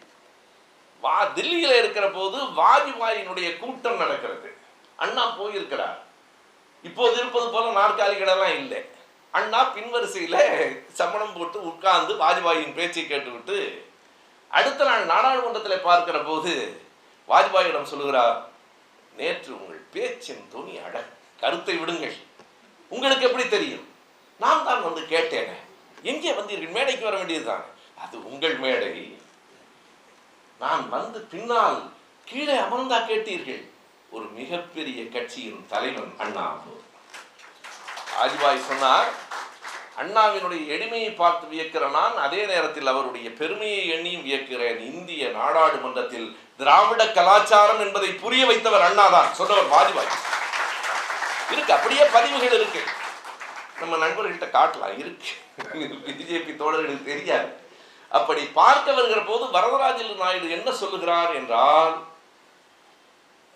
வா 1.01 1.25
தில்லியில் 1.25 1.77
இருக்கிற 1.77 2.09
போது 2.09 2.37
வாஜ்பாயினுடைய 2.37 3.59
கூட்டம் 3.59 3.97
நடக்கிறது. 3.97 4.55
அண்ணா 4.95 5.25
போயிருக்கிறார். 5.25 5.99
இப்போது 6.83 7.17
இருப்பது 7.17 7.49
போல 7.49 7.81
நாற்காலிகளெல்லாம் 7.81 8.55
இல்லை. 8.55 8.85
அண்ணா 9.31 9.73
பின்வரிசையில் 9.73 10.81
சம்மணம் 10.97 11.37
போட்டு 11.37 11.65
உட்கார்ந்து 11.65 12.13
வாஜ்பாயின் 12.13 12.73
பேச்சை 12.73 13.07
கேட்டுவிட்டு 13.07 13.85
அடுத்த 14.49 14.83
நாள் 14.83 15.05
நாடாளுமன்றத்தில் 15.05 15.79
பார்க்கிற 15.79 16.19
போது 16.19 16.81
வாஜ்பாயிடம் 17.27 17.83
சொல்லுகிறார் 17.83 18.51
நேற்று 19.17 19.51
உங்கள் 19.59 19.81
பேச்சின் 19.93 20.45
துணி 20.51 20.77
அட 20.77 21.05
கருத்தை 21.41 21.75
விடுங்கள். 21.77 22.15
உங்களுக்கு 22.89 23.27
எப்படி 23.27 23.47
தெரியும்? 23.49 23.87
நான் 24.39 24.65
தான் 24.65 24.83
வந்து 24.83 25.01
கேட்டேனே. 25.01 25.57
எங்கே 26.11 26.31
வந்தீர்கள்? 26.31 26.75
மேடைக்கு 26.77 27.03
வர 27.03 27.17
வேண்டியதுதான்? 27.17 27.65
அது 28.03 28.15
உங்கள் 28.31 28.57
மேடை. 28.57 29.17
நான் 30.59 30.89
வந்து 30.89 31.19
பின்னால் 31.19 31.91
கீழே 32.25 32.55
அமர்ந்தா 32.55 32.97
கேட்டீர்கள். 33.11 33.63
ஒரு 34.09 34.25
மிகப்பெரிய 34.25 35.09
கட்சியின் 35.09 35.65
தலைவன் 35.69 36.13
அண்ணா 36.17 36.45
வாஜ்பாய் 38.17 38.67
சொன்னார் 38.69 39.11
அண்ணாவினுடைய 40.01 40.61
எளிமையை 40.75 41.15
பார்த்து 41.15 41.45
வியக்கிற 41.47 41.91
நான் 41.91 42.15
அதே 42.17 42.45
நேரத்தில் 42.45 42.87
அவருடைய 42.87 43.27
பெருமையை 43.33 43.81
எண்ணியும் 43.89 44.25
வியக்கிறேன். 44.27 44.79
இந்திய 44.93 45.27
நாடாளுமன்றத்தில் 45.29 46.29
திராவிட 46.63 47.03
கலாச்சாரம் 47.15 47.81
என்பதை 47.85 48.09
புரிய 48.23 48.43
வைத்தவர் 48.49 48.85
அண்ணா 48.89 49.05
தான் 49.15 49.33
சொன்னவர் 49.39 49.71
வாஜ்பாய். 49.73 50.11
இருக்கு 51.53 51.73
அப்படியே 51.77 52.03
பதிவுகள் 52.13 52.55
இருக்கு. 52.59 52.81
நம்ம 53.79 53.97
நண்பர்கள்ட்ட 54.05 54.47
காட்டலாம் 54.55 54.95
இருக்கு. 55.01 55.31
பிஜேபி 56.19 56.53
தோழர்களுக்கு 56.61 57.03
தெரியாது. 57.03 57.49
அப்படி 58.19 58.43
பார்க்க 58.59 58.95
வருகிற 58.97 59.21
போது 59.21 59.45
வரதராஜல் 59.57 60.21
நாயுடு 60.21 60.55
என்ன 60.57 60.71
சொல்லுகிறார் 60.81 61.31
என்றால் 61.39 61.93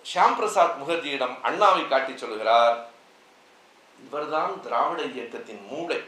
ஷியாம் 0.09 0.37
பிரசாத் 0.37 0.77
முகர்ஜியிடம் 0.81 1.35
அண்ணாவை 1.49 1.83
காட்டி 1.87 2.13
சொல்லுகிறார் 2.17 2.77
இவர்தான் 4.05 4.53
திராவிட 4.63 5.01
இயக்கத்தின் 5.15 5.63
மூளை. 5.69 5.99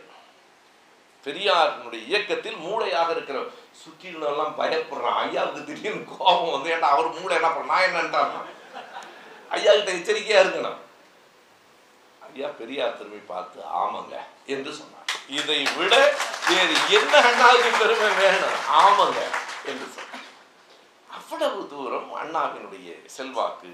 பெரியாருடைய 1.26 2.02
இயக்கத்தில் 2.10 2.60
மூளையாக 2.66 3.10
இருக்கிற 3.16 3.40
சுற்றிலாம் 3.82 4.54
பயப்படுறான். 4.60 5.18
ஐயாவுக்கு 5.24 5.62
திடீர்னு 5.70 6.06
கோபம் 6.12 6.54
வந்து 6.54 6.72
ஏன்டா 6.76 6.90
அவர் 6.96 7.18
மூளை 7.18 7.34
என்ன 7.40 7.50
பண்ண 7.56 7.72
நான் 7.74 7.88
என்னன்றான் 7.88 8.32
ஐயா 9.56 9.72
கிட்ட 9.74 9.92
எச்சரிக்கையா 9.98 10.42
இருக்கணும். 10.44 10.80
ஐயா 12.28 12.48
பெரியார் 12.60 12.98
திரும்பி 12.98 13.22
பார்த்து 13.34 13.60
ஆமாங்க 13.82 14.16
என்று 14.54 14.72
சொன்னார். 14.80 14.98
இதை 15.40 15.60
விட 15.78 15.94
வேறு 16.50 16.76
என்ன 16.98 17.14
அண்ணாவுக்கு 17.30 17.72
பெருமை 17.82 18.10
வேணும்? 18.22 18.58
ஆமாங்க 18.84 19.20
என்று 19.70 19.86
சொன்னார். 19.96 20.26
அவ்வளவு 21.18 21.62
தூரம் 21.72 22.12
அண்ணாவினுடைய 22.22 22.90
செல்வாக்கு 23.16 23.72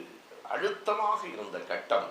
அழுத்தமாக 0.54 1.22
இருந்த 1.34 1.58
கட்டம் 1.72 2.08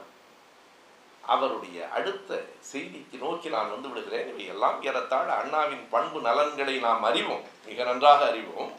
அவருடைய 1.27 1.89
அடுத்த 1.89 2.45
செய்திக்கு 2.73 3.19
நோக்கி 3.19 3.49
நான் 3.49 3.71
வந்து 3.71 3.89
விடுகிறேன். 3.89 4.29
இவை 4.29 4.47
எல்லாம் 4.47 4.83
ஏறத்தாழ 4.83 5.33
அண்ணாவின் 5.33 5.87
பண்பு 5.91 6.21
நலன்களை 6.21 6.79
நாம் 6.79 7.03
அறிவோம். 7.03 7.45
மிக 7.67 7.85
நன்றாக 7.85 8.29
அறிவோம். 8.29 8.73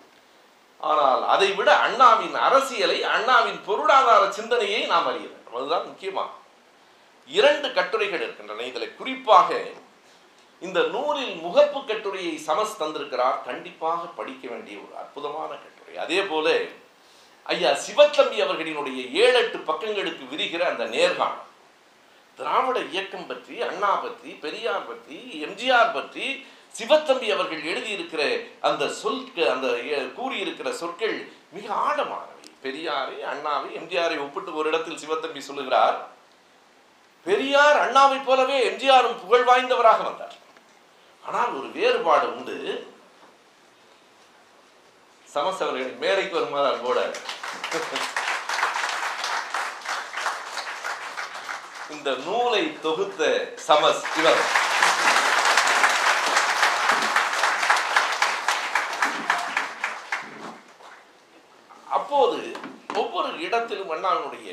ஆனால் 0.79 1.27
அதை 1.27 1.51
விட 1.51 1.75
அண்ணாவின் 1.75 2.35
அரசியலை 2.35 3.03
அண்ணாவின் 3.03 3.59
பொருளாதார 3.65 4.31
சிந்தனையை 4.31 4.85
நாம் 4.85 5.07
அறிகிறோம் 5.07 5.55
அதுதான் 5.55 5.85
முக்கியமாக 5.85 6.29
இரண்டு 7.27 7.73
கட்டுரைகள் 7.73 8.21
இருக்கின்றன. 8.21 8.63
இதில் 8.63 8.95
குறிப்பாக 8.95 9.59
இந்த 10.59 10.81
நூலில் 10.81 11.35
முகப்பு 11.35 11.85
கட்டுரையை 11.85 12.41
சமஸ் 12.47 12.79
தந்திருக்கிறார். 12.79 13.43
கண்டிப்பாக 13.45 14.05
படிக்க 14.05 14.49
வேண்டிய 14.49 14.77
ஒரு 14.77 14.97
அற்புதமான 14.97 15.55
கட்டுரை. 15.55 15.97
அதே 16.03 16.21
போல 16.21 16.59
ஐயா 17.43 17.71
சிவத்தம்பி 17.71 18.37
அவர்களினுடைய 18.43 19.11
ஏழு 19.11 19.33
எட்டு 19.33 19.57
பக்கங்களுக்கு 19.57 20.23
விரிகிற 20.31 20.59
அந்த 20.59 20.85
நேர்காணல். 20.85 21.53
திராவிட 22.37 22.79
இயக்கம் 22.91 23.27
பற்றி 23.27 23.61
அண்ணா 23.61 23.91
பற்றி 23.95 24.31
பெரியார் 24.43 24.87
பற்றி 24.87 25.17
எம்ஜிஆர் 25.45 25.93
பற்றி 25.93 26.25
சிவத்தம்பி 26.75 27.27
அவர்கள் 27.31 27.61
எழுதியிருக்கிற 27.63 28.21
அந்த 28.59 28.83
சொல் 29.01 29.21
அந்த 29.53 29.67
கூறியிருக்கிற 30.17 30.69
சொற்கள் 30.71 31.15
மிக 31.51 31.65
ஆழமானவை. 31.85 32.31
பெரியாரை 32.63 33.17
அண்ணாவை 33.31 33.69
எம்ஜிஆரை 33.79 34.17
ஒப்பிட்டு 34.19 34.55
ஒரு 34.55 34.69
இடத்தில் 34.69 35.01
சிவத்தம்பி 35.03 35.41
சொல்லுகிறார் 35.49 35.97
பெரியார் 37.25 37.77
அண்ணாவை 37.85 38.17
போலவே 38.23 38.57
எம்ஜிஆரும் 38.69 39.19
புகழ் 39.21 39.47
வாய்ந்தவராக 39.49 40.01
வந்தார். 40.03 40.35
ஆனால் 41.23 41.53
ஒரு 41.59 41.67
வேறுபாடு 41.67 42.27
உண்டு. 42.35 42.57
சமஸ் 45.27 45.63
அவர்கள் 45.63 45.95
மேடைக்கு 46.03 46.35
வருமாறு 46.35 46.67
இந்த 51.97 52.11
நூலை 52.25 52.79
தொகுத்த 52.81 53.53
சமஸ் 53.67 54.03
இவர். 54.19 54.41
அப்போது 61.89 62.57
ஒவ்வொரு 62.95 63.39
இடத்திலும் 63.39 63.91
அண்ணாவினுடைய 63.91 64.49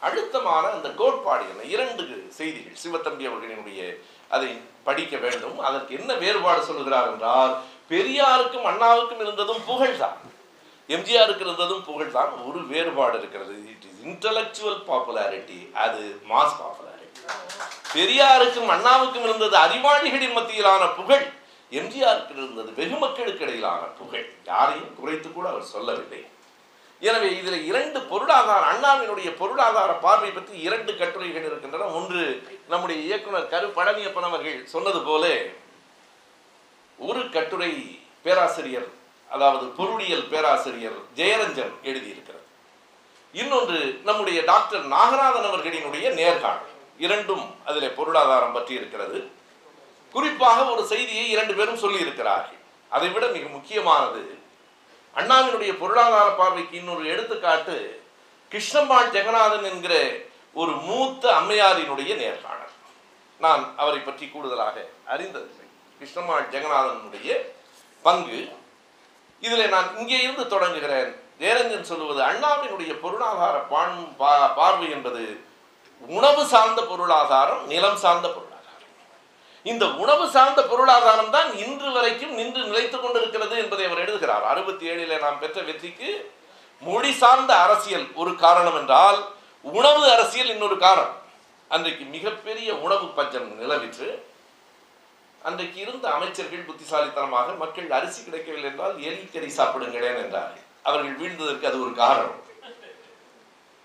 அழுத்தமான 0.00 0.68
அந்த 0.68 0.88
கோட்பாடு 0.90 1.44
என்ன? 1.48 1.62
இரண்டு 1.62 2.26
செய்திகள். 2.28 2.76
சிவத்தம்பி 2.82 3.28
அவர்களினுடைய 3.30 3.80
அதை 4.28 4.60
படிக்க 4.84 5.16
வேண்டும். 5.16 5.58
அதற்கு 5.58 5.98
என்ன 5.98 6.14
வேறுபாடு 6.14 6.62
சொல்லுகிறார் 6.64 7.10
என்றால் 7.12 7.58
பெரியாருக்கும் 7.90 8.68
அண்ணாவுக்கும் 8.72 9.20
இருந்ததும் 9.20 9.64
புகழ்தான். 9.64 10.18
எம்ஜிஆருக்கு 10.88 11.46
இருந்ததும் 11.46 11.84
புகழ்தான். 11.84 12.32
ஒரு 12.48 12.66
வேறுபாடு 12.66 13.18
இருக்கிறது. 13.18 13.54
இட் 13.68 13.88
இன்டலெக்சுவல் 14.08 14.80
பாப்புலாரிட்டி 14.88 15.60
அது 15.84 16.02
மாஸ் 16.30 16.56
பாப்புலாரிட்டி 16.60 17.20
பெரியாருக்கும் 17.94 18.72
அண்ணாவுக்கும் 18.74 19.26
இருந்தது 19.28 19.56
அறிவாளிகளின் 19.64 20.36
மத்தியிலான 20.38 20.82
புகழ். 20.98 21.24
எம்ஜிஆருக்கு 21.78 22.34
இருந்தது 22.36 22.70
வெகுமக்களுக்கு 22.78 23.44
இடையிலான 23.46 23.82
புகழ். 24.00 24.26
யாரையும் 24.50 24.92
குறைத்து 24.98 25.28
கூட 25.32 25.46
அவர் 25.52 25.72
சொல்லவில்லை. 25.74 26.22
எனவே 27.08 27.28
இதில் 27.40 27.66
இரண்டு 27.70 27.98
பொருளாதார 28.10 28.62
அண்ணாவினுடைய 28.72 29.28
பொருளாதார 29.40 29.90
பார்வை 30.06 30.30
பற்றி 30.30 30.54
இரண்டு 30.66 30.92
கட்டுரைகள் 31.00 31.46
இருக்கின்றன. 31.48 31.90
ஒன்று 31.98 32.22
நம்முடைய 32.72 32.98
இயக்குனர் 33.06 33.52
கரு 33.54 33.68
பழனியப்பன் 33.78 34.28
அவர்கள் 34.28 34.58
சொன்னது 34.74 35.00
போல 35.08 35.24
ஒரு 36.98 37.22
கட்டுரை 37.36 37.72
பேராசிரியர் 38.24 38.88
அதாவது 39.34 39.66
பொருளியல் 39.78 40.28
பேராசிரியர் 40.32 40.98
ஜெயரஞ்சன் 41.18 41.74
எழுதியிருக்கிறார். 41.88 42.39
இன்னொன்று 43.32 44.00
நம்முடைய 44.04 44.42
டாக்டர் 44.42 44.84
நாகநாதன் 44.88 45.48
அவர்களினுடைய 45.50 46.06
நேர்காணல். 46.14 46.70
இரண்டும் 46.98 47.44
அதில் 47.66 47.96
பொருளாதாரம் 47.98 48.52
பற்றி 48.52 48.74
இருக்கிறது. 48.74 49.30
குறிப்பாக 50.12 50.64
ஒரு 50.64 50.86
செய்தியை 50.86 51.30
இரண்டு 51.30 51.54
பேரும் 51.54 51.76
சொல்லி 51.76 51.98
இருக்கிறார்கள் 51.98 52.58
அதை 52.88 53.08
விட 53.08 53.26
மிக 53.26 53.48
முக்கியமானது 53.48 54.22
அண்ணாவினுடைய 55.16 55.78
பொருளாதார 55.78 56.28
பார்வைக்கு 56.30 56.76
இன்னொரு 56.76 57.04
எடுத்துக்காட்டு 57.08 58.02
கிருஷ்ணம்பாள் 58.52 59.12
ஜெகநாதன் 59.16 59.66
என்கிற 59.70 59.94
ஒரு 60.52 60.70
மூத்த 60.70 61.24
அம்மையாரினுடைய 61.40 62.12
நேர்காணல். 62.16 62.74
நான் 63.40 63.74
அவரை 63.76 64.00
பற்றி 64.00 64.26
கூடுதலாக 64.26 64.76
அறிந்ததில்லை. 65.08 65.66
கிருஷ்ணம்மாள் 66.00 66.50
ஜெகநாதனுடைய 66.54 67.30
பங்கு. 68.02 68.40
இதில் 69.40 69.68
நான் 69.68 69.98
இங்கே 69.98 70.18
இருந்து 70.22 70.44
தொடங்குகிறேன். 70.44 71.12
நேரஞ்சன் 71.40 71.80
சொல்லுவது 71.80 72.22
அண்ணாவினுடைய 72.22 72.92
பொருளாதார 72.94 73.58
பான் 73.58 74.14
பா- 74.18 74.54
பார்வை 74.54 74.90
என்பது 74.90 75.40
உணவு 76.00 76.46
சார்ந்த 76.46 76.82
பொருளாதாரம் 76.82 77.66
நிலம் 77.66 77.96
சார்ந்த 77.96 78.28
பொருளாதாரம். 78.28 78.48
இந்த 79.62 79.86
உணவு 79.86 80.28
சார்ந்த 80.28 80.62
பொருளாதாரம் 80.62 81.30
தான் 81.30 81.56
இன்று 81.56 81.90
வரைக்கும் 81.90 82.34
நின்று 82.34 82.64
நிலைத்துக் 82.64 83.02
கொண்டிருக்கிறது 83.02 83.58
என்பதை 83.58 83.86
அவர் 83.86 83.98
எழுதுகிறார். 83.98 84.44
அறுபத்தி 84.44 84.88
ஏழில் 84.88 85.20
நாம் 85.20 85.38
பெற்ற 85.38 85.60
வெற்றிக்கு 85.60 86.32
மொழி 86.80 87.12
சார்ந்த 87.12 87.56
அரசியல் 87.56 88.06
ஒரு 88.14 88.36
காரணம் 88.36 88.74
என்றால் 88.74 89.24
உணவு 89.62 90.10
அரசியல் 90.10 90.48
இன்னொரு 90.48 90.78
காரணம். 90.78 91.16
அன்றைக்கு 91.68 92.04
மிகப்பெரிய 92.04 92.74
உணவு 92.74 93.06
பஞ்சம் 93.06 93.60
நிலவிற்று. 93.60 94.22
அன்றைக்கு 95.42 95.80
இருந்த 95.80 96.10
அமைச்சர்கள் 96.10 96.58
புத்திசாலித்தனமாக 96.58 97.52
மக்கள் 97.52 97.90
அரிசி 97.90 98.24
கிடைக்கவில்லை 98.24 98.70
என்றால் 98.70 98.96
எலிக்கறி 98.96 99.50
சாப்பிடுங்களேன் 99.60 100.16
என்றார்கள். 100.16 100.68
அவர்கள் 100.82 101.18
வீழ்ந்ததற்கு 101.20 101.64
அது 101.64 101.82
ஒரு 101.84 101.94
காரணம். 101.94 102.38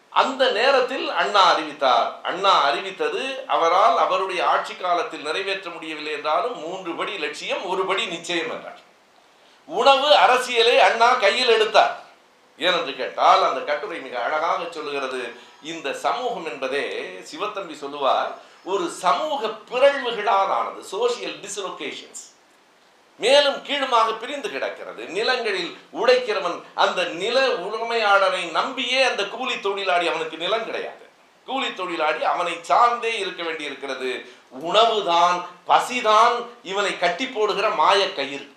அந்த 0.09 0.51
நேரத்தில் 0.51 1.09
அண்ணா 1.11 1.53
அறிவித்தார். 1.53 2.21
அண்ணா 2.23 2.61
அறிவித்தது 2.61 3.43
அவரால் 3.47 3.97
அவருடைய 3.97 4.47
ஆட்சி 4.47 4.75
காலத்தில் 4.75 5.21
நிறைவேற்ற 5.21 5.69
முடியவில்லை 5.69 6.13
என்றாலும் 6.13 6.59
மூன்று 6.59 6.91
படி 6.93 7.17
லட்சியம் 7.17 7.65
ஒரு 7.65 7.85
படி 7.85 8.05
நிச்சயம் 8.05 8.51
என்றார். 8.51 8.79
உணவு 9.65 10.15
அரசியலை 10.15 10.79
அண்ணா 10.79 11.13
கையில் 11.13 11.47
எடுத்தார். 11.47 12.03
ஏனென்று 12.59 12.95
கேட்டால் 12.95 13.43
அந்த 13.43 13.61
கட்டுரை 13.61 13.99
மிக 13.99 14.23
அழகாக 14.23 14.63
சொல்லுகிறது. 14.69 15.33
இந்த 15.63 15.93
சமூகம் 15.93 16.45
என்பதே 16.45 16.85
சிவத்தம்பி 17.31 17.73
சொல்லுவார் 17.73 18.31
ஒரு 18.63 18.89
சமூக 18.89 19.47
பிறழ்வுகளால் 19.71 20.53
ஆனது 20.57 20.81
சோசியல் 20.91 21.37
டிஸ்லொகேஷன்ஸ் 21.43 22.23
மேலும் 23.17 23.61
கீழுமாக 23.61 24.13
பிரிந்து 24.13 24.49
கிடக்கிறது. 24.49 25.05
நிலங்களில் 25.17 25.77
உடைக்கிறவன் 26.01 26.57
அந்த 26.75 27.03
நில 27.03 27.47
உரிமையாளரை 27.47 28.51
நம்பியே 28.51 29.01
அந்த 29.01 29.23
கூலி 29.25 29.59
தொழிலாளி 29.59 30.07
அவனுக்கு 30.07 30.37
நிலம் 30.37 30.65
கிடையாது. 30.65 31.03
கூலி 31.45 31.73
தொழிலாளி 31.73 32.23
அவனை 32.23 32.53
சார்ந்தே 32.61 33.17
இருக்க 33.19 33.43
வேண்டி 33.43 33.63
இருக்கிறது 33.63 34.11
உணவுதான் 34.63 35.37
பசிதான் 35.67 36.35
இவனை 36.63 36.97
கட்டி 36.97 37.27
போடுகிற 37.27 37.69
மாய 37.69 38.13
கயிறு. 38.13 38.47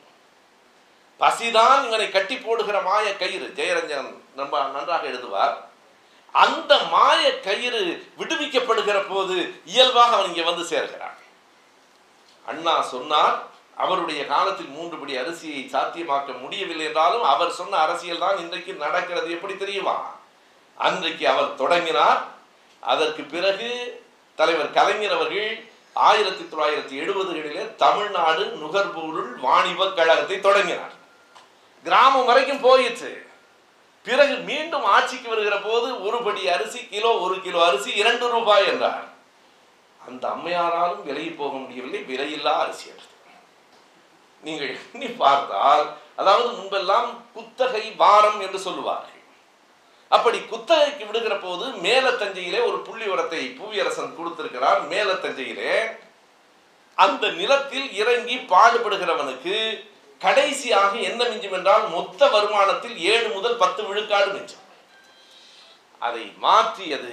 பசிதான் 1.20 1.80
இவனை 1.86 2.10
கட்டி 2.10 2.36
போடுகிற 2.36 2.80
மாய 2.80 3.16
கயிறு. 3.16 3.52
ஜெயரஞ்சன் 3.56 4.10
ரொம்ப 4.36 4.62
நன்றாக 4.62 5.08
எழுதுவார். 5.08 5.56
அந்த 6.32 6.72
மாய 6.94 7.40
கயிறு 7.40 7.82
விடுவிக்கப்படுகிற 8.18 8.98
போது 9.08 9.36
இயல்பாக 9.64 10.16
அவன் 10.16 10.26
இங்கே 10.26 10.42
வந்து 10.42 10.64
சேர்கிறான். 10.72 11.16
அண்ணா 12.46 12.82
சொன்னார் 12.82 13.56
அவருடைய 13.84 14.20
காலத்தில் 14.26 14.74
மூன்று 14.76 14.96
படி 14.96 15.14
அரிசியை 15.16 15.60
சாத்தியமாக்க 15.74 16.40
முடியவில்லை 16.40 16.86
என்றாலும் 16.86 17.24
அவர் 17.32 17.58
சொன்ன 17.58 17.76
அரசியல் 17.76 18.24
தான் 18.24 18.38
இன்றைக்கு 18.38 18.72
நடக்கிறது. 18.84 19.28
எப்படி 19.30 19.56
தெரியுமா? 19.56 19.96
அன்றைக்கு 20.86 21.24
அவர் 21.28 21.54
தொடங்கினார். 21.54 22.20
அதற்கு 22.92 23.22
பிறகு 23.34 23.68
தலைவர் 24.40 24.76
கலைஞர் 24.78 25.16
அவர்கள் 25.16 25.50
ஆயிரத்தி 26.08 26.44
தொள்ளாயிரத்தி 26.50 26.94
எழுபதுகளிலே 27.02 27.62
தமிழ்நாடு 27.84 28.44
நுகர்பொருள் 28.62 29.30
வாணிப 29.46 29.90
கழகத்தை 29.98 30.40
தொடங்கினார். 30.40 30.94
கிராமம் 31.84 32.28
வரைக்கும் 32.30 32.64
போயிற்று. 32.66 33.12
பிறகு 34.06 34.34
மீண்டும் 34.50 34.84
ஆட்சிக்கு 34.94 35.28
வருகிற 35.28 35.56
போது 35.58 35.88
ஒரு 36.06 36.18
படி 36.26 36.48
அரிசி 36.48 36.80
கிலோ 36.92 37.10
ஒரு 37.24 37.36
கிலோ 37.46 37.60
அரிசி 37.66 37.90
இரண்டு 38.02 38.26
ரூபாய் 38.28 38.66
என்றார். 38.66 39.06
அந்த 40.06 40.24
அம்மையாராலும் 40.28 41.02
விலகி 41.08 41.30
போக 41.30 41.54
முடியவில்லை. 41.56 42.00
விலையில்லா 42.10 42.52
அரிசி 42.64 42.86
எடுத்து. 42.92 43.16
நீங்கள் 44.46 44.72
எண்ணி 44.92 45.08
பார்த்தால் 45.22 45.84
அதாவது 46.20 46.48
முன்பெல்லாம் 46.58 47.08
குத்தகை 47.36 47.84
வாரம் 48.02 48.40
என்று 48.46 48.58
சொல்லுவார்கள். 48.66 49.22
அப்படி 50.10 50.38
குத்தகைக்கு 50.52 51.04
விடுகிற 51.06 51.34
போது 51.38 51.64
மேலத்தஞ்சையிலே 51.86 52.60
ஒரு 52.68 52.78
புள்ளி 52.86 53.06
உரத்தை 53.14 53.40
புவியரசன் 53.60 54.16
கொடுத்திருக்கிறார். 54.18 54.80
மேலத்தஞ்சையிலே 54.92 55.72
அந்த 57.04 57.24
நிலத்தில் 57.40 57.88
இறங்கி 58.00 58.36
பாடுபடுகிறவனுக்கு 58.52 59.56
கடைசியாக 60.20 60.92
என்ன 61.08 61.20
மிஞ்சும் 61.30 61.56
என்றால் 61.58 61.84
மொத்த 61.96 62.20
வருமானத்தில் 62.34 62.96
ஏழு 63.12 63.28
முதல் 63.34 63.60
பத்து 63.62 63.82
விழுக்காடு 63.88 64.30
மிஞ்சும். 64.36 64.64
அதை 66.06 66.24
மாற்றியது 66.44 67.12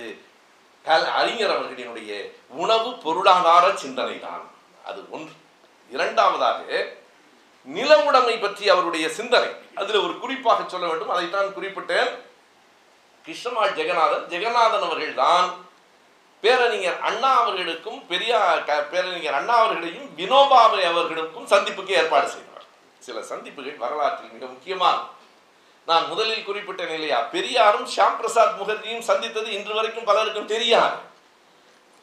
அறிஞர் 1.20 1.54
அவர்களினுடைய 1.54 2.12
உணவு 2.64 2.90
பொருளாதார 3.04 3.66
சிந்தனை 3.84 4.18
தான் 4.26 4.44
அது 4.90 5.00
ஒன்று. 5.16 5.34
இரண்டாவதாக 5.92 6.62
நில 7.66 8.04
உடைமை 8.04 8.38
பற்றி 8.38 8.70
அவருடைய 8.70 9.10
சிந்தனை. 9.10 9.50
அதில் 9.76 10.04
ஒரு 10.04 10.20
குறிப்பாக 10.20 10.64
சொல்ல 10.68 10.88
வேண்டும். 10.88 11.10
அதைத்தான் 11.10 11.56
குறிப்பிட்டேன். 11.56 12.10
கிருஷ்ணமாள் 13.26 13.74
ஜெகநாதன். 13.74 14.28
ஜெகநாதன் 14.28 14.82
அவர்கள்தான் 14.82 15.64
பேரறிஞர் 16.42 17.00
அண்ணா 17.00 17.42
அவர்களுக்கும் 17.42 18.08
பெரியார் 18.08 18.90
பேரறிஞர் 18.90 19.34
அண்ணா 19.34 19.56
அவர்களையும் 19.56 20.16
வினோபாவை 20.16 20.84
அவர்களுக்கும் 20.84 21.48
சந்திப்புக்கு 21.48 21.88
ஏற்பாடு 21.88 22.28
செய்தார் 22.28 22.64
சில 23.00 23.24
சந்திப்புகள் 23.24 23.78
வரலாற்றில் 23.78 24.32
மிக 24.32 24.46
முக்கியமான. 24.46 24.98
நான் 25.86 26.08
முதலில் 26.08 26.48
குறிப்பிட்டேன் 26.48 26.94
இல்லையா? 26.94 27.22
பெரியாரும் 27.22 27.88
ஷியாம் 27.88 28.16
பிரசாத் 28.16 28.62
முகர்ஜியும் 28.62 29.00
சந்தித்தது 29.00 29.52
இன்று 29.52 29.74
வரைக்கும் 29.74 30.04
பலருக்கும் 30.04 30.46
தெரியாது. 30.46 30.96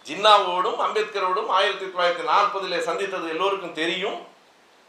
ஜின்னாவோடும் 0.04 0.80
அம்பேத்கரோடும் 0.80 1.48
ஆயிரத்தி 1.48 1.84
தொள்ளாயிரத்தி 1.84 2.24
நாற்பதிலே 2.24 2.78
சந்தித்தது 2.78 3.28
எல்லோருக்கும் 3.28 3.72
தெரியும். 3.72 4.26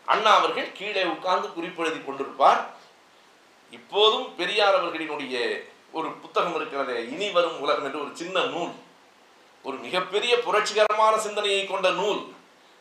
அண்ணா 0.06 0.36
அவர்கள் 0.36 0.72
கீழே 0.72 1.04
உட்கார்ந்து 1.04 1.48
குறிப்பெழுதி 1.48 2.02
கொண்டிருப்பார். 2.04 2.66
இப்போதும் 3.72 4.36
பெரியார் 4.36 4.84
அவர்களினுடைய 4.84 5.64
ஒரு 5.92 6.12
புத்தகம் 6.12 6.56
இருக்கிறதே 6.56 7.10
இனி 7.10 7.30
வரும் 7.30 7.60
உலகம் 7.60 7.86
என்று 7.86 8.02
ஒரு 8.02 8.10
சின்ன 8.14 8.40
நூல். 8.42 8.72
ஒரு 9.64 9.78
மிகப்பெரிய 9.78 10.40
புரட்சிகரமான 10.40 11.18
சிந்தனையை 11.18 11.66
கொண்ட 11.66 11.90
நூல். 11.90 12.22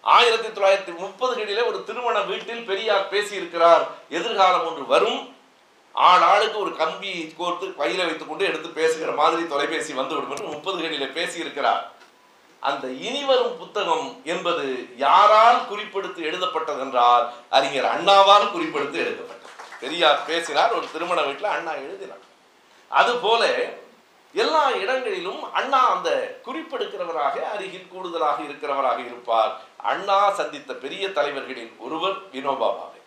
ஆயிரத்தி 0.01 0.49
தொள்ளாயிரத்தி 0.49 0.95
முப்பதுகளிலே 0.97 1.67
ஒரு 1.67 1.85
திருமண 1.85 2.21
வீட்டில் 2.21 2.65
பெரியார் 2.65 3.13
பேசியிருக்கிறார். 3.13 3.87
எதிர்காலம் 4.09 4.67
ஒன்று 4.67 4.87
வரும். 4.87 5.37
ஆள் 5.93 6.21
ஆளுக்கு 6.21 6.59
ஒரு 6.59 6.77
கம்பி 6.77 7.35
கோர்த்து 7.39 7.67
கையில 7.67 8.05
வைத்துக்கொண்டு 8.05 8.45
எடுத்து 8.45 8.69
பேசுகிற 8.69 9.13
மாதிரி 9.13 9.47
தொலைபேசி 9.47 9.93
வந்துவிடும் 9.93 10.31
என்று 10.31 10.47
முப்பதுகளிலே 10.47 11.09
பேசியிருக்கிறார். 11.19 11.83
அந்த 12.69 12.87
இனிவரும் 13.07 13.55
புத்தகம் 13.59 14.07
என்பது 14.25 14.65
யாரால் 14.97 15.61
குறிப்பெடுத்து 15.71 16.21
எழுதப்பட்டதென்றால் 16.29 17.25
அறிஞர் 17.57 17.89
அண்ணாவால் 17.95 18.53
குறிப்பெடுத்து 18.55 18.99
எழுதப்பட்டது. 19.05 19.55
பெரியார் 19.81 20.27
பேசினார் 20.27 20.77
ஒரு 20.79 20.87
திருமண 20.93 21.21
வீட்டில் 21.23 21.55
அண்ணா 21.55 21.73
எழுதினார். 21.87 22.25
அதுபோல 23.01 23.43
எல்லா 24.43 24.65
இடங்களிலும் 24.83 25.43
அண்ணா 25.53 25.81
அந்த 25.95 26.11
குறிப்பெடுக்கிறவராக 26.45 27.37
அருகில் 27.55 27.91
கூடுதலாக 27.93 28.39
இருக்கிறவராக 28.43 29.01
இருப்பார். 29.09 29.53
அண்ணா 29.93 30.21
சந்தித்த 30.39 30.73
பெரிய 30.85 31.05
தலைவர்களில் 31.19 31.73
ஒருவர் 31.79 32.17
வினோபா 32.33 32.71
பாவே 32.79 33.01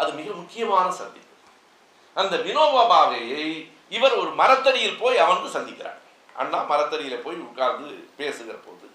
அது 0.00 0.12
மிக 0.12 0.28
முக்கியமான 0.32 0.86
சந்திப்பு. 1.00 1.34
அந்த 2.20 2.36
வினோபாபாவையை 2.36 3.44
இவர் 3.96 4.14
ஒரு 4.20 4.30
மரத்தடியில் 4.40 5.00
போய் 5.02 5.22
அமர்ந்து 5.24 5.50
சந்திக்கிறார். 5.58 6.00
அண்ணா 6.40 6.58
மரத்தடியில 6.70 7.16
போய் 7.24 7.44
உட்கார்ந்து 7.48 7.90
பேசுகிற 8.20 8.56
போது 8.56 8.86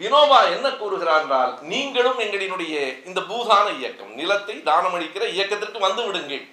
வினோபா 0.00 0.38
என்ன 0.54 0.66
கூறுகிறார் 0.72 1.22
என்றால் 1.22 1.52
நீங்களும் 1.72 2.20
எங்களினுடைய 2.24 2.74
இந்த 3.08 3.20
பூதான 3.30 3.66
இயக்கம் 3.78 4.12
நிலத்தை 4.20 4.56
தானமளிக்கிற 4.68 5.24
இயக்கத்திற்கு 5.36 5.78
வந்து 5.78 6.02
விடுங்கள். 6.06 6.44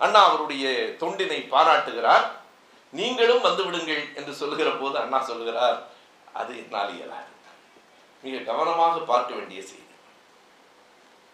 அண்ணா 0.00 0.20
அவருடைய 0.28 0.64
தொண்டினை 1.02 1.38
பாராட்டுகிறார். 1.48 2.26
நீங்களும் 2.92 3.44
வந்து 3.46 3.62
விடுங்கள் 3.64 4.02
என்று 4.18 4.32
சொல்லுகிற 4.40 4.70
போது 4.80 4.98
அண்ணா 4.98 5.20
சொல்லுகிறார் 5.30 5.78
அது 6.40 6.52
என்னால் 6.62 6.92
இயலாது. 6.96 7.32
மிக 8.24 8.38
கவனமாக 8.50 8.98
பார்க்க 9.12 9.32
வேண்டிய 9.34 9.60
செய்தி. 9.62 9.82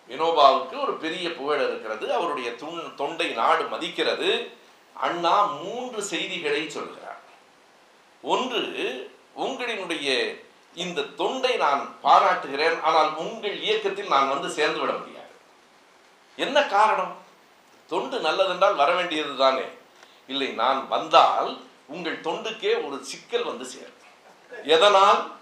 வினோபாவுக்கு 0.09 0.77
ஒரு 0.85 0.95
பெரிய 1.05 1.27
புகழ் 1.41 1.65
இருக்கிறது. 1.67 2.07
அவருடைய 2.19 2.51
தொண்டை 3.01 3.29
நாடு 3.41 3.65
மதிக்கிறது. 3.75 4.31
அண்ணா 5.07 5.37
மூன்று 5.63 6.01
செய்திகளை 6.13 6.63
சொல்கிறார். 6.71 7.00
ஒன்று 8.23 8.63
உங்களினுடைய 9.37 10.39
இந்த 10.75 11.03
தொண்டை 11.03 11.57
நான் 11.57 11.97
பாராட்டுகிறேன் 12.03 12.81
ஆனால் 12.81 13.15
உங்கள் 13.15 13.61
இயக்கத்தில் 13.61 14.09
நான் 14.09 14.29
வந்து 14.29 14.51
சேர்ந்து 14.51 14.81
விட 14.81 14.93
முடியாது. 14.93 15.33
என்ன 16.37 16.63
காரணம்? 16.63 17.17
தொண்டு 17.89 18.19
நல்லதென்றால் 18.19 18.75
வர 18.75 18.95
வேண்டியது 18.95 19.37
தானே. 19.37 19.65
இல்லை 20.27 20.49
நான் 20.49 20.89
வந்தால் 20.89 21.61
உங்கள் 21.87 22.21
தொண்டுக்கே 22.21 22.87
ஒரு 22.87 23.05
சிக்கல் 23.05 23.45
வந்து 23.45 23.65
சேரும். 23.65 23.97
எதனால்? 24.65 25.33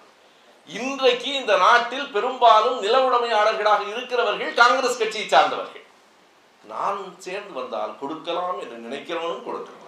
இன்றைக்கு 0.66 1.32
இந்த 1.32 1.56
நாட்டில் 1.56 2.10
பெரும்பாலும் 2.10 2.78
நில 2.80 3.08
உடைமையாளர்களாக 3.08 3.88
இருக்கிறவர்கள் 3.88 4.54
காங்கிரஸ் 4.54 4.98
கட்சியை 4.98 5.28
சார்ந்தவர்கள். 5.28 5.84
நான் 6.64 7.14
சேர்ந்து 7.18 7.52
வந்தால் 7.52 7.98
கொடுக்கலாம் 8.00 8.58
என்று 8.60 8.78
நினைக்கிறவனும் 8.86 9.44
கொடுக்கலாம். 9.44 9.84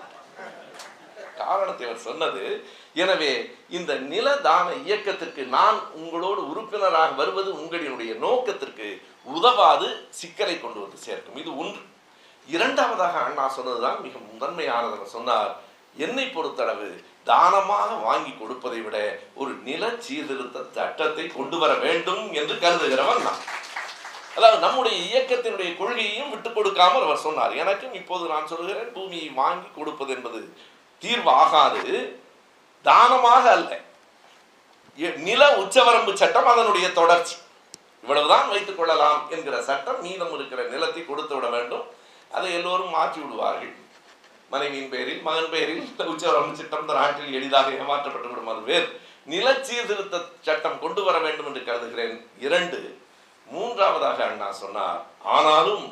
காரணத்தை 1.36 1.86
அவர் 1.86 1.98
சொன்னது 1.98 2.68
எனவே 2.94 3.32
இந்த 3.68 3.94
நில 3.94 4.36
தான 4.36 4.68
இயக்கத்திற்கு 4.86 5.42
நான் 5.44 5.78
உங்களோடு 6.00 6.40
உறுப்பினராக 6.50 7.10
வருவது 7.20 7.50
உங்களினுடைய 7.52 8.12
நோக்கத்திற்கு 8.24 8.88
உதவாது 9.24 9.88
சிக்கலை 10.20 10.60
கொண்டு 10.60 10.80
வந்து 10.80 10.98
சேர்க்கும். 11.06 11.36
இது 11.36 11.50
ஒன்று. 11.62 11.82
இரண்டாவதாக 12.48 13.18
அண்ணா 13.26 13.48
சொன்னதுதான் 13.48 13.98
மிக 14.06 14.14
முதன்மையானது 14.32 15.06
சொன்னார். 15.16 15.52
என்னை 15.96 16.24
பொறுத்தளவு 16.24 16.88
தானமாக 17.24 17.90
வாங்கி 18.08 18.32
கொடுப்பதை 18.32 18.80
விட 18.82 18.96
ஒரு 19.34 19.52
நில 19.68 19.90
சீர்திருத்த 20.06 20.58
சட்டத்தை 20.76 21.26
கொண்டு 21.26 21.58
வர 21.58 21.72
வேண்டும் 21.74 22.32
என்று 22.32 22.54
கருதுகிறவன் 22.64 23.26
நான். 23.26 23.42
அதாவது 24.36 24.58
நம்முடைய 24.64 24.96
இயக்கத்தினுடைய 25.08 25.70
கொள்கையையும் 25.78 26.30
விட்டு 26.30 26.50
கொடுக்காமல் 26.52 27.06
அவர் 27.06 27.24
சொன்னார். 27.26 27.54
எனக்கும் 27.62 27.92
இப்போது 27.92 28.26
நான் 28.34 28.50
சொல்கிறேன் 28.52 28.92
பூமியை 28.96 29.28
வாங்கி 29.42 29.68
கொடுப்பது 29.78 30.12
என்பது 30.16 30.40
தீர்வு 30.98 31.30
ஆகாது 31.30 31.82
தானமாக 32.82 33.44
அல்ல. 33.50 33.72
நில 35.28 35.42
உச்சவரம்பு 35.56 36.12
சட்டம் 36.22 36.46
அதனுடைய 36.46 36.86
தொடர்ச்சி. 36.92 37.36
இவ்வளவுதான் 38.02 38.48
வைத்துக் 38.48 38.78
கொள்ளலாம் 38.78 39.30
என்கிற 39.30 39.62
சட்டம் 39.62 40.00
மீதம் 40.02 40.34
இருக்கிற 40.34 40.62
நிலத்தை 40.62 41.02
கொடுத்து 41.06 41.34
விட 41.34 41.48
வேண்டும். 41.48 41.84
அதை 42.36 42.48
எல்லோரும் 42.52 42.90
மாற்றி 42.90 43.20
விடுவார்கள். 43.20 43.74
மனைவியின் 44.50 44.88
பெயரில் 44.88 45.22
மகன் 45.22 45.50
பெயரில் 45.50 45.82
உச்சவரம்பு 45.98 46.52
சட்டம் 46.52 46.80
இந்த 46.80 46.94
நாட்டில் 47.00 47.36
எளிதாக 47.38 47.70
ஏமாற்றப்பட்டு 47.70 48.28
விடும். 48.28 48.50
அது 48.54 48.62
வேறு. 48.70 48.88
நில 49.24 49.46
சீர்திருத்த 49.62 50.18
சட்டம் 50.40 50.80
கொண்டு 50.80 51.02
வர 51.02 51.18
வேண்டும் 51.18 51.46
என்று 51.46 51.64
கருதுகிறேன். 51.64 52.30
இரண்டு 52.40 52.78
மூன்றாவதாக 53.46 54.24
அண்ணா 54.24 54.48
சொன்னார் 54.52 55.00
ஆனாலும் 55.36 55.84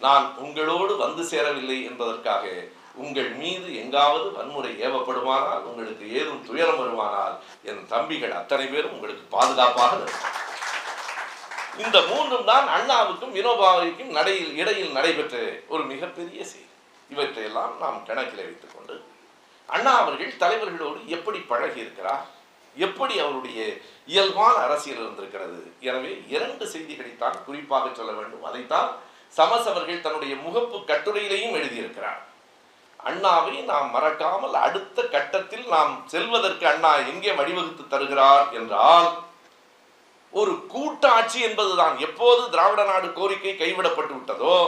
நான் 0.00 0.26
உங்களோடு 0.36 0.96
வந்து 0.96 1.24
சேரவில்லை 1.24 1.84
என்பதற்காக 1.84 2.46
உங்கள் 3.04 3.30
மீது 3.40 3.68
எங்காவது 3.82 4.26
வன்முறை 4.36 4.72
ஏவப்படுமானால் 4.86 5.66
உங்களுக்கு 5.70 6.04
ஏதும் 6.18 6.44
துயரம் 6.48 6.80
வருமானால் 6.82 7.34
என் 7.70 7.82
தம்பிகள் 7.92 8.38
அத்தனை 8.40 8.66
பேரும் 8.66 8.94
உங்களுக்கு 8.96 9.24
பாதுகாப்பாக 9.36 9.98
இந்த 11.84 11.98
மூன்றும் 12.10 12.46
தான் 12.50 12.66
அண்ணாவுக்கும் 12.76 13.34
வினோபாவிற்கும் 13.38 14.14
நடையில் 14.18 14.52
இடையில் 14.60 14.94
நடைபெற்ற 14.98 15.36
ஒரு 15.72 15.82
மிகப்பெரிய 15.92 16.40
செய்தி. 16.52 16.70
இவற்றையெல்லாம் 17.10 17.74
நாம் 17.82 17.98
கணக்கில் 18.06 18.46
வைத்துக் 18.46 18.74
கொண்டு 18.76 18.94
அண்ணா 19.74 19.92
அவர்கள் 20.02 20.40
தலைவர்களோடு 20.42 21.00
எப்படி 21.16 21.38
பழகி 21.50 21.80
இருக்கிறார் 21.84 22.24
எப்படி 22.76 23.14
அவருடைய 23.24 23.60
இயல்பான 24.12 24.54
அரசியல் 24.66 25.02
இருந்திருக்கிறது? 25.02 25.60
எனவே 25.88 26.12
இரண்டு 26.34 26.64
செய்திகளைத்தான் 26.72 27.36
குறிப்பாக 27.46 27.86
சொல்ல 27.98 28.12
வேண்டும். 28.12 28.46
அதைத்தான் 28.48 28.90
சமஸ் 29.36 29.68
அவர்கள் 29.72 30.04
தன்னுடைய 30.06 30.34
முகப்பு 30.46 30.78
கட்டுரையிலையும் 30.90 31.56
எழுதியிருக்கிறார். 31.58 32.20
அண்ணாவை 33.08 33.54
நாம் 33.70 33.88
மறக்காமல் 33.94 34.56
அடுத்த 34.66 34.98
கட்டத்தில் 35.14 35.66
நாம் 35.74 35.92
செல்வதற்கு 36.14 36.66
அண்ணா 36.72 36.92
எங்கே 37.12 37.32
வழிவகுத்து 37.40 37.84
தருகிறார் 37.94 38.46
என்றால் 38.58 39.08
ஒரு 40.32 40.52
கூட்டாட்சி 40.72 41.38
என்பதுதான். 41.48 41.94
எப்போது 42.06 42.42
திராவிட 42.54 42.82
நாடு 42.84 43.08
கோரிக்கை 43.18 43.54
கைவிடப்பட்டு 43.60 44.14
விட்டதோ 44.16 44.58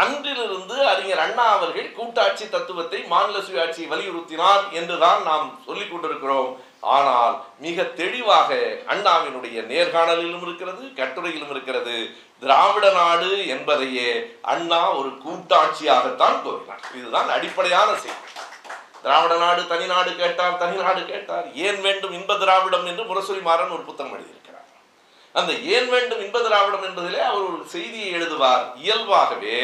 அன்றிலிருந்து 0.00 0.76
அறிஞர் 0.90 1.22
அண்ணா 1.24 1.44
அவர்கள் 1.56 1.94
கூட்டாட்சி 1.98 2.44
தத்துவத்தை 2.48 3.00
மாநில 3.12 3.38
சுயாட்சியை 3.48 3.88
வலியுறுத்தினார் 3.92 4.64
என்றுதான் 4.78 5.22
நாம் 5.30 5.46
சொல்லிக் 5.66 5.92
கொண்டிருக்கிறோம். 5.92 6.50
ஆனால் 6.96 7.34
மிக 7.64 7.84
தெளிவாக 8.00 8.56
அண்ணாவினுடைய 8.92 9.56
நேர்காணலிலும் 9.72 10.44
இருக்கிறது 10.46 10.82
கட்டுரையிலும் 11.00 11.52
இருக்கிறது. 11.54 11.96
திராவிட 12.40 12.86
நாடு 12.98 13.30
என்பதையே 13.54 14.10
அண்ணா 14.52 14.80
ஒரு 15.00 15.10
கூட்டாட்சியாகத்தான் 15.24 16.36
கோரினார் 16.44 16.82
இதுதான் 16.98 17.28
அடிப்படையான 17.36 17.90
செய்தி. 18.04 18.22
திராவிட 19.04 19.34
நாடு 19.44 19.62
தனிநாடு 19.72 20.10
கேட்டார் 20.16 20.60
தனிநாடு 20.62 21.02
கேட்டார். 21.06 21.46
ஏன் 21.66 21.80
வேண்டும் 21.86 22.12
இன்ப 22.18 22.36
திராவிடம் 22.42 22.86
என்று 22.86 23.04
முரசொலி 23.04 23.42
மாறன் 23.48 23.74
ஒரு 23.76 23.82
புத்தகம் 23.88 24.14
எழுதியிருக்கிறார். 24.16 24.68
அந்த 25.32 25.52
ஏன் 25.76 25.88
வேண்டும் 25.94 26.22
இன்ப 26.26 26.42
திராவிடம் 26.46 26.86
என்பதிலே 26.88 27.20
அவர் 27.30 27.48
ஒரு 27.50 27.64
செய்தியை 27.74 28.10
எழுதுவார். 28.18 28.64
இயல்பாகவே 28.84 29.58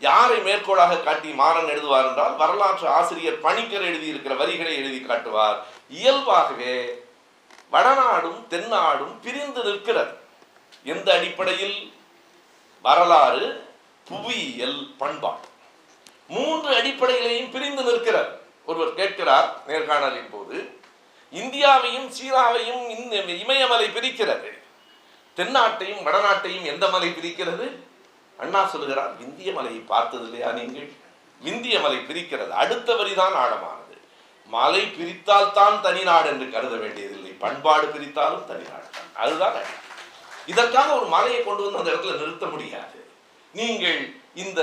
யாரை 0.00 0.38
மேற்கோளாக 0.46 1.02
காட்டி 1.02 1.30
மாறன் 1.40 1.70
எழுதுவார் 1.74 2.08
என்றால் 2.08 2.34
வரலாற்று 2.36 2.86
ஆசிரியர் 2.88 3.42
பணிக்கர் 3.44 3.86
எழுதியிருக்கிற 3.90 4.34
வரிகளை 4.36 4.74
எழுதி 4.80 5.00
காட்டுவார். 5.00 5.58
இயல்பாகவே 5.88 7.04
வடநாடும் 7.72 8.44
தென்னாடும் 8.50 9.20
பிரிந்து 9.22 9.64
நிற்கிறது. 9.64 10.16
எந்த 10.84 11.14
அடிப்படையில்? 11.14 11.92
வரலாறு 12.82 13.74
புவியியல் 14.04 14.94
பண்பாடு. 14.98 15.48
மூன்று 16.28 16.82
அடிப்படையிலையும் 16.82 17.50
பிரிந்து 17.50 17.82
நிற்கிறார் 17.82 18.38
ஒருவர் 18.66 18.94
கேட்கிறார் 18.94 19.60
நேர்காணலின் 19.66 20.30
போது 20.30 20.78
இந்தியாவையும் 21.32 22.10
சீனாவையும் 22.20 22.88
இந்த 22.88 23.16
இமயமலை 23.16 23.86
பிரிக்கிறது. 23.86 24.64
தென்னாட்டையும் 25.36 26.02
வடநாட்டையும் 26.04 26.62
எந்த 26.62 26.88
மலை 26.88 27.08
பிரிக்கிறது? 27.08 27.70
அண்ணா 28.38 28.66
சொல்லுகிறார் 28.66 29.16
விந்திய 29.16 29.52
மலையை 29.52 29.80
பார்த்தது 29.80 30.24
இல்லையா 30.24 30.52
நீங்கள்? 30.52 30.92
விந்திய 31.40 31.80
மலை 31.80 31.96
பிரிக்கிறது. 31.96 32.48
அடுத்த 32.48 32.94
வரிதான் 32.94 33.34
ஆழமான. 33.34 33.75
மலை 34.54 34.82
பிரித்தால் 34.96 35.52
தான் 35.52 35.76
தனிநாடு 35.86 36.26
என்று 36.32 36.46
கருத 36.54 36.74
வேண்டியதில்லை. 36.76 37.32
பண்பாடு 37.44 37.86
பிரித்தாலும் 37.86 38.48
தனிநாடு 38.50 38.86
தான் 38.96 39.10
அதுதான் 39.14 39.56
இதற்காக 40.46 40.88
ஒரு 40.98 41.06
மலையை 41.14 41.40
கொண்டு 41.42 41.62
வந்து 41.64 41.78
அந்த 41.78 41.92
இடத்துல 41.92 42.18
நிறுத்த 42.20 42.46
முடியாது. 42.46 42.98
நீங்கள் 43.54 44.00
இந்த 44.34 44.60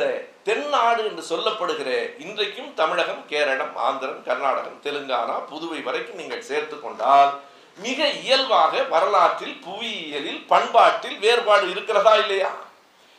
தென்னாடு 0.48 1.02
என்று 1.10 1.24
சொல்லப்படுகிற 1.30 1.90
இன்றைக்கும் 2.18 2.74
தமிழகம் 2.74 3.24
கேரளம் 3.28 3.76
ஆந்திரம் 3.88 4.22
கர்நாடகம் 4.28 4.82
தெலுங்கானா 4.84 5.36
புதுவை 5.52 5.80
வரைக்கும் 5.84 6.20
நீங்கள் 6.22 6.48
சேர்த்து 6.50 6.76
கொண்டால் 6.80 7.32
மிக 7.78 8.08
இயல்பாக 8.24 8.84
வரலாற்றில் 8.94 9.56
புவியியலில் 9.66 10.42
பண்பாட்டில் 10.52 11.18
வேறுபாடு 11.20 11.66
இருக்கிறதா 11.70 12.14
இல்லையா? 12.24 12.52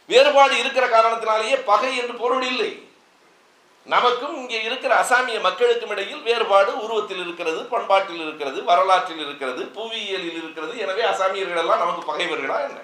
வேறுபாடு 0.09 0.55
இருக்கிற 0.59 0.85
காரணத்தினாலேயே 0.87 1.57
பகை 1.71 1.93
என்று 1.97 2.15
பொருள் 2.15 2.43
இல்லை. 2.43 2.71
நமக்கும் 3.93 4.37
இங்கே 4.41 4.59
இருக்கிற 4.67 4.93
அசாமிய 5.03 5.39
மக்களுக்கும் 5.47 5.91
இடையில் 5.95 6.23
வேறுபாடு 6.27 6.71
உருவத்தில் 6.85 7.23
இருக்கிறது 7.25 7.61
பண்பாட்டில் 7.73 8.23
இருக்கிறது 8.25 8.59
வரலாற்றில் 8.71 9.23
இருக்கிறது 9.25 9.63
புவியியலில் 9.77 10.39
இருக்கிறது. 10.41 10.75
எனவே 10.85 11.03
அசாமியர்கள் 11.11 11.63
எல்லாம் 11.63 11.83
நமக்கு 11.83 12.05
பகைவர்களா 12.11 12.57
என்ன? 12.69 12.81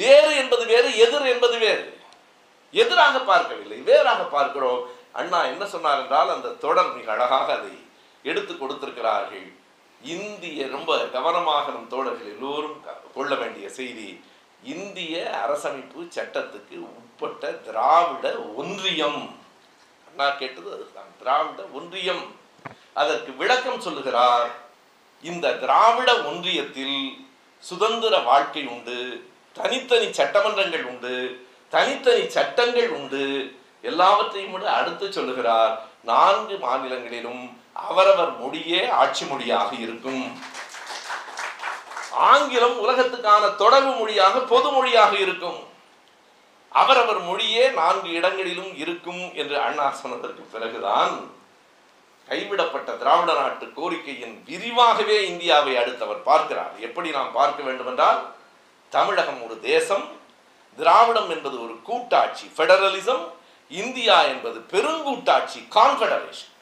வேறு 0.00 0.30
என்பது 0.36 0.64
வேறு 0.72 0.88
எதிர் 1.04 1.26
என்பது 1.32 1.56
வேறு. 1.58 1.84
எதிராக 2.74 3.16
பார்க்கவில்லை 3.30 3.78
வேறாக 3.90 4.22
பார்க்கிறோம். 4.36 4.82
அண்ணா 5.20 5.40
என்ன 5.52 5.64
சொன்னார் 5.74 6.00
என்றால் 6.02 6.34
அந்த 6.34 6.48
தொடர் 6.64 6.94
மிக 6.96 7.08
அழகாக 7.12 7.48
அதை 7.58 7.74
எடுத்து 8.30 8.52
கொடுத்திருக்கிறார்கள். 8.54 9.46
இந்திய 10.00 10.66
ரொம்ப 10.76 10.96
கவனமாக 11.16 11.64
நம் 11.76 11.92
தோழர்கள் 11.94 12.32
எல்லோரும் 12.34 12.76
கொள்ள 13.14 13.32
வேண்டிய 13.42 13.66
செய்தி 13.78 14.08
இந்திய 14.74 15.14
அரசமைப்பு 15.44 16.00
சட்டத்துக்கு 16.16 16.76
உட்பட்ட 16.98 17.50
திராவிட 17.66 18.26
ஒன்றியம். 18.60 19.22
அண்ணா 20.16 20.34
கேட்டது 20.34 20.72
அதுதான். 20.74 21.10
திராவிட 21.18 21.62
ஒன்றியம். 21.62 22.24
அதற்கு 22.92 23.32
விளக்கம் 23.32 23.80
சொல்லுகிறார் 23.80 24.50
இந்த 25.22 25.52
திராவிட 25.52 26.12
ஒன்றியத்தில் 26.12 27.26
சுதந்திர 27.58 28.18
வாழ்க்கை 28.18 28.66
உண்டு 28.66 28.96
தனித்தனி 29.52 30.06
சட்டமன்றங்கள் 30.06 30.82
உண்டு 30.82 31.14
தனித்தனி 31.70 32.28
சட்டங்கள் 32.28 32.88
உண்டு. 32.88 33.24
எல்லாவற்றையும் 33.82 34.52
விட 34.52 34.72
அடுத்து 34.72 35.12
சொல்லுகிறார் 35.12 35.82
நான்கு 36.02 36.56
மாநிலங்களிலும் 36.58 37.60
அவரவர் 37.72 38.38
மொழியே 38.38 38.88
ஆட்சி 38.88 39.24
மொழியாக 39.26 39.74
இருக்கும். 39.74 40.42
ஆங்கிலம் 42.10 42.80
உலகத்துக்கான 42.80 43.54
தொடர்பு 43.56 43.92
மொழியாக 43.94 44.38
பொது 44.38 44.70
மொழியாக 44.70 45.16
இருக்கும். 45.16 45.72
அவரவர் 46.80 47.20
மொழியே 47.28 47.64
நான்கு 47.78 48.08
இடங்களிலும் 48.18 48.72
இருக்கும் 48.82 49.22
என்று 49.40 49.56
அண்ணா 49.66 49.86
சொன்னதற்கு 50.02 50.42
பிறகுதான் 50.54 51.14
கைவிடப்பட்ட 52.28 52.90
திராவிட 53.00 53.30
நாட்டு 53.40 53.66
கோரிக்கையின் 53.78 54.36
விரிவாகவே 54.48 55.16
இந்தியாவை 55.30 55.72
அடுத்தவர் 55.82 56.22
பார்க்கிறார். 56.28 56.72
எப்படி 56.86 57.08
நாம் 57.16 57.34
பார்க்க 57.38 57.62
வேண்டும் 57.68 57.90
என்றால் 57.92 58.20
தமிழகம் 58.92 59.40
ஒரு 59.46 59.56
தேசம் 59.70 60.06
திராவிடம் 60.78 61.30
என்பது 61.30 61.56
ஒரு 61.64 61.74
கூட்டாட்சி 61.88 62.46
ஃபெடரலிசம் 62.56 63.24
இந்தியா 63.70 64.16
என்பது 64.32 64.58
பெருங்கூட்டாட்சி 64.72 65.60
கான்ஃபெடரேஷன் 65.76 66.52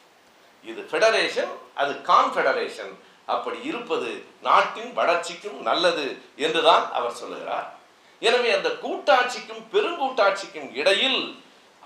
இது 0.63 0.81
ஃபெடரேஷன் 0.91 1.53
அது 1.81 1.93
கான்ஃபெடரேஷன் 2.11 2.93
அப்படி 3.25 3.57
இருப்பது 3.63 4.09
நாட்டின் 4.41 4.91
வளர்ச்சிக்கும் 4.93 5.59
நல்லது 5.69 6.05
என்றுதான் 6.35 6.85
அவர் 6.91 7.19
சொல்லுகிறார். 7.21 7.67
எனவே 8.29 8.49
அந்த 8.57 8.69
கூட்டாட்சிக்கும் 8.83 9.63
பெருங்கூட்டாட்சிக்கும் 9.73 10.69
இடையில் 10.81 11.21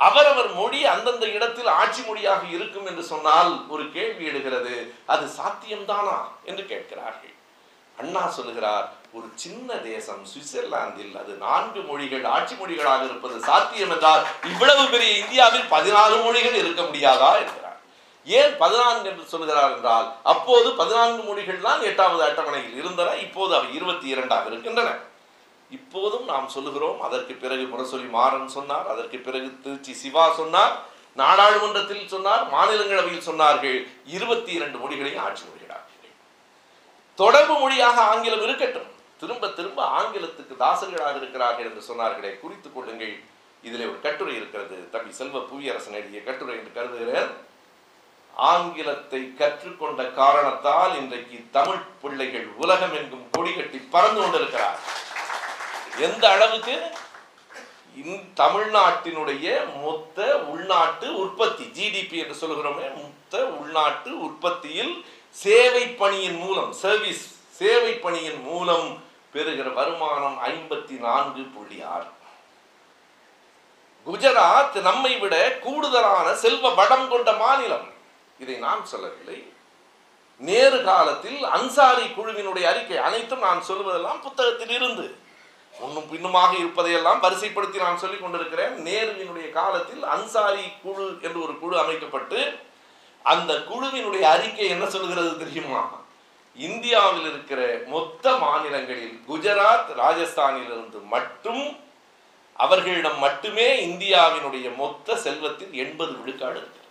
அவரவர் 0.08 0.50
மொழி 0.58 0.80
அந்தந்த 0.94 1.26
இடத்தில் 1.36 1.70
ஆட்சி 1.82 2.02
மொழியாக 2.08 2.44
இருக்கும் 2.56 2.88
என்று 2.90 3.04
சொன்னால் 3.14 3.52
ஒரு 3.74 3.84
கேள்வி 3.96 4.24
எழுகிறது. 4.32 4.76
அது 5.14 5.26
சாத்தியம்தானா 5.40 6.18
என்று 6.50 6.64
கேட்கிறார்கள். 6.72 7.34
அண்ணா 8.02 8.24
சொல்லுகிறார் 8.38 8.88
ஒரு 9.18 9.28
சின்ன 9.44 9.70
தேசம் 9.88 10.24
சுவிட்சர்லாந்தில் 10.32 11.14
அது 11.22 11.32
நான்கு 11.46 11.82
மொழிகள் 11.88 12.26
ஆட்சி 12.36 12.56
மொழிகளாக 12.60 13.02
இருப்பது 13.10 13.38
சாத்தியம் 13.50 13.94
என்றால் 13.96 14.24
இவ்வளவு 14.52 14.84
பெரிய 14.94 15.12
இந்தியாவில் 15.22 15.66
பதினாறு 15.76 16.18
மொழிகள் 16.26 16.60
இருக்க 16.62 16.82
முடியாதா? 16.90 17.32
என்கிறார். 17.42 17.80
ஏன் 18.28 18.54
பதினான்கு 18.64 19.10
என்று 19.12 19.26
சொல்கிறார் 19.34 19.74
என்றால் 19.76 20.08
அப்போது 20.34 20.70
பதினான்கு 20.82 21.22
மொழிகள் 21.30 21.66
தான் 21.68 21.84
எட்டாவது 21.90 22.24
அட்டவணையில் 22.28 22.80
இருந்தன 22.82 23.16
இப்போது 23.26 23.52
அவை 23.58 23.70
இருபத்தி 23.80 24.08
இரண்டாக 24.16 24.52
இருக்கின்றன. 24.52 24.90
இப்போதும் 25.70 26.26
நாம் 26.26 26.48
சொல்லுகிறோம் 26.48 27.02
அதற்கு 27.02 27.34
பிறகு 27.34 27.64
முரசொலி 27.64 28.10
மாறன் 28.10 28.48
சொன்னார் 28.48 28.88
அதற்கு 28.94 29.18
பிறகு 29.18 29.50
திருச்சி 29.64 29.94
சிவா 29.94 30.26
சொன்னார் 30.34 30.76
நாடாளுமன்றத்தில் 31.22 32.08
சொன்னார் 32.08 32.44
மாநிலங்களவையில் 32.54 33.28
சொன்னார்கள். 33.30 33.80
இருபத்தி 34.06 34.52
இரண்டு 34.52 34.78
மொழிகளையும் 34.78 35.24
ஆட்சி 35.28 35.44
மொழிகளாக 35.44 35.86
தொடர்பு 37.16 37.54
மொழியாக 37.60 37.98
ஆங்கிலம் 38.02 38.44
இருக்கட்டும். 38.44 38.90
திரும்ப 39.22 39.48
திரும்ப 39.48 39.80
ஆங்கிலத்துக்கு 40.00 40.56
தாசர்களாக 40.60 41.16
இருக்கிறார்கள் 41.22 41.68
என்று 41.70 41.84
சொன்னார்களே 41.90 42.32
குறித்துக் 42.40 42.76
கொள்ளுங்கள். 42.76 43.16
இதில் 43.64 43.88
ஒரு 43.90 44.00
கட்டுரை 44.02 44.36
இருக்கிறது. 44.36 44.78
தம்பி 44.92 45.12
செல்வ 45.20 45.40
புவியரசன் 45.52 45.98
எழுதிய 46.00 46.24
கட்டுரை 46.24 46.56
என்று 46.58 46.74
கருதுகிறேன். 46.74 47.32
ஆங்கிலத்தை 48.34 49.22
கற்றுக்கொண்ட 49.40 50.04
காரணத்தால் 50.22 50.94
இன்றைக்கு 51.02 51.38
தமிழ் 51.52 51.84
பிள்ளைகள் 52.02 52.48
உலகம் 52.64 52.96
எங்கும் 53.00 53.26
கொடி 53.32 53.54
கட்டி 53.54 53.78
பறந்து 53.78 54.22
கொண்டிருக்கிறார் 54.22 54.78
எந்த 56.00 56.30
அளவுக்கு? 56.30 56.92
இந் 57.96 58.14
தமிழ்நாட்டினுடைய 58.36 59.66
மொத்த 59.82 60.38
உள்நாட்டு 60.38 61.16
உற்பத்தி 61.16 61.64
ஜிடிபி 61.64 62.12
என்று 62.12 62.48
சொல்கிறோமே 62.48 62.96
மொத்த 62.96 63.46
உள்நாட்டு 63.46 64.20
உற்பத்தியில் 64.20 65.06
சேவை 65.30 65.88
பணியின் 65.88 66.38
மூலம் 66.38 66.74
சர்வீஸ் 66.74 67.36
சேவை 67.50 67.94
பணியின் 67.94 68.42
மூலம் 68.42 69.04
பெறுகிற 69.32 69.70
வருமானம் 69.70 70.40
ஐம்பத்தி 70.46 71.00
நான்கு 71.00 71.42
புள்ளி 71.42 71.82
ஆறு. 71.82 72.06
குஜராத் 74.08 74.82
நம்மை 74.82 75.20
விட 75.20 75.52
கூடுதலான 75.52 76.34
செல்வ 76.34 76.74
வடம் 76.74 77.10
கொண்ட 77.10 77.32
மாநிலம். 77.32 77.88
இதை 78.40 78.56
நான் 78.56 78.86
சொல்லவில்லை. 78.86 79.52
நேரு 80.38 80.84
காலத்தில் 80.84 81.44
அன்சாரி 81.44 82.04
குழுவினுடைய 82.04 82.64
அறிக்கை 82.64 82.98
அனைத்தும் 82.98 83.40
நான் 83.40 83.64
சொல்வதெல்லாம் 83.68 84.22
புத்தகத்தில் 84.22 84.70
இருந்து. 84.70 85.26
முன்னும் 85.80 86.10
பின்னுமாக 86.10 86.56
இருப்பதையெல்லாம் 86.56 87.24
வரிசைப்படுத்தி 87.24 87.76
நான் 87.76 87.98
சொல்லிக் 87.98 88.22
கொண்டிருக்கிறேன். 88.22 88.86
நேருவினுடைய 88.86 89.50
காலத்தில் 89.50 90.04
அன்சாரி 90.04 90.64
குழு 90.84 91.20
என்று 91.22 91.44
ஒரு 91.44 91.60
குழு 91.60 91.80
அமைக்கப்பட்டு 91.80 92.60
அந்த 93.24 93.54
குழுவினுடைய 93.54 94.22
அறிக்கை 94.22 94.68
என்ன 94.68 94.90
சொல்கிறது 94.90 95.38
தெரியுமா? 95.38 96.00
இந்தியாவில் 96.56 97.22
இருக்கிற 97.22 97.82
மொத்த 97.86 98.38
மாநிலங்களில் 98.38 99.24
குஜராத் 99.30 99.90
ராஜஸ்தானிலிருந்து 99.98 101.04
மட்டும் 101.04 101.80
அவர்களிடம் 102.54 103.20
மட்டுமே 103.20 103.86
இந்தியாவினுடைய 103.88 104.76
மொத்த 104.76 105.18
செல்வத்தில் 105.18 105.74
எண்பது 105.74 106.18
விழுக்காடு 106.18 106.58
இருக்கிறது. 106.58 106.86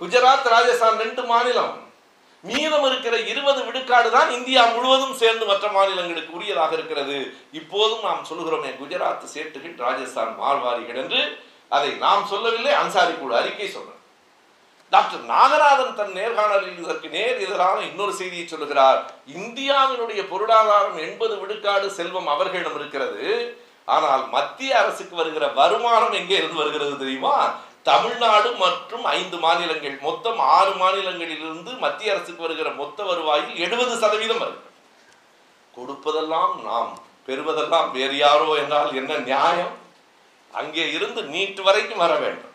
குஜராத் 0.00 0.48
ராஜஸ்தான் 0.48 0.96
ரெண்டு 0.96 1.24
மாநிலம். 1.24 1.85
மீதம் 2.48 2.86
இருக்கிற 2.88 3.14
இருபது 3.32 3.60
விடுக்காடு 3.66 4.08
தான் 4.16 4.30
இந்தியா 4.36 4.62
முழுவதும் 4.74 5.18
சேர்ந்து 5.22 5.44
மற்ற 5.50 5.66
மாநிலங்களுக்கு 5.76 6.36
உரியதாக 6.38 6.72
இருக்கிறது. 6.78 7.18
இப்போதும் 7.60 8.06
நாம் 8.08 8.28
சொல்லுகிறோமே 8.30 8.72
குஜராத் 8.80 9.28
சேட்டுகள் 9.34 9.82
ராஜஸ்தான் 9.86 10.32
மார்வாரிகள் 10.40 11.02
என்று 11.04 11.20
அதை 11.76 11.90
நாம் 12.06 12.24
சொல்லவில்லை 12.32 12.72
அன்சாரி 12.80 13.14
குழு 13.20 13.34
அறிக்கை 13.42 13.68
சொல்ற 13.76 13.92
டாக்டர் 14.92 15.22
நாகராஜன் 15.30 15.96
தன் 16.00 16.12
நேர்காணலில் 16.16 16.80
இதற்கு 16.82 17.08
நேர் 17.14 17.38
எதிரான 17.44 17.78
இன்னொரு 17.86 18.12
செய்தியை 18.18 18.44
சொல்லுகிறார். 18.46 19.00
இந்தியாவினுடைய 19.38 20.20
பொருளாதாரம் 20.32 20.98
எண்பது 21.06 21.34
விழுக்காடு 21.40 21.86
செல்வம் 21.96 22.28
அவர்களிடம் 22.34 22.76
இருக்கிறது. 22.80 23.24
ஆனால் 23.94 24.22
மத்திய 24.34 24.78
அரசுக்கு 24.82 25.14
வருகிற 25.16 25.46
வருமானம் 25.58 26.14
எங்கே 26.20 26.36
இருந்து 26.38 26.60
வருகிறது 26.60 26.94
தெரியுமா? 27.02 27.34
தமிழ்நாடு 27.88 28.48
மற்றும் 28.62 29.04
ஐந்து 29.16 29.36
மாநிலங்கள். 29.44 29.96
மொத்தம் 30.06 30.38
ஆறு 30.56 30.72
மாநிலங்களிலிருந்து 30.82 31.72
மத்திய 31.84 32.12
அரசுக்கு 32.14 32.44
வருகிற 32.44 32.68
மொத்த 32.80 32.98
வருவாயில் 33.10 33.54
எழுபது 33.64 33.94
சதவீதம் 34.02 34.42
வருகிறது 34.42 34.72
கொடுப்பதெல்லாம் 35.76 36.52
நாம் 36.68 36.90
பெறுவதெல்லாம் 37.26 37.88
வேறு 37.96 38.16
யாரோ 38.24 38.48
என்றால் 38.62 38.90
என்ன 39.00 39.12
நியாயம்? 39.30 39.74
அங்கே 40.60 40.84
இருந்து 40.96 41.20
நீட்டு 41.34 41.62
வரைக்கும் 41.62 42.02
வர 42.04 42.12
வேண்டும். 42.24 42.52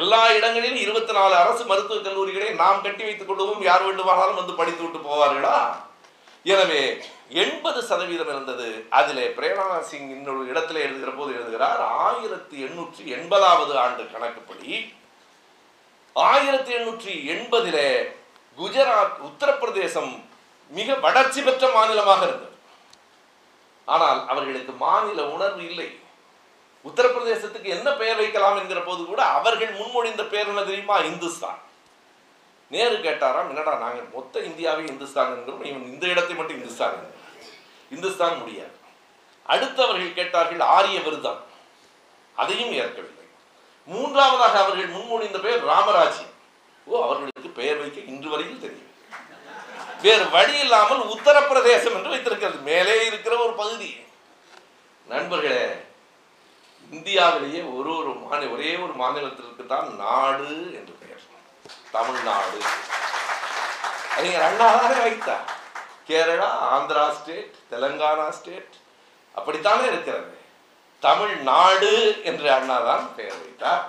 எல்லா 0.00 0.20
இடங்களிலும் 0.36 0.82
இருபத்தி 0.84 1.12
நாலு 1.18 1.34
அரசு 1.42 1.62
மருத்துவக் 1.70 2.06
கல்லூரிகளை 2.06 2.48
நாம் 2.62 2.82
கட்டி 2.86 3.04
வைத்துக் 3.04 3.30
கொள்வோம். 3.30 3.62
யார் 3.70 3.84
வேண்டுமானாலும் 3.84 4.40
வந்து 4.40 4.54
படித்து 4.60 4.82
விட்டு 4.82 5.00
போவார்களா? 5.08 5.58
எனவே 6.52 6.82
எண்பது 7.28 7.82
சதவீதம் 7.82 8.28
இருந்தது. 8.28 8.86
அதிலே 8.90 9.24
பிரேரணா 9.36 9.78
சிங் 9.80 10.10
இன்னொரு 10.16 10.42
இடத்துல 10.52 10.82
எழுதுகிற 10.86 11.12
போது 11.12 11.30
எழுதுகிறார் 11.34 11.80
ஆயிரத்தி 11.80 12.56
எண்ணூற்றி 12.64 13.02
எண்பதாவது 13.16 13.74
ஆண்டு 13.84 14.02
கணக்குப்படி 14.12 14.94
ஆயிரத்தி 16.16 16.72
எண்ணூற்றி 16.74 17.14
எண்பதிலே 17.34 17.88
குஜராத் 18.58 19.18
உத்தரப்பிரதேசம் 19.28 20.12
மிக 20.70 20.94
வளர்ச்சி 20.94 21.42
பெற்ற 21.42 21.72
மாநிலமாக 21.74 22.22
இருந்தது. 22.26 22.54
ஆனால் 23.84 24.20
அவர்களுக்கு 24.28 24.72
மாநில 24.72 25.28
உணர்வு 25.34 25.64
இல்லை. 25.70 25.88
உத்தரப்பிரதேசத்துக்கு 26.84 27.68
என்ன 27.76 27.88
பெயர் 27.92 28.16
வைக்கலாம் 28.16 28.58
என்கிற 28.60 28.80
போது 28.80 29.04
கூட 29.04 29.22
அவர்கள் 29.22 29.78
முன்மொழிந்த 29.80 30.24
பெயர் 30.28 30.50
என்ன 30.52 30.62
தெரியுமா? 30.62 30.96
இந்துஸ்தான். 30.98 31.60
நேரு 32.70 32.96
கேட்டாராம் 32.96 33.50
என்னடா 33.52 33.74
நாங்கள் 33.74 34.08
மொத்த 34.14 34.40
இந்தியாவே 34.40 34.84
இந்துஸ்தான் 34.92 35.32
என்கிறோம். 35.34 35.64
இவன் 35.64 35.92
இந்த 35.92 36.06
இடத்தை 36.06 36.36
மட்டும் 36.36 36.58
இந்துஸ்தான் 36.58 37.14
இந்துஸ்தான் 37.90 38.36
முடியாது. 38.36 38.74
அடுத்தவர்கள் 39.48 40.14
கேட்டார்கள் 40.14 40.60
ஆரிய 40.60 41.00
விருதம். 41.00 41.44
அதையும் 42.36 42.72
ஏற்கவில்லை. 42.72 43.24
மூன்றாவதாக 43.86 44.62
அவர்கள் 44.62 44.92
முன்மொழிந்த 44.92 45.40
பெயர் 45.40 45.64
ராமராஜ்யம். 45.64 46.34
ஓ 46.84 47.02
அவர்களுக்கு 47.02 47.48
பெயர் 47.54 47.76
வைக்க 47.76 48.00
இன்று 48.00 48.28
வரையில் 48.28 48.60
தெரியும். 48.60 48.94
வேறு 50.02 50.30
வழி 50.30 50.58
இல்லாமல் 50.58 50.98
உத்தரப்பிரதேசம் 50.98 51.92
என்று 51.92 52.08
வைத்திருக்கிறது. 52.08 52.58
மேலே 52.58 53.06
இருக்கிற 53.06 53.36
ஒரு 53.36 53.52
பகுதி. 53.52 53.96
நண்பர்களே 55.06 55.84
இந்தியாவிலேயே 56.90 57.62
ஒரு 57.62 57.96
ஒரு 57.96 58.08
மாநில 58.08 58.50
ஒரே 58.50 58.76
ஒரு 58.76 58.92
மாநிலத்திற்கு 58.92 59.66
தான் 59.66 59.96
நாடு 59.96 60.74
என்று 60.74 60.96
பெயர். 61.00 61.22
தமிழ்நாடு. 61.92 62.58
அறிஞர் 64.16 64.42
அண்ணா 64.42 64.76
தானே 64.76 65.00
வைத்தார். 65.00 65.55
Kerala 66.08 66.48
Andhra 66.74 67.04
state 67.18 67.54
Telangana 67.70 68.26
state. 68.38 68.74
அப்படித்தானே 69.38 69.84
இருக்கிறது? 69.92 70.32
தமிழ்நாடு 71.02 71.92
என்று 72.28 72.48
அண்ணா 72.56 72.76
தான் 72.88 73.04
பெயர் 73.16 73.40
வைத்தார். 73.42 73.84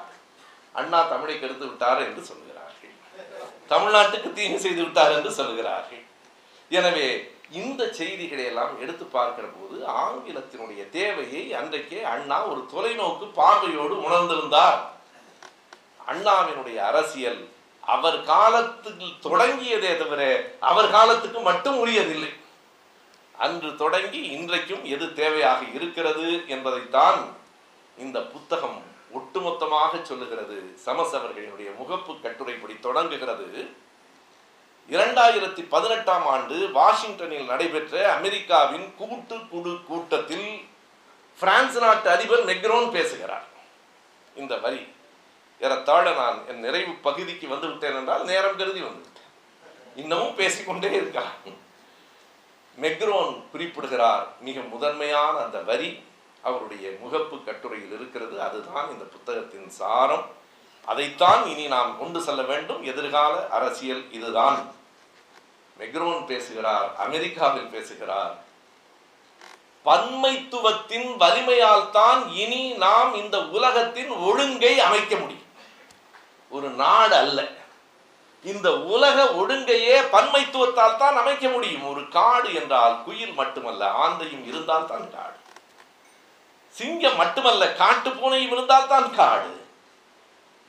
அண்ணா 0.80 0.99
தமிழை 1.11 1.36
கெடுத்து 1.38 1.65
விட்டார் 1.70 2.01
என்று 2.07 2.22
சொல்கிறார்கள். 2.30 2.95
தமிழ்நாட்டுக்கு 3.72 4.30
தீங்கு 4.39 4.59
செய்து 4.65 4.82
விட்டார் 4.84 5.15
என்று 5.18 5.32
சொல்கிறார்கள். 5.39 6.03
எனவே 6.72 7.07
இந்த 7.61 7.82
செய்திகளை 7.99 8.45
எல்லாம் 8.51 8.74
எடுத்து 8.84 9.05
பார்க்கிற 9.18 9.45
போது 9.57 9.76
ஆங்கிலத்தினுடைய 10.03 10.82
தேவையை 10.97 11.43
அன்றைக்கே 11.59 12.01
அண்ணா 12.13 12.38
ஒரு 12.51 12.61
தொலைநோக்கு 12.74 13.28
பார்வையோடு 13.39 13.95
உணர்ந்திருந்தார். 14.07 14.80
அண்ணாவினுடைய 16.11 16.78
அரசியல் 16.89 17.39
அவர் 17.93 18.19
காலத்தில் 18.33 19.15
தொடங்கியதே 19.25 19.91
தவிர 20.01 20.21
அவர் 20.71 20.89
காலத்துக்கு 20.95 21.39
மட்டும் 21.49 21.77
உரியதில்லை. 21.83 22.31
அன்று 23.45 23.69
தொடங்கி 23.81 24.21
இன்றைக்கும் 24.35 24.83
எது 24.93 25.05
தேவையாக 25.19 25.61
இருக்கிறது 25.77 26.27
என்பதைத்தான் 26.55 27.19
இந்த 27.97 28.19
புத்தகம் 28.33 28.79
ஒட்டுமொத்தமாக 29.17 30.01
சொல்லுகிறது. 30.09 30.57
சமஸ் 30.85 31.13
அவர்களினுடைய 31.17 31.69
முகப்பு 31.81 32.13
கட்டுரைப்படி 32.21 32.75
தொடங்குகிறது. 32.88 33.47
இரண்டாயிரத்தி 34.95 35.63
பதினெட்டாம் 35.73 36.25
ஆண்டு 36.33 36.57
வாஷிங்டனில் 36.77 37.49
நடைபெற்ற 37.51 37.93
அமெரிக்காவின் 38.17 38.88
கூட்டு 38.99 39.38
குழு 39.53 39.73
கூட்டத்தில் 39.88 40.49
பிரான்ஸ் 41.39 41.79
நாட்டு 41.85 42.09
அதிபர் 42.09 42.45
மெக்ரோன் 42.45 42.91
பேசுகிறார். 42.91 43.47
இந்த 44.41 44.53
வரி 44.65 44.81
ஏறத்தாழ 45.62 46.05
நான் 46.14 46.39
என் 46.47 46.64
நிறைவு 46.66 46.91
பகுதிக்கு 47.08 47.47
வந்து 47.47 47.68
விட்டேன் 47.68 47.97
என்றால் 47.99 48.24
நேரம் 48.24 48.60
கருதி 48.60 48.82
வந்துவிட்டேன் 48.82 49.32
இன்னமும் 49.95 50.36
பேசிக்கொண்டே 50.36 50.91
இருக்கார் 50.91 51.36
மெக்ரோன் 52.78 53.32
குறிப்பிடுகிறார் 53.51 54.26
மிக 54.47 54.62
முதன்மையான 54.74 55.36
அந்த 55.45 55.60
வரி 55.70 55.89
அவருடைய 56.43 56.86
முகப்பு 57.03 57.38
கட்டுரையில் 57.43 57.93
இருக்கிறது 57.97 58.36
அதுதான் 58.41 58.91
இந்த 58.91 59.05
புத்தகத்தின் 59.14 59.70
சாரம். 59.70 60.26
அதைத்தான் 60.88 61.41
இனி 61.47 61.66
நாம் 61.68 61.97
கொண்டு 61.99 62.20
செல்ல 62.22 62.41
வேண்டும் 62.41 62.84
எதிர்கால 62.84 63.34
அரசியல் 63.47 64.03
இதுதான். 64.12 64.60
மெக்ரோன் 65.80 66.22
பேசுகிறார் 66.26 66.89
அமெரிக்காவில் 67.05 67.74
பேசுகிறார் 67.76 68.36
பன்மைத்துவத்தின் 69.86 71.10
வலிமையால் 71.24 71.89
தான் 71.89 72.22
இனி 72.43 72.64
நாம் 72.86 73.12
இந்த 73.16 73.38
உலகத்தின் 73.58 74.12
ஒழுங்கை 74.28 74.74
அமைக்க 74.88 75.16
முடியும். 75.16 75.46
ஒரு 76.55 76.67
நாடு 76.81 77.15
அல்ல. 77.23 77.39
இந்த 78.45 78.67
உலக 78.93 79.17
ஒழுங்கையே 79.39 79.95
பன்மைத்துவத்தால் 80.13 80.99
தான் 81.01 81.17
அமைக்க 81.21 81.45
முடியும். 81.55 81.85
ஒரு 81.91 82.01
காடு 82.17 82.49
என்றால் 82.59 82.95
குயில் 83.05 83.35
மட்டுமல்ல 83.39 83.89
ஆந்தையும் 84.03 84.45
இருந்தால் 84.49 84.89
தான் 84.91 85.07
காடு. 85.15 85.37
சிங்கம் 86.75 87.19
மட்டுமல்ல 87.21 87.63
காட்டு 87.81 88.09
பூனையும் 88.19 88.53
இருந்தால் 88.55 88.91
தான் 88.93 89.09
காடு. 89.19 89.51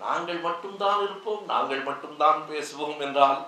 நாங்கள் 0.04 0.40
மட்டும்தான் 0.46 1.00
இருப்போம் 1.06 1.42
நாங்கள் 1.52 1.82
மட்டும்தான் 1.88 2.40
பேசுவோம் 2.50 3.00
என்றால் 3.06 3.40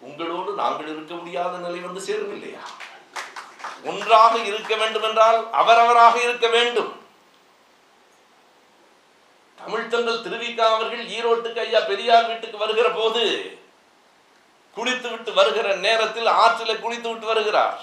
உங்களோடு 0.00 0.50
நாங்கள் 0.60 0.88
இருக்க 0.92 1.12
முடியாத 1.18 1.52
நிலை 1.64 1.80
வந்து 1.86 2.00
சேரும் 2.06 2.34
இல்லையா 2.36 2.64
ஒன்றாக 3.90 4.34
இருக்க 4.50 4.72
வேண்டும் 4.80 5.06
என்றால் 5.08 5.38
அவரவராக 5.60 6.16
இருக்க 6.26 6.46
வேண்டும். 6.56 6.90
தமிழ்த்தங்கள் 9.62 10.22
திருவிக்கா 10.24 10.64
அவர்கள் 10.74 11.02
ஈரோட்டுக்கு 11.16 11.60
ஐயா 11.64 11.80
பெரியார் 11.90 12.28
வீட்டுக்கு 12.30 12.56
வருகிற 12.62 12.88
போது 12.98 13.24
குளித்து 14.76 15.08
விட்டு 15.10 15.30
வருகிற 15.38 15.68
நேரத்தில் 15.86 16.28
ஆற்றில 16.42 16.72
குளித்து 16.84 17.08
விட்டு 17.10 17.26
வருகிறார். 17.30 17.76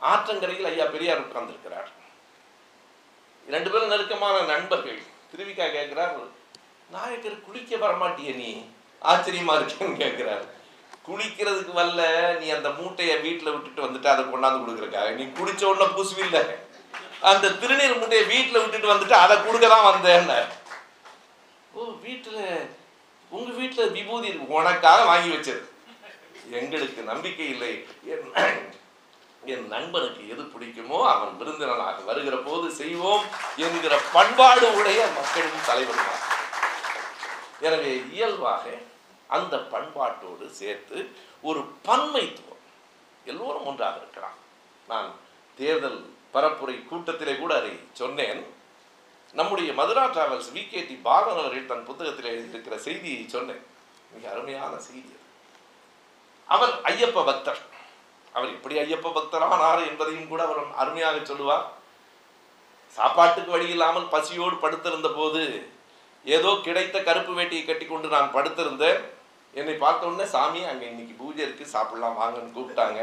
ஆற்றங்கரையில் 0.00 0.68
ஐயா 0.70 0.86
பெரியார் 0.94 1.24
உட்கார்ந்திருக்கிறார். 1.24 1.88
இரண்டு 3.48 3.70
பேரும் 3.70 3.92
நெருக்கமான 3.92 4.36
நண்பர்கள். 4.52 5.00
திருவிக்கா 5.30 5.66
கேட்கிறார் 5.76 6.14
நாயக்கர் 6.94 7.44
குளிக்க 7.46 7.76
வரமாட்டிய 7.84 8.30
நீ? 8.42 8.50
ஆச்சரியமா 9.10 9.54
இருக்கேன்னு 9.58 10.00
கேட்கிறார். 10.04 10.44
குளிக்கிறதுக்கு 11.08 11.72
வரல 11.80 12.02
நீ 12.40 12.46
அந்த 12.56 12.68
மூட்டையை 12.78 13.16
வீட்டில் 13.26 13.54
விட்டுட்டு 13.54 13.86
வந்துட்டு 13.86 14.08
அதை 14.12 14.24
கொண்டாந்து 14.24 14.62
கொடுக்குறக்காக 14.62 15.10
நீ 15.18 15.24
குளிச்ச 15.38 15.62
உடனே 15.70 15.86
பூசுவில்லை. 15.96 16.42
அந்த 17.22 17.48
திருநீர் 17.50 17.98
முட்டையை 17.98 18.24
வீட்டில் 18.26 18.60
விட்டுட்டு 18.60 18.92
வந்துட்டு 18.92 19.12
அதை 19.12 19.36
கொடுக்க 19.36 19.68
தான் 19.68 19.88
வந்தேன்னார் 19.88 20.48
ஓ 21.74 21.84
வீட்டில் 22.02 22.68
உங்கள் 23.32 23.54
வீட்டில் 23.54 23.90
விபூதி 23.90 24.28
உனக்காக 24.48 25.04
வாங்கி 25.04 25.30
வச்சது. 25.34 25.62
எங்களுக்கு 26.50 27.02
நம்பிக்கை 27.02 27.48
இல்லை. 27.48 27.72
என் 28.04 28.28
என் 29.42 29.66
நண்பனுக்கு 29.68 30.28
எது 30.28 30.42
பிடிக்குமோ 30.42 30.98
அவன் 31.06 31.36
விருந்தினனாக 31.40 32.04
வருகிற 32.04 32.36
போது 32.36 32.70
செய்வோம் 32.70 33.24
என்கிற 33.56 33.98
பண்பாடு 34.12 34.78
உடைய 34.78 35.06
மக்களும் 35.06 35.66
தலைவருமாக 35.66 36.24
எனவே 37.60 37.92
இயல்பாக 38.12 38.64
அந்த 39.26 39.56
பண்பாட்டோடு 39.56 40.50
சேர்த்து 40.50 41.12
ஒரு 41.40 41.60
பன்மைத்துவம் 41.86 42.62
எல்லோரும் 43.24 43.64
ஒன்றாக 43.64 43.96
இருக்கிறான். 43.96 44.36
நான் 44.88 45.14
தேர்தல் 45.56 46.00
பரப்புரை 46.34 46.76
கூட்டத்திலே 46.90 47.34
கூட 47.42 47.52
அதை 47.60 47.74
சொன்னேன். 48.00 48.40
நம்முடைய 49.38 49.70
Madura 49.78 50.04
travels 50.14 50.50
V 50.56 50.62
K 50.72 50.80
T 50.88 50.94
Balan 51.06 51.40
அவர்கள் 51.40 51.70
தன் 51.70 51.88
புத்தகத்தில் 51.88 52.30
எழுதியிருக்கிற 52.34 52.76
செய்தியை 52.86 53.22
சொன்னேன். 53.36 53.64
மிக 54.12 54.24
அருமையான 54.34 54.74
செய்தி 54.88 55.10
அவர் 56.54 56.72
ஐயப்ப 56.90 57.24
பக்தர். 57.30 57.60
அவர் 58.36 58.54
எப்படி 58.54 58.74
ஐயப்ப 58.84 59.12
பக்தரானார் 59.16 59.82
என்பதையும் 59.88 60.30
கூட 60.30 60.40
அவர் 60.46 60.60
அருமையாக 60.82 61.18
சொல்லுவார். 61.30 61.66
சாப்பாட்டுக்கு 62.96 63.50
வழி 63.54 63.66
இல்லாமல் 63.74 64.12
பசியோடு 64.14 64.56
படுத்திருந்த 64.62 65.08
போது 65.18 65.42
ஏதோ 66.36 66.50
கிடைத்த 66.66 66.96
கருப்பு 67.08 67.32
வேட்டியை 67.38 67.64
கட்டி 67.64 67.86
கொண்டு 67.86 68.08
நான் 68.14 68.34
படுத்திருந்தேன். 68.36 69.00
என்னை 69.58 69.74
பார்த்த 69.82 70.08
உடனே 70.08 70.26
சாமி 70.32 70.60
அங்கே 70.70 70.86
இன்னைக்கு 70.92 71.14
பூஜை 71.20 71.42
இருக்கு 71.44 71.66
சாப்பிடலாம் 71.74 72.18
வாங்கன்னு 72.20 72.56
கூப்பிட்டாங்க. 72.56 73.00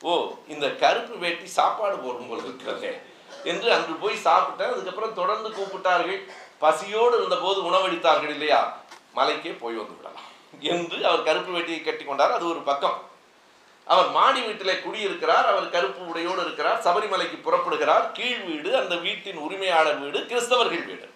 ஓ 0.00 0.32
இந்த 0.48 0.70
கருப்பு 0.70 1.16
வேட்டி 1.16 1.46
சாப்பாடு 1.46 1.96
போடும் 1.96 2.28
போல 2.28 2.42
இருக்கிறதே 2.42 2.98
என்று 3.44 3.72
அன்று 3.72 3.92
போய் 3.92 4.24
சாப்பிட்டேன் 4.24 4.72
அதுக்கப்புறம் 4.72 5.14
தொடர்ந்து 5.14 5.50
கூப்பிட்டார்கள். 5.50 6.20
பசியோடு 6.58 7.16
இருந்தபோது 7.16 7.70
உணவளித்தார்கள் 7.70 8.28
இல்லையா? 8.28 8.76
மலைக்கே 9.16 9.58
போய் 9.60 9.74
வந்து 9.74 9.96
விடலாம் 9.96 10.30
என்று 10.60 11.06
அவர் 11.06 11.22
கருப்பு 11.22 11.58
வேட்டியை 11.58 11.84
கட்டி 11.84 12.04
கொண்டார். 12.04 12.32
அது 12.32 12.48
ஒரு 12.48 12.58
பக்கம். 12.58 13.02
அவர் 13.84 14.10
மாடி 14.10 14.40
வீட்டிலே 14.40 14.80
குடியிருக்கிறார். 14.80 15.46
அவர் 15.46 15.70
கருப்பு 15.70 16.06
உடையோடு 16.06 16.40
இருக்கிறார். 16.40 16.82
சபரிமலைக்கு 16.82 17.42
புறப்படுகிறார். 17.42 18.12
கீழ் 18.12 18.40
வீடு 18.40 18.76
அந்த 18.76 18.94
வீட்டின் 18.96 19.36
உரிமையாளர் 19.36 19.98
வீடு 19.98 20.18
கிறிஸ்தவர்கள் 20.18 20.84
வீடு. 20.84 21.10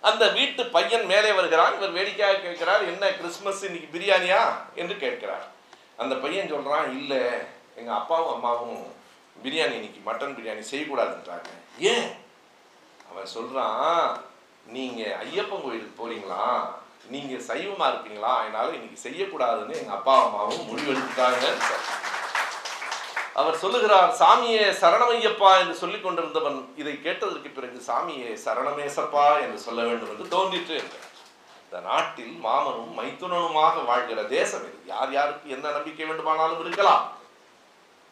அந்த 0.00 0.28
வீட்டு 0.28 0.66
பையன் 0.66 1.04
மேலே 1.04 1.32
வருகிறான். 1.32 1.74
இவர் 1.76 1.90
வேடிக்கையாக 1.90 2.38
கேட்கிறார் 2.38 2.84
என்ன 2.84 3.12
கிறிஸ்மஸ் 3.12 3.64
இன்னைக்கு 3.64 3.98
பிரியாணியா? 3.98 4.42
என்று 4.74 4.96
கேட்கிறார். 4.96 5.46
அந்த 5.96 6.14
பையன் 6.14 6.52
சொல்றான் 6.52 6.88
இல்லை 6.88 7.54
எங்கள் 7.76 7.94
அப்பாவும் 7.94 8.34
அம்மாவும் 8.34 8.78
பிரியாணி 9.44 9.74
இன்னைக்கு 9.78 10.00
மட்டன் 10.06 10.36
பிரியாணி 10.36 10.62
செய்யக்கூடாதுன்றாங்க. 10.70 11.48
ஏன்? 11.78 12.08
அவன் 13.10 13.26
சொல்கிறான் 13.26 14.20
நீங்கள் 14.66 15.16
ஐயப்பன் 15.24 15.64
கோயிலுக்கு 15.64 15.96
போகிறீங்களா 15.98 16.44
நீங்கள் 17.08 17.44
சைவமாக 17.48 17.90
இருப்பீங்களா 17.92 18.30
அதனால 18.38 18.72
இன்னைக்கு 18.72 18.98
செய்யக்கூடாதுன்னு 19.06 19.78
எங்கள் 19.80 19.96
அப்பா 19.98 20.14
அம்மாவும் 20.22 20.68
முடிவெடுத்துட்டாங்க. 20.70 21.44
அவர் 23.40 23.60
சொல்லுகிறார் 23.62 24.16
சாமியே 24.20 24.62
சரணமையப்பா 24.80 25.50
என்று 25.60 25.74
சொல்லிக் 25.74 26.04
கொண்டிருந்தவன் 26.04 26.58
இதை 26.76 27.02
கேட்டதற்கு 27.02 27.48
பிறகு 27.48 27.80
சாமியே 27.88 28.30
சரணமேசப்பா 28.44 29.26
என்று 29.40 29.58
சொல்ல 29.58 29.82
வேண்டும் 29.82 30.10
என்று 30.10 30.28
தோன்றிற்று 30.28 30.74
என்றார். 30.74 31.02
இந்த 31.64 31.80
நாட்டில் 31.88 32.34
மாமனும் 32.44 32.96
மைத்துனனுமாக 32.98 33.84
வாழ்கிற 33.84 34.22
தேசம் 34.22 34.66
இது. 34.68 34.78
யார் 34.86 35.12
யாருக்கு 35.12 35.50
என்ன 35.50 35.70
நம்பிக்கை 35.70 36.06
வேண்டுமானாலும் 36.06 36.62
இருக்கலாம். 36.64 37.04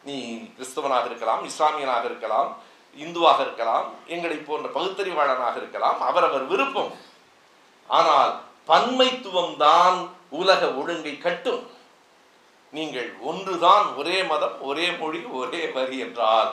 நீ 0.07 0.15
கிறிஸ்தவனாக 0.55 1.05
இருக்கலாம் 1.11 1.43
இஸ்லாமியனாக 1.49 2.05
இருக்கலாம் 2.11 2.49
இந்துவாக 3.03 3.39
இருக்கலாம் 3.45 3.87
எங்களை 4.15 4.37
போன்ற 4.49 4.67
பகுத்தறிவாளனாக 4.75 5.55
இருக்கலாம் 5.61 5.99
அவரவர் 6.09 6.45
விருப்பம். 6.51 6.91
ஆனால் 7.97 8.33
பன்மைத்துவம் 8.69 9.55
தான் 9.63 9.97
உலக 10.41 10.61
ஒழுங்கை 10.81 11.15
கட்டும். 11.25 11.63
நீங்கள் 12.77 13.09
ஒன்றுதான் 13.29 13.85
ஒரே 13.99 14.17
மதம் 14.29 14.55
ஒரே 14.69 14.87
மொழி 15.01 15.19
ஒரே 15.41 15.61
வரி 15.75 15.97
என்றால் 16.05 16.51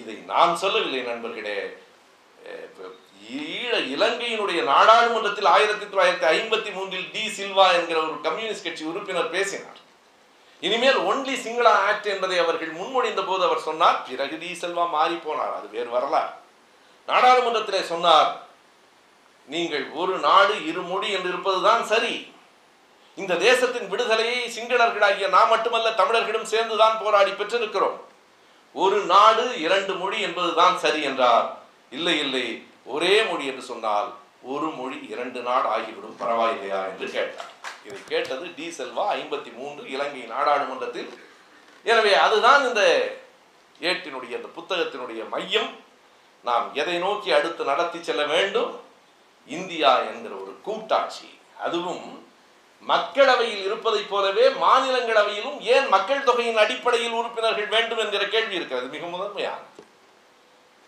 இதை 0.00 0.16
நான் 0.32 0.52
சொல்லவில்லை 0.62 1.02
நண்பர்களே. 1.10 1.58
ஈழ 3.42 3.72
இலங்கையினுடைய 3.94 4.60
நாடாளுமன்றத்தில் 4.70 5.48
ஆயிரத்தி 5.56 5.86
தொள்ளாயிரத்தி 5.86 6.26
ஐம்பத்தி 6.36 6.70
மூன்றில் 6.76 7.10
டி 7.14 7.24
சில்வா 7.38 7.66
என்கிற 7.78 7.98
ஒரு 8.06 8.16
கம்யூனிஸ்ட் 8.26 8.66
கட்சி 8.66 8.84
உறுப்பினர் 8.92 9.34
பேசினார். 9.36 9.81
இனிமேல் 10.66 10.98
ஒன்லி 11.10 11.34
சிங்களா 11.44 11.72
ஆக்ட் 11.88 12.08
என்பதை 12.14 12.36
அவர்கள் 12.38 12.72
முன்மொழிந்த 12.72 13.22
போது 13.26 13.42
அவர் 13.44 13.66
சொன்னார் 13.68 14.02
பிறகு 14.08 14.38
டி 14.38 14.50
செல்வா 14.60 14.84
மாறி 14.88 15.14
போனார். 15.14 15.54
அது 15.58 15.68
வேறு 15.76 15.90
வரலாறு. 15.90 16.30
நாடாளுமன்றத்திலே 17.08 17.82
சொன்னார் 17.82 18.30
நீங்கள் 19.48 19.86
ஒரு 20.00 20.14
நாடு 20.18 20.54
இரு 20.66 20.82
மொழி 20.82 21.08
என்று 21.16 21.28
இருப்பதுதான் 21.28 21.82
சரி. 21.84 22.14
இந்த 23.14 23.34
தேசத்தின் 23.34 23.88
விடுதலையை 23.88 24.38
சிங்களர்களாகிய 24.56 25.28
நாம் 25.28 25.48
மட்டுமல்ல 25.48 25.92
தமிழர்களும் 25.92 26.50
சேர்ந்துதான் 26.52 27.00
போராடி 27.02 27.30
பெற்றிருக்கிறோம். 27.30 27.98
ஒரு 28.72 28.98
நாடு 29.14 29.44
இரண்டு 29.60 29.94
மொழி 29.94 30.20
என்பதுதான் 30.20 30.78
சரி 30.78 31.02
என்றார். 31.02 31.48
இல்லை 31.90 32.18
இல்லை 32.18 32.46
ஒரே 32.84 33.14
மொழி 33.22 33.46
என்று 33.46 33.62
சொன்னால் 33.62 34.10
ஒரு 34.42 34.66
மொழி 34.66 35.06
இரண்டு 35.08 35.40
நாடு 35.40 35.68
ஆகிவிடும் 35.68 36.16
பரவாயில்லையா 36.20 36.80
என்று 36.88 37.10
கேட்டார். 37.10 37.50
இதை 37.84 37.98
கேட்டது 38.06 38.54
டி 38.56 38.74
செல்வா 38.78 39.04
ஐம்பத்தி 39.18 39.54
மூன்று 39.54 39.90
இலங்கை 39.90 40.20
நாடாளுமன்றத்தில். 40.20 41.18
எனவே 41.84 42.14
அதுதான் 42.14 42.66
இந்த 42.68 42.82
ஏட்டினுடைய 43.80 44.30
இந்த 44.30 44.48
புத்தகத்தினுடைய 44.56 45.28
மையம். 45.28 45.70
நாம் 46.42 46.74
எதை 46.74 46.98
நோக்கி 46.98 47.32
அடுத்து 47.32 47.64
நடத்தி 47.64 48.02
செல்ல 48.02 48.24
வேண்டும்? 48.24 48.80
இந்தியா 49.46 49.98
என்கிற 49.98 50.34
ஒரு 50.34 50.58
கூட்டாட்சி. 50.62 51.38
அதுவும் 51.60 52.26
மக்களவையில் 52.88 53.64
இருப்பதைப் 53.64 54.10
போலவே 54.10 54.48
மாநிலங்களவையிலும் 54.48 55.60
ஏன் 55.60 55.88
மக்கள் 55.88 56.24
தொகையின் 56.24 56.56
அடிப்படையில் 56.56 57.10
உறுப்பினர்கள் 57.10 57.66
வேண்டும் 57.66 57.98
என்கிற 57.98 58.24
கேள்வி 58.24 58.54
இருக்கிறது? 58.54 58.88
மிக 58.88 59.06
முதன்மையானது. 59.06 59.81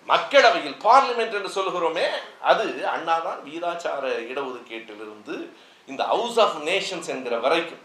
மக்களவையில் 0.08 0.80
பார்லிமெண்ட் 0.86 1.34
என்று 1.38 1.50
சொல்லுகிறோமே 1.54 2.06
அது 2.40 2.64
அண்ணாதான் 2.64 3.40
வீராச்சார 3.44 4.04
இடஒதுக்கீட்டிலிருந்து 4.30 5.48
இந்த 5.86 6.04
ஹவுஸ் 6.04 6.40
ஆஃப் 6.40 6.56
நேஷன்ஸ் 6.56 7.06
என்கிற 7.06 7.38
வரைக்கும். 7.38 7.82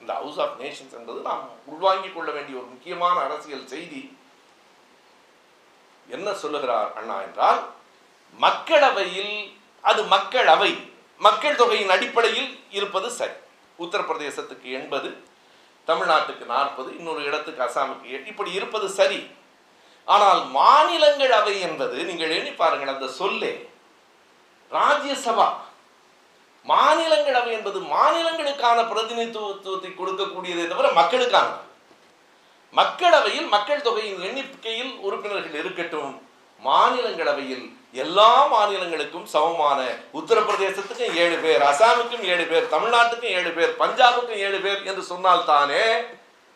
இந்த 0.00 0.12
ஹவுஸ் 0.12 0.38
ஆஃப் 0.38 0.60
நேஷன்ஸ் 0.60 0.96
என்பது 0.98 1.20
நாம் 1.20 1.48
உள்வாங்கிக் 1.64 2.14
கொள்ள 2.14 2.30
வேண்டிய 2.30 2.58
ஒரு 2.58 2.66
முக்கியமான 2.66 3.20
அரசியல் 3.20 3.66
செய்தி. 3.66 4.16
என்ன 6.08 6.34
சொல்லுகிறார் 6.34 6.92
அண்ணா 6.94 7.20
என்றால் 7.20 7.60
மக்களவையில் 8.40 9.52
அது 9.80 10.02
மக்களவை. 10.04 10.92
மக்கள் 11.18 11.56
தொகையின் 11.56 11.90
அடிப்படையில் 11.90 12.58
இருப்பது 12.70 13.10
சரி. 13.10 13.32
உத்தரப்பிரதேசத்துக்கு 13.78 14.62
எண்பது 14.62 15.24
தமிழ்நாட்டுக்கு 15.86 16.44
நாற்பது 16.46 16.96
இன்னொரு 16.96 17.24
இடத்துக்கு 17.24 17.62
அசாமுக்கு 17.62 18.26
இப்படி 18.26 18.52
இருப்பது 18.52 18.88
சரி. 18.88 19.26
ஆனால் 20.06 20.40
மாநிலங்களவை 20.56 21.60
என்பது 21.60 22.04
நீங்கள் 22.04 22.30
எண்ணி 22.30 22.50
பாருங்கள் 22.50 22.94
அந்த 22.94 23.06
சொல்லே. 23.06 23.52
ராஜ்யசபா. 24.70 25.46
மாநிலங்களவை 26.66 27.50
என்பது 27.58 27.80
மாநிலங்களுக்கான 27.80 28.78
பிரதிநிதித்துவத்தை 28.90 29.90
கொடுக்கக்கூடியதை 29.90 30.68
தவிர 30.68 30.92
மக்களுக்கான. 30.92 31.48
மக்களவையில் 32.72 33.48
மக்கள் 33.54 33.82
தொகையின் 33.82 34.22
எண்ணிக்கையில் 34.28 34.92
உறுப்பினர்கள் 35.06 35.58
இருக்கட்டும். 35.62 36.12
மாநிலங்களவையில் 36.60 37.64
எல்லா 37.92 38.30
மாநிலங்களுக்கும் 38.52 39.26
சமமான 39.32 39.80
உத்தரப்பிரதேசத்துக்கும் 40.18 41.14
ஏழு 41.14 41.36
பேர் 41.44 41.62
அசாமுக்கும் 41.62 42.24
ஏழு 42.32 42.44
பேர் 42.46 42.72
தமிழ்நாட்டுக்கும் 42.74 43.34
ஏழு 43.38 43.50
பேர் 43.50 43.72
பஞ்சாபுக்கும் 43.82 44.42
ஏழு 44.46 44.58
பேர் 44.64 44.82
என்று 44.82 45.02
சொன்னால் 45.02 45.44
தானே 45.44 45.84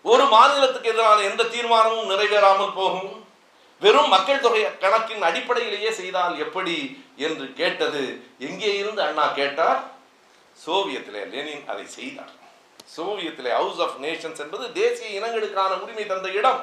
ஒரு 0.03 0.24
மாநிலத்துக்கு 0.34 0.90
எதிரான 0.92 1.22
எந்த 1.30 1.42
தீர்மானமும் 1.44 2.11
நிறைவேறாமல் 2.12 2.76
போகும். 2.80 3.26
வெறும் 3.81 4.09
மக்கள் 4.09 4.41
தொகை 4.41 4.62
கணக்கின் 4.79 5.22
அடிப்படையிலேயே 5.22 5.91
செய்தால் 5.91 6.39
எப்படி 6.39 7.05
என்று 7.16 7.53
கேட்டது? 7.53 8.03
எங்கே 8.39 8.79
இருந்து 8.79 9.03
அண்ணா 9.03 9.26
கேட்டார்? 9.26 9.81
சோவியத்திலே. 10.64 11.22
லெனின் 11.35 11.68
அதை 11.68 11.87
செய்தார். 11.87 12.33
சோவியத்திலே 12.97 13.53
ஹவுஸ் 13.53 13.81
ஆஃப் 13.81 13.97
நேஷன்ஸ் 14.01 14.43
என்பது 14.45 14.72
தேசிய 14.72 15.20
இனங்களுக்கான 15.20 15.81
உரிமை 15.83 16.07
தந்த 16.07 16.29
இடம். 16.31 16.61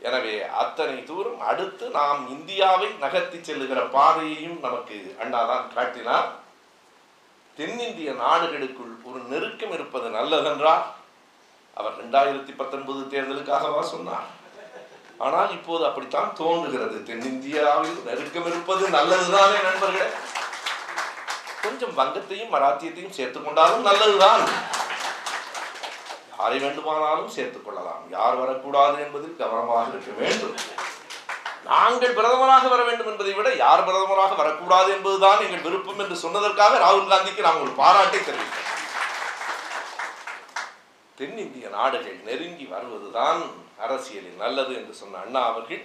எனவே 0.00 0.42
அத்தனை 0.62 1.04
தூரம் 1.04 1.40
அடுத்து 1.40 1.90
நாம் 1.90 2.28
இந்தியாவை 2.28 2.88
நகர்த்தி 3.04 3.38
செல்லுகிற 3.42 3.82
பாதையையும் 3.96 4.58
நமக்கு 4.60 5.16
அண்ணாதான் 5.22 5.74
காட்டினார். 5.74 6.28
தென்னிந்திய 7.56 8.12
நாடுகளுக்குள் 8.12 8.94
ஒரு 9.04 9.18
நெருக்கம் 9.18 9.72
இருப்பது 9.72 10.08
நல்லதென்றால் 10.08 10.84
அவர் 11.74 11.96
ரெண்டாயிரத்தி 12.02 12.52
பத்தொன்பது 12.56 13.02
தேர்தலுக்காகவா 13.12 13.82
சொன்னார். 13.94 14.26
ஆனால் 15.18 15.50
இப்போது 15.50 15.86
அப்படித்தான் 15.86 16.34
தோன்றுகிறது. 16.34 17.02
தென்னிந்தியாவில் 17.02 18.02
நெருக்கம் 18.04 18.46
இருப்பது 18.46 18.88
நல்லதுதானே 18.88 19.58
நண்பர்களே? 19.62 20.08
கொஞ்சம் 21.62 21.94
வங்கத்தையும் 21.98 22.52
மராத்தியத்தையும் 22.54 23.16
சேர்த்துக் 23.18 23.44
கொண்டாலும் 23.44 23.82
நல்லதுதான். 23.82 24.42
யாரை 26.38 26.58
வேண்டுமானாலும் 26.58 27.28
சேர்த்துக் 27.28 27.64
கொள்ளலாம். 27.66 28.02
யார் 28.10 28.34
வரக்கூடாது 28.34 29.00
என்பதில் 29.00 29.36
கவனமாக 29.36 29.88
இருக்க 29.88 30.12
வேண்டும். 30.20 30.56
நாங்கள் 31.64 32.14
பிரதமராக 32.14 32.68
வர 32.68 32.82
வேண்டும் 32.82 33.06
என்பதை 33.06 33.32
விட 33.32 33.54
யார் 33.54 33.84
பிரதமராக 33.86 34.34
வரக்கூடாது 34.36 34.92
என்பதுதான் 34.92 35.40
எங்கள் 35.40 35.60
விருப்பம் 35.60 35.98
என்று 35.98 36.16
சொன்னதற்காக 36.24 36.78
ராகுல் 36.84 37.12
காந்திக்கு 37.12 37.46
நாங்கள் 37.48 37.62
ஒரு 37.62 37.70
பாராட்டை 37.70 38.20
தெரிவிக்கிறோம் 38.20 38.72
தென்னிந்திய 41.18 41.68
நாடுகள் 41.68 42.18
நெருங்கி 42.24 42.64
வருவதுதான் 42.64 43.42
அரசியலில் 43.84 44.42
நல்லது 44.44 44.74
என்று 44.74 44.94
சொன்ன 44.94 45.18
அண்ணா 45.18 45.46
அவர்கள் 45.46 45.84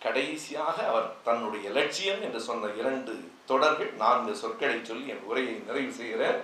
கடைசியாக 0.00 0.86
அவர் 0.86 1.08
தன்னுடைய 1.22 1.70
லட்சியம் 1.70 2.22
என்று 2.22 2.40
சொன்ன 2.40 2.70
இரண்டு 2.76 3.30
தொடர்கள் 3.46 3.92
நான்கு 3.92 4.36
சொற்களை 4.36 4.78
சொல்லி 4.82 5.08
என் 5.08 5.22
உரையை 5.22 5.54
நிறைவு 5.54 5.92
செய்கிறேன். 5.92 6.40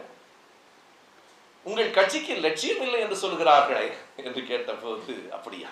உங்கள் 1.62 1.90
கட்சிக்கு 1.90 2.34
லட்சியம் 2.34 2.80
இல்லை 2.80 3.00
என்று 3.00 3.16
சொல்கிறார்களே 3.16 3.92
என்று 4.16 4.42
கேட்டபோது 4.46 5.30
அப்படியா? 5.32 5.68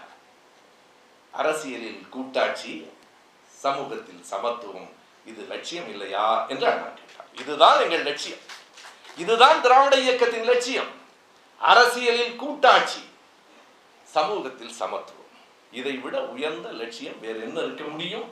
அரசியலில் 1.32 2.08
கூட்டாட்சி 2.08 2.90
சமூகத்தில் 3.64 4.22
சமத்துவம் 4.22 4.90
இது 5.24 5.42
லட்சியம் 5.42 5.88
இல்லையா 5.88 6.46
என்று 6.46 6.66
அண்ணா 6.70 6.88
கேட்டார். 6.98 7.30
இதுதான் 7.40 7.80
எங்கள் 7.80 8.02
லட்சியம். 8.02 8.42
இதுதான் 9.16 9.60
திராவிட 9.60 9.96
இயக்கத்தின் 9.96 10.48
லட்சியம். 10.52 10.90
அரசியலில் 11.58 12.36
கூட்டாட்சி 12.36 13.02
சமூகத்தில் 14.14 14.78
சமத்துவம். 14.80 15.30
இதை 15.78 15.94
விட 16.04 16.16
உயர்ந்த 16.34 16.68
லட்சியம் 16.80 17.20
வேறு 17.24 17.38
என்ன 17.46 17.58
இருக்க 17.66 17.84
முடியும்? 17.92 18.26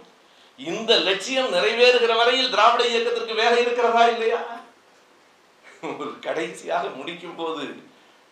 இந்த 0.58 0.92
லட்சியம் 1.08 1.52
நிறைவேறுகிற 1.56 2.12
வரையில் 2.20 2.52
திராவிட 2.54 2.82
இயக்கத்திற்கு 2.90 3.34
வேலை 3.42 3.58
இருக்கிறதா 3.64 4.02
இல்லையா? 4.14 4.40
ஒரு 6.02 6.12
கடைசியாக 6.26 6.88
முடிக்கும் 6.98 7.38
போது 7.40 7.64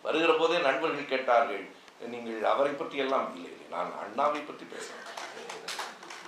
வருகிற 0.05 0.33
போதே 0.41 0.59
நண்பர்கள் 0.67 1.13
கேட்டார்கள் 1.13 1.65
நீங்கள் 2.13 2.51
அவரை 2.53 2.73
பற்றி 2.75 2.97
எல்லாம் 3.05 3.29
இல்லை. 3.37 3.55
நான் 3.75 3.91
அண்ணாவை 4.03 4.41
பற்றி 4.49 4.65
பேசுகிறேன் 4.75 5.09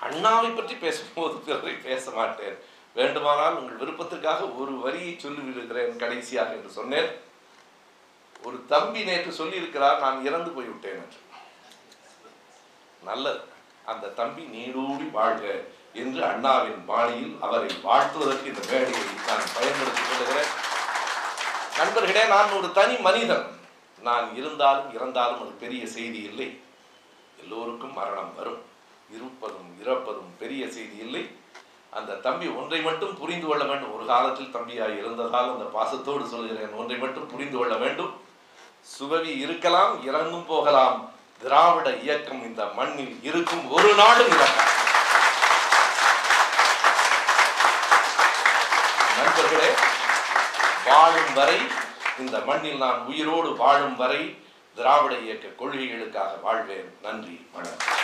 அண்ணாவை 0.06 0.50
பற்றி 0.54 0.74
பேசும்போது 0.84 1.36
பிறரை 1.46 1.74
பேச 1.88 2.04
மாட்டேன். 2.18 2.56
வேண்டுமானால் 2.98 3.58
உங்கள் 3.58 3.80
விருப்பத்திற்காக 3.82 4.48
ஒரு 4.62 4.72
வரியை 4.84 5.12
சொல்லிவிடுகிறேன் 5.24 5.94
கடைசியாக 6.02 6.56
என்று 6.56 6.70
சொன்னேன். 6.78 7.10
ஒரு 8.45 8.64
தம்பி 8.66 9.05
நேற்று 9.05 9.45
சொல்லியிருக்கிறார் 9.45 9.99
நான் 9.99 10.24
இறந்து 10.24 10.51
போய்விட்டேன் 10.51 11.03
என்று. 11.03 11.16
நல்லது. 13.03 13.40
அந்த 13.84 14.07
தம்பி 14.07 14.43
நீடூடி 14.43 15.11
வாழ்க 15.11 15.64
என்று 15.93 16.24
அண்ணாவின் 16.24 16.84
பாணியில் 16.84 17.36
அவரை 17.40 17.76
வாழ்த்துவதற்கு 17.82 18.49
இந்த 18.49 18.61
மேடையை 18.70 19.01
நான் 19.26 19.43
பயன்படுத்திக் 19.55 20.05
கொள்கிறேன். 20.09 20.51
நண்பர்களே 21.76 22.26
நான் 22.26 22.51
ஒரு 22.51 22.72
தனி 22.72 22.97
மனிதன். 22.97 23.61
நான் 24.01 24.36
இருந்தாலும் 24.36 24.95
இறந்தாலும் 24.95 25.40
அது 25.40 25.51
பெரிய 25.51 25.86
செய்தி 25.86 26.18
இல்லை. 26.18 26.61
எல்லோருக்கும் 27.40 27.93
மரணம் 27.93 28.34
வரும். 28.34 28.62
இருப்பதும் 29.11 29.76
இறப்பதும் 29.84 30.36
பெரிய 30.38 30.70
செய்தி 30.70 30.97
இல்லை. 30.97 31.30
அந்த 31.90 32.14
தம்பி 32.14 32.47
ஒன்றை 32.47 32.82
மட்டும் 32.82 33.18
புரிந்து 33.18 33.47
கொள்ள 33.47 33.64
வேண்டும். 33.64 33.95
ஒரு 33.95 34.07
காலத்தில் 34.07 34.55
தம்பியாய் 34.55 34.99
இருந்ததால் 34.99 35.51
அந்த 35.51 35.64
பாசத்தோடு 35.64 36.26
சொல்கிறேன். 36.26 36.72
ஒன்றை 36.72 36.99
மட்டும் 36.99 37.26
புரிந்து 37.26 37.59
கொள்ள 37.59 37.76
வேண்டும். 37.76 38.21
சுபவி 38.90 39.30
இருக்கலாம் 39.44 39.92
இறங்கும் 40.06 40.46
போகலாம். 40.46 40.98
திராவிட 41.42 41.88
இயக்கம் 42.04 42.42
இந்த 42.42 42.64
மண்ணில் 42.64 43.14
இருக்கும் 43.22 43.70
ஒரு 43.70 43.94
நாடும் 43.94 44.32
இறக்காது 44.36 44.80
நண்பர்களே 49.18 49.70
வாழும் 50.84 51.32
வரை 51.34 51.58
இந்த 52.18 52.38
மண்ணில் 52.38 52.78
நான் 52.84 53.00
உயிரோடு 53.04 53.56
வாழும் 53.56 53.96
வரை 53.96 54.22
திராவிட 54.74 55.14
இயக்க 55.18 55.48
கொள்கைகளுக்காக 55.48 56.40
வாழ்வேன். 56.42 56.98
நன்றி 57.02 57.46
வணக்கம். 57.52 57.96